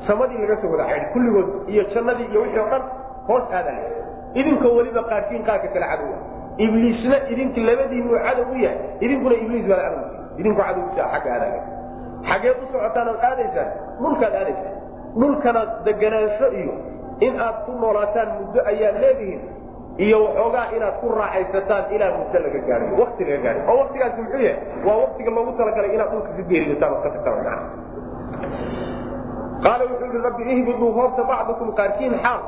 [0.08, 2.84] Samadii laga soo wada xaydhi kulligood iyo jannadii iyo wixii o dhan
[3.28, 3.86] hoos aadalay
[4.34, 6.18] idinkoo weliba qaarkiin qaarka kale cadowa
[6.58, 11.62] ibliisna idink labadiinu cadow u yahay idinkuna ibliis baa cadow idinku cadowsa agga aadaga
[12.30, 13.70] xageed u socotaan ood aadaysaan
[14.04, 14.76] dhulkaad aadaysaan.
[15.20, 16.74] Dhulkana deganaansho iyo
[17.26, 19.42] in aad ku noolaataan muddo ayaad leedihiin
[20.06, 24.42] iyo waxoogaa inaad ku raaxaysataan ilaa muddo laga gaaiyo wakti laga gaaiyo oo waktigaasi muxuu
[24.48, 24.60] yahay?
[24.88, 27.62] Waa waktiga loogu talagalay inaad dhulka ka geeridataan oo ka tagtaan
[29.64, 32.40] qaala wuxuu yihi rabbi ihbiduu hoobta bacdukum qaarkiin xaal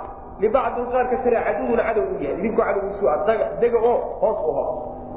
[0.43, 2.37] libacdin qaarka kale caduwun cadow u yahay.
[2.39, 3.17] Idinkoo cadow isu ah
[3.61, 4.63] dega oo hoos u ho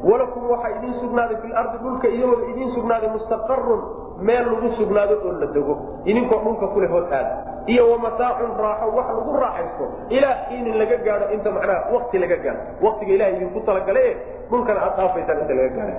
[0.05, 3.81] walakum waxaa idin sugnaaday fi lardi dhulka iyagooda idin sugnaaday mustaqarun
[4.29, 5.75] meel lagu sugnaado oo la dego.
[6.05, 7.33] Idinkoo dhulka kule hoos aada
[7.67, 9.85] iyo wamataacun raaxo wax lagu raaxaysto.
[10.17, 14.05] Ilaa xiinin laga gaado inta macnaha wakti laga gaado waktiga ilaha idinku talagale
[14.51, 15.95] dhulkana aad dhaafaysaan inta laga gaado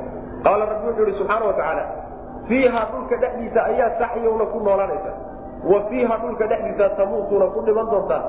[0.45, 1.83] qaala rabbi wuxuu ihi subxaana watacaala
[2.47, 5.11] fiiha dhulka dhexdiisa ayaa saxyowna ku noolaanaysa.
[5.71, 8.23] Wa fiiha dhulka dhexdiisa tamuutuuna ku dhiman doontaan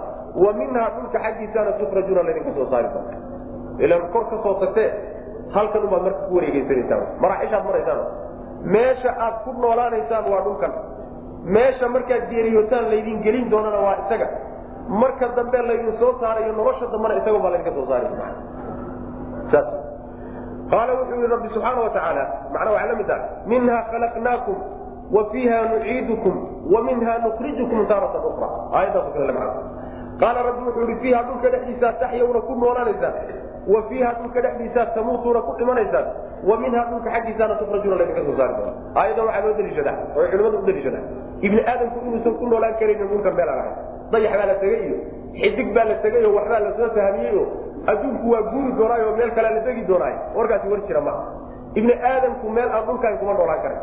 [0.44, 3.16] wa minhaa dhulka xaggiisaana tukrajuna laydinka soo saari doonta
[3.84, 4.88] ilan kor ka soo tagtee
[5.56, 8.00] halkan ubaad marka ku wareegeysanaysaan maraaxishaad maraysaan.
[8.74, 10.72] Meesha aad ku noolaanaysaan waa dhulkan.
[11.56, 14.28] Meesha markaad geeriyootaan laydin gelin doonana waa isaga.
[15.00, 18.32] Marka dambe laydin soo saarayo nolosha dambena isaga baa laydinka soo saaraya.
[19.52, 19.68] Saas.
[20.70, 22.22] Qaala wuxuu yihi rabbi subxaana watacaala
[22.52, 23.20] macnaa waxaa la mid ah
[23.50, 24.56] minha khalaqnaakum
[25.16, 26.34] wa fiiha nuciidukum
[26.72, 29.54] wa minha nukrijukum taaratan ukra aayaddaas kale macna
[30.22, 33.14] qaala rabbi wuxuu ihi fiiha dhulka dhexdiisaa taxyawna ku noolaanaysaan
[33.72, 36.06] wa fiiha dhulka dhexdiisaa tamuutuuna ku dhimanaysaan.
[36.48, 38.72] Wa minha dhulka xaggiisaana tukrajuna laydinka soo saari doona.
[39.00, 41.02] Aayadda waxaa loo daliishadaa oo culimadu u daliishadaa
[41.46, 43.74] ibni aadamku inuusan ku noolaan karaynin dhulkan meel aan ahay
[44.12, 44.96] dayax baa la tegey iyo
[45.40, 47.46] xidig baa la tegey oo waxbaa la soo fahmiyey oo
[47.90, 51.22] adduunku waa guuri doonaayo oo meel kalea la degi doonaayo warkaasi war jira maaha
[51.78, 53.80] ibni aadamku meel aan dhulkaan kuma noolaan karay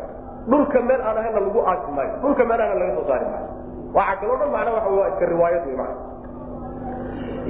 [0.50, 2.12] dhulka meel aan ahayna lagu aasi maayo.
[2.22, 3.48] Dhulka meel ahna laga soo saari maayo.
[3.96, 5.96] Waxaa kaloo dhan macna waa iska riwaayad wey macna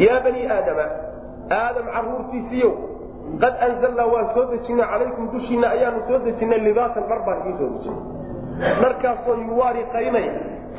[0.05, 0.85] yaa bani aadama
[1.51, 2.73] aadam caruurtiisiiyow
[3.43, 7.69] qad anzalnaa waan soo dejinay calaykum dushiina ayaanu soo dejinay libaasan dhar baan idiin soo
[7.75, 8.01] dejinay.
[8.83, 10.33] Dharkaasoo yuwaari qarinaya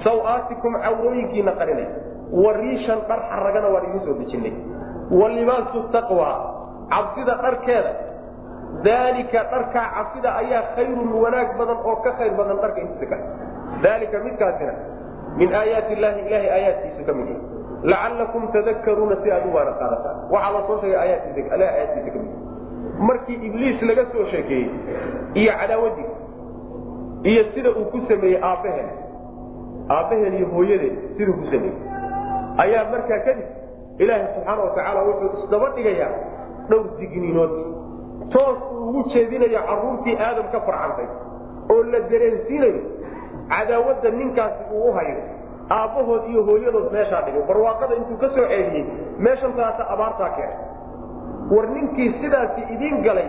[0.03, 1.89] saw-aatikum cawrooyinkiina qarinaya
[2.44, 4.53] wa riishan dhar xaragana waan idiin soo dejinay.
[5.19, 6.30] Wa libaasu taqwa
[6.94, 7.91] cabsida dharkeeda.
[8.84, 13.23] Daalika dharkaa cabsida ayaa khayrun wanaag badan oo ka khayr badan dharka intiisa kale
[13.84, 14.73] daalika midkaasina
[15.39, 17.41] min aayaati illaahi ilahay aayaadkiisu ka mid yahay
[17.84, 22.32] lacalakum tadakaruuna si aad u waana qaadataan waxaa la soo sheegay ka mid
[23.10, 24.70] markii ibliis laga soo sheekeeyey
[25.34, 26.10] iyo cadaawadii
[27.24, 28.90] iyo sida uu ku sameeyey aabbaheen
[29.90, 31.78] aabbaheen iyo hooyadeen siduu ku sameeyey
[32.66, 33.48] ayaa markaa kadib
[33.98, 36.12] ilaahay subxaana watacaala wuxuu isdaba dhigayaa
[36.70, 37.54] dhowr digniinood
[38.36, 41.08] toos uu ugu jeedinayo carruurtii aadam ka farcantay
[41.74, 42.82] oo la dareensiinayo
[43.49, 45.18] cadaawadda ninkaasi uu u hayo
[45.69, 47.41] aabbahood iyo hooyadood meeshaa dhigay.
[47.48, 48.85] Barwaaqada intuu ka soo ceeliyey
[49.26, 50.57] meeshan taasa abaartaa keenay
[51.56, 53.27] war ninkii sidaasi idiin galay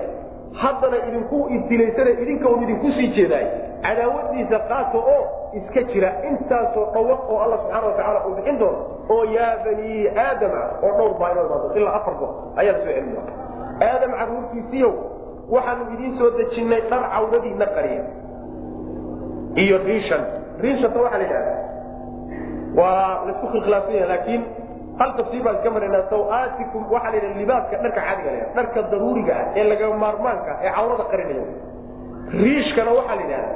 [0.62, 3.47] haddana idinku ibtilaysana idinka un idinku sii jeedaay
[3.82, 5.20] cadaawadiisa qaato oo
[5.59, 8.81] iska jira intaasoo dhawaq oo alla subxaana watacaala uu bixin doono
[9.15, 12.93] oo yaa bani aadama oo dhowr baa inoo imaado ilaa afar goor ayaa la soo
[12.94, 13.32] celin doona
[13.90, 14.93] aadam carruurtiisiiyow
[15.55, 18.02] waxaanu idiin soo dejinnay dhar cawdadiina qariya
[19.62, 20.23] iyo riishan.
[20.62, 21.59] Riishanta waxaa la yidhahdaa
[22.77, 24.43] waa la isku khilkhilaafsan yaha laakiin
[25.01, 29.32] hal tafsiir baan iska maraynaa sawaatikum waxaa la yidhaha libaaska dharka caadiga la dharka daruuriga
[29.40, 31.45] ah ee laga maarmaanka ee cawrada qarinaya
[32.43, 33.55] riishkana waxaa la yidhahda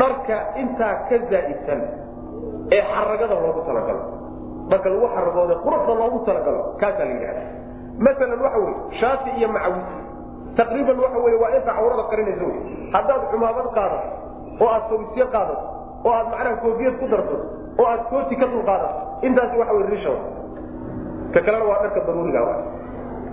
[0.00, 1.80] dharka intaa ka zaa'idsan
[2.76, 4.02] ee xaragada loogu talagalo.
[4.70, 7.42] Dharka lagu xaragooda quruxda loogu talagalo kaasaa la yidhahda
[8.04, 9.88] maalan waxa wey shaati iyo macawis
[10.58, 12.58] taqriiban waxa wey waa inta cawrada qarinaysa wey
[12.94, 14.08] haddaad cumaamad qaadato
[14.62, 15.64] oo aad sogisyo qaadato
[16.06, 17.38] oo aad macnaha koofiyad ku darsato
[17.78, 20.10] oo aad kooti ka dul qaadato intaasi waxa wey riisha
[21.34, 22.40] ka kalena waa dharka daruuriga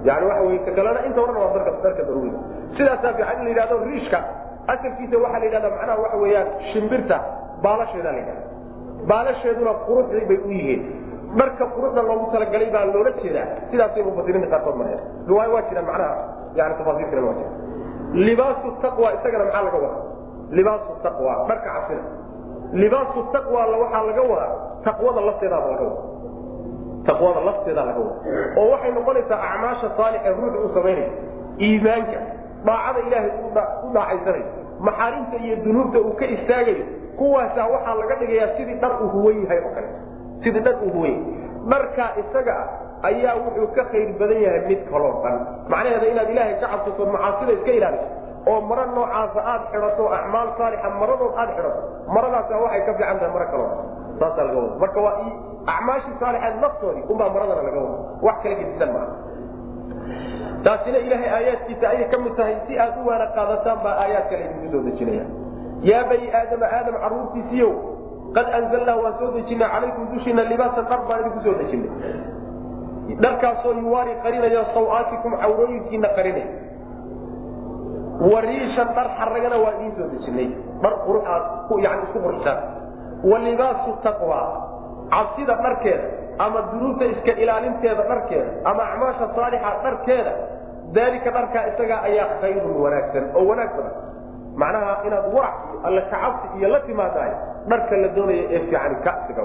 [0.10, 1.54] yani waxa wey ka kalena inta odhan waa
[1.84, 2.40] dharka daruuriga.
[2.78, 4.20] Sidaasaa fiican in la yidhahdo riishka
[4.74, 7.18] asalkiisa waxaa la yidhahda macnaha waxa weeyaan shimbirta
[7.66, 8.44] baalasheeda la yidhahda
[9.12, 10.82] baalasheeduna quruxday bay u yihiin.
[11.40, 13.48] Dharka quruxda loogu talagalay baa loola jeedaa.
[13.72, 15.00] Sidaasay mufasiriinta qaarkood mareen
[15.30, 16.16] riwaayo waa jiraan macnaha
[16.60, 17.50] yani tafaasiir kale waa jira
[18.28, 20.04] libaasu taqwa isagana maxaa laga wadaa?
[20.58, 22.04] Libaasu taqwa dharka cabsida
[22.74, 26.02] libaasu taqwa waxaa laga wadaa taqwada lafteedaaba laga wada
[27.08, 31.10] taqwada lafteedaa laga wada oo waxay noqonaysaa acmaasha saalixa ruuxu u samaynaya
[31.66, 32.20] iimaanka
[32.68, 33.32] daacada ilaahay
[33.86, 34.46] u dhaacaysanayo
[34.88, 36.86] maxaarimta iyo dunuubta uu ka istaagayo
[37.20, 39.88] kuwaasaa waxaa laga dhigayaa sidii dhar uu huwan yahay oo kale.
[40.44, 41.24] Sidii dhar uu huwan yahay
[41.72, 45.36] dharkaa isaga ah ayaa wuxuu ka khayr badan yahay mid kaloo dhan
[45.72, 48.08] macnaheeda inaad ilaahay ka cabsato macaasida iska ilaaliso
[48.52, 51.82] oo maro noocaasa aad xidhato acmaal saalixa maradood aad xidhato
[52.16, 53.72] maradaasa waxay ka fiican tahay maro kaloo.
[54.20, 55.16] Saasaa laga wada marka waa
[55.74, 57.98] acmaashii saalixeed naftoodii unbaa maradana laga wada
[58.28, 59.14] wax kala gedisan maaha
[60.66, 64.44] taasina ilaahay aayaadkiisa ayay ka mid tahay si aad u waana qaadataan baa aayaad kale
[64.48, 65.26] idinku soo dejinaya.
[65.90, 67.72] Yaa bani aadama aadam caruurtiisiiyow
[68.38, 71.92] qad anzalnaa waan soo dejinay calaykum dushiina libaasan dhar baan idinku soo dejinay.
[73.24, 76.46] Dharkaasoo yuwaari qarinaya sawaatikum cawrooyinkiina qarinay
[78.22, 80.48] wariishan dhar xaragana waa idiin soo dejinay.
[80.84, 81.44] Dhar quruxaad
[81.86, 82.60] yani isku qurxisaan
[83.30, 84.40] wa libaasu taqwa
[85.14, 86.06] cabsida dharkeeda
[86.46, 90.34] ama dunuubta iska ilaalinteeda dharkeeda ama acmaasha saalixa dharkeeda
[90.96, 93.96] daalika dharkaa isagaa ayaa khayrun wanaagsan oo wanaag badan.
[94.62, 97.34] Macnaha inaad warac iyo alla kacabsi iyo la timaadahay
[97.70, 99.44] dharka la doonaya ee fiican kasiga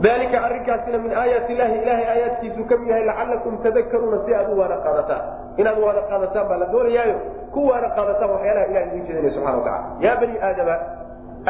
[0.00, 4.58] dalika arrinkaasina min aayaati ilahi ilahay aayaadkiisu ka mid yahay lacalakum tadakaruuna si aad u
[4.60, 5.22] waana qaadataan.
[5.60, 7.16] Inaad waana qaadataan baa la doonayaayo.
[7.54, 10.76] Ku waana qaadataan waxyaalaha ilaha idin jeedinaya subxana wa tacala yaa bani aadama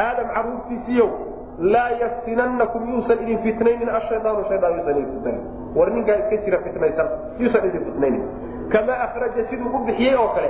[0.05, 1.09] aadam caruurtiisiiyow
[1.73, 5.45] laa yaftinannakum yuusan idin fitnaynin ashayaanu shayaan yuusan idin fitnaynin.
[5.77, 7.07] War ninkaa iska jira fitnaysan
[7.39, 8.23] yuusan idin fitnaynin.
[8.73, 10.49] Kamaa akhraja siduu u bixiyey oo kale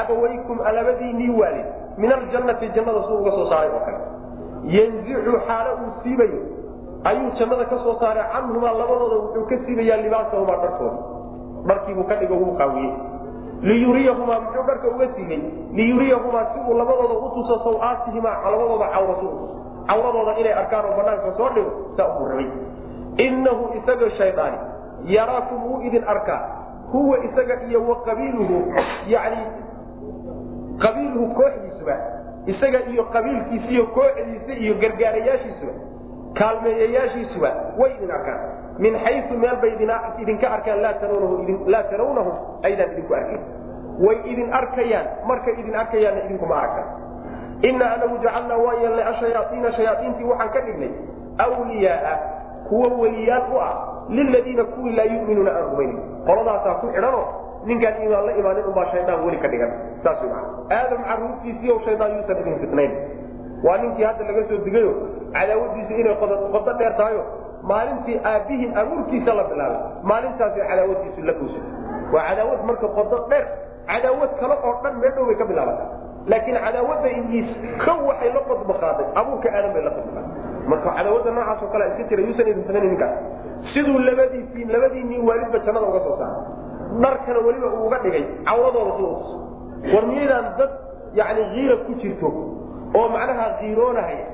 [0.00, 1.66] abawaykum labadiinii waalid
[1.98, 3.98] min aljannati jannada suu uga soo saaray oo kale.
[4.76, 6.40] Yanzicu xaalo uu siibayo
[7.04, 10.98] ayuu jannada ka soo saaray canhumaa labadooda wuxuu ka siibayaa libaasahumaa dharkooda.
[11.68, 12.92] Dharkiibuu ka dhigo wuu qaawiyey.
[13.62, 15.40] Liyuriyahumaa muxuu dharka uga siiyey?
[15.78, 19.54] Liyuriyahumaa si uu labadooda u tuso sawaatihimaa labadooda cawra si u tuso.
[19.88, 22.48] Cawradooda inay arkaan banaanka soo dhigo saa ubuu rabay
[23.26, 24.58] innahu isaga shaydaani
[25.14, 26.40] yaraakum wuu idin arkaa.
[26.92, 28.58] Huwa isaga iyo wa qabiiluhu
[29.08, 29.42] yani
[30.82, 31.96] qabiiluhu kooxdiisuba
[32.46, 35.72] isaga iyo qabiilkiisa iyo kooxdiisa iyo gargaarayaashiisuba
[36.38, 38.40] kaalmeeyayaashiisuba way idin arkaan.
[38.78, 39.72] Min xayu meel bay
[40.22, 43.40] idinka arkaan laa tarawnahum aydaan idinku arkin.
[44.04, 46.88] Way idin arkayaan markay idin arkayaanna idinkuma arkaan.
[47.62, 50.92] Ina anagu jacalnaa waan yeelnay ashayaaiina shayaaiintii waxaan ka dhignay
[51.60, 52.18] wliyaaa
[52.68, 53.74] kuwa weliyaal u ah
[54.08, 55.98] liladiina kuwii laa yuminuuna aan rumaynin.
[56.26, 57.24] Qoladaasaa ku xidhanoo
[57.64, 59.72] ninkaan iimaan la imaanin unbaa shaydaan weli ka dhigan.
[60.04, 60.18] Saas
[60.78, 62.92] aadam caruurtiisiiyo shaydaan yuusan idin fitnayn
[63.64, 64.92] waa ninkii hadda laga soo digayo
[65.32, 67.22] cadaawadiisu inay qodo dheer tahayo
[67.62, 71.60] maalintii aabbihiin abuurkiisa la bilaabay maalintaasay cadaawadiisu la kuusa
[72.12, 73.46] waa cadaawad marka qodo dheer
[73.92, 75.84] cadaawad kale oo dhan meel dhow bay ka bilaabata
[76.26, 77.08] laakiin cadaawada
[77.84, 80.20] kow waxay la qodba qaaday abuurka aadam bay la qodba
[80.72, 83.14] marka cadaawada noocaasoo kale iska jira yuusan idin fitnayn ninkaas
[83.74, 86.42] siduu labadiisii labadiinii waalidba jannada uga soo saaray.
[87.02, 88.92] Dharkana weliba uu uga dhigay cawradooda
[89.82, 90.70] si war miyaydaan dad
[91.14, 92.28] yani kiira ku jirto
[92.98, 94.24] oo macnaha kiiroonahaya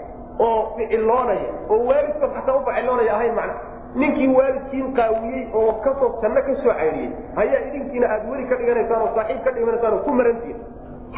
[0.47, 3.55] oo ficiloonaya oo waalidkood xataa u faciloonaya ahayn macna.
[4.01, 8.57] Ninkii waalidkiin qaawiyey oo ka soo janno ka soo cayriyey hayaa idinkiina aad weli ka
[8.61, 10.59] dhiganaysaan oo saaxiib ka dhiganaysaan oo ku marantiin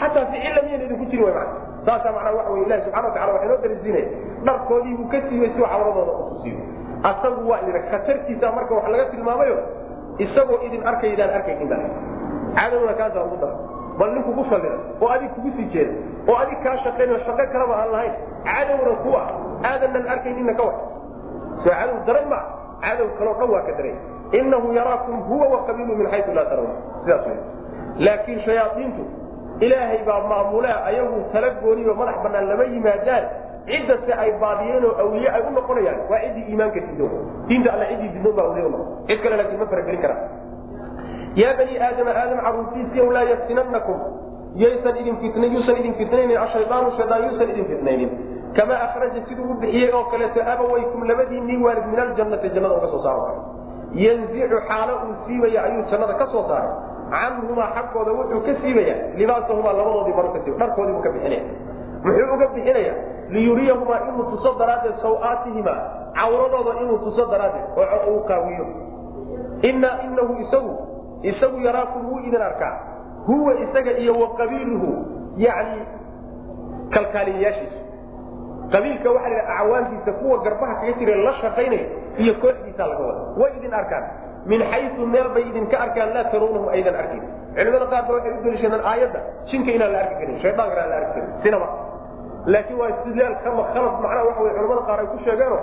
[0.00, 1.50] xataa ficilla miyayna idinku jirin way mana
[1.86, 4.08] saasaa macnaa waxa wey ilahi subxana wa tacala waxay noo darisiinaya.
[4.46, 6.58] Dharkoodii buu ka siibay si cawradooda u tusiyo.
[7.10, 9.56] Asagu waa idin khatartiisa marka wax laga tilmaamayo
[10.24, 11.76] isagoo idin arkaydaan arkaynin ba
[12.56, 13.56] cadowna kaasaa ugu dara
[13.98, 15.92] bal nin kugu sallira oo adig kugu sii jeeda
[16.30, 18.14] oo adig kaa shaqaynayo shaqo kalaba aan lahayn
[18.48, 19.26] cadowna ku ah
[19.70, 20.74] aadanan arkaynina ka wa
[21.64, 22.40] soo cadow daran ma
[22.84, 23.94] cadow kaloo dhan waa ka daray.
[24.32, 26.74] Inahu yaraakum huwa waqabiilu min xayu laa tarawna
[27.04, 27.38] sidaas wey
[28.06, 29.02] laakiin shayaaiintu
[29.66, 33.24] ilaahay baa maamulaa ayagu tala gooniyo madax banaan lama yimaadaan.
[33.66, 37.06] Ciddase ay baadiyeen oo awliye ay u noqonayaan waa ciddii iimaanka dido
[37.48, 40.20] diinta alla ciddii dido baa awliye unoqon cid kale laakiin ma faragelin karaa
[41.40, 43.98] yaa bani aadama aadam caruurtiisiyow laa yaftinannakum.
[44.62, 48.10] Yaysan idin fitna yuusan idin fitnaynin ashaydaanu shaydaan yuusan idin fitnaynin.
[48.56, 53.02] Kamaa akhraja siduu u bixiyey oo kaleeto abawaykum labadiinii waalid min aljannati jannada uga soo
[53.02, 53.36] saaro.
[54.04, 56.72] Yanzicu xaalo uu siibaya ayuu jannada ka soo saaray.
[57.12, 61.42] Canhumaa xaggooda wuxuu ka siibaya libaasahumaa labadoodii baru ka siiba dharkoodii buu ka bixinaya.
[62.04, 62.92] Muxuu uga bixinaya
[63.34, 65.74] liyuriyahumaa inuu tuso daraaddeed sawaatihima
[66.18, 68.66] cawradooda inuu tuso daraaddeed oo uu qaawiyo.
[69.62, 70.72] Ina inahu isagu
[71.22, 72.74] isagu yaraakum wuu idin arkaa.
[73.26, 74.90] Huwa isaga iyo wa qabiiluhu
[75.36, 75.82] yani
[76.94, 77.78] kalkaaliyayaashiisu.
[78.72, 81.86] Qabiilka waxa la acwaantiisa kuwa garbaha kaga jira la shaqaynaya
[82.18, 83.20] iyo kooxdiisa laga wada.
[83.40, 84.04] Way idin arkaan.
[84.46, 87.22] Min xayu meel bay idinka arkaan laa taruunahum aydan arkin.
[87.54, 89.20] Culimada qaar ba waxay u daliishadaan aayadda
[89.50, 91.30] jinka inaan la arki karin shaydaanka inaan la arki karin.
[91.42, 91.66] Sinaba
[92.52, 95.58] laakiin waa istidlaal kama khalad macnaha waxa wey culamada qaar ay ku sheegeeno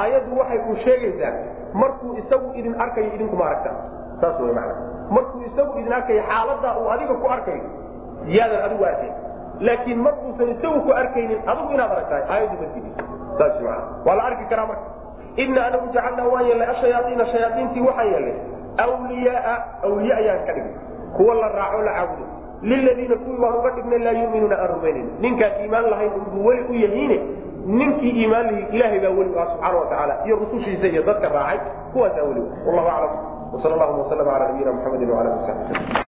[0.00, 1.32] aayaddu waxay uu sheegaysaa
[1.80, 3.76] markuu isagu idin arkayo idinkuma aragtaan
[4.20, 4.74] saas wey macna.
[5.14, 7.64] Markuu isagu idin arkayo xaaladaa uu adiga ku arkayo
[8.36, 9.14] yaadan adigu arkayn
[9.66, 12.90] laakiin markuusan isagu ku arkaynin adigu inaad aragtahay aayaddu masidi
[13.38, 14.86] saas mana waa la arki karaa marka.
[15.36, 18.36] Ina anagu jacalnaa waan yeelnay ashayaaiina shayaaiintii waxaan yeelnay
[19.02, 19.56] wliyaaa
[19.86, 20.74] awliye ayaan ka dhignay.
[21.16, 22.24] Kuwa la raaco la caabudo.
[22.62, 26.74] Liladiina kuwii waan uga dhignay laa yuminuuna aan rumaynayn ninkaan iimaan lahayn unbuu weli u
[26.84, 27.16] yahiine
[27.66, 31.58] ninkii iimaan lihi ilaahay baa weli ah subxaana watacaala iyo rusushiisa iyo dadka raacay
[31.92, 33.10] kuwaasaa weli wallahu aclam
[33.52, 36.04] wsal allahuma waslama ala nabiyina muxamedi wala ali wasabi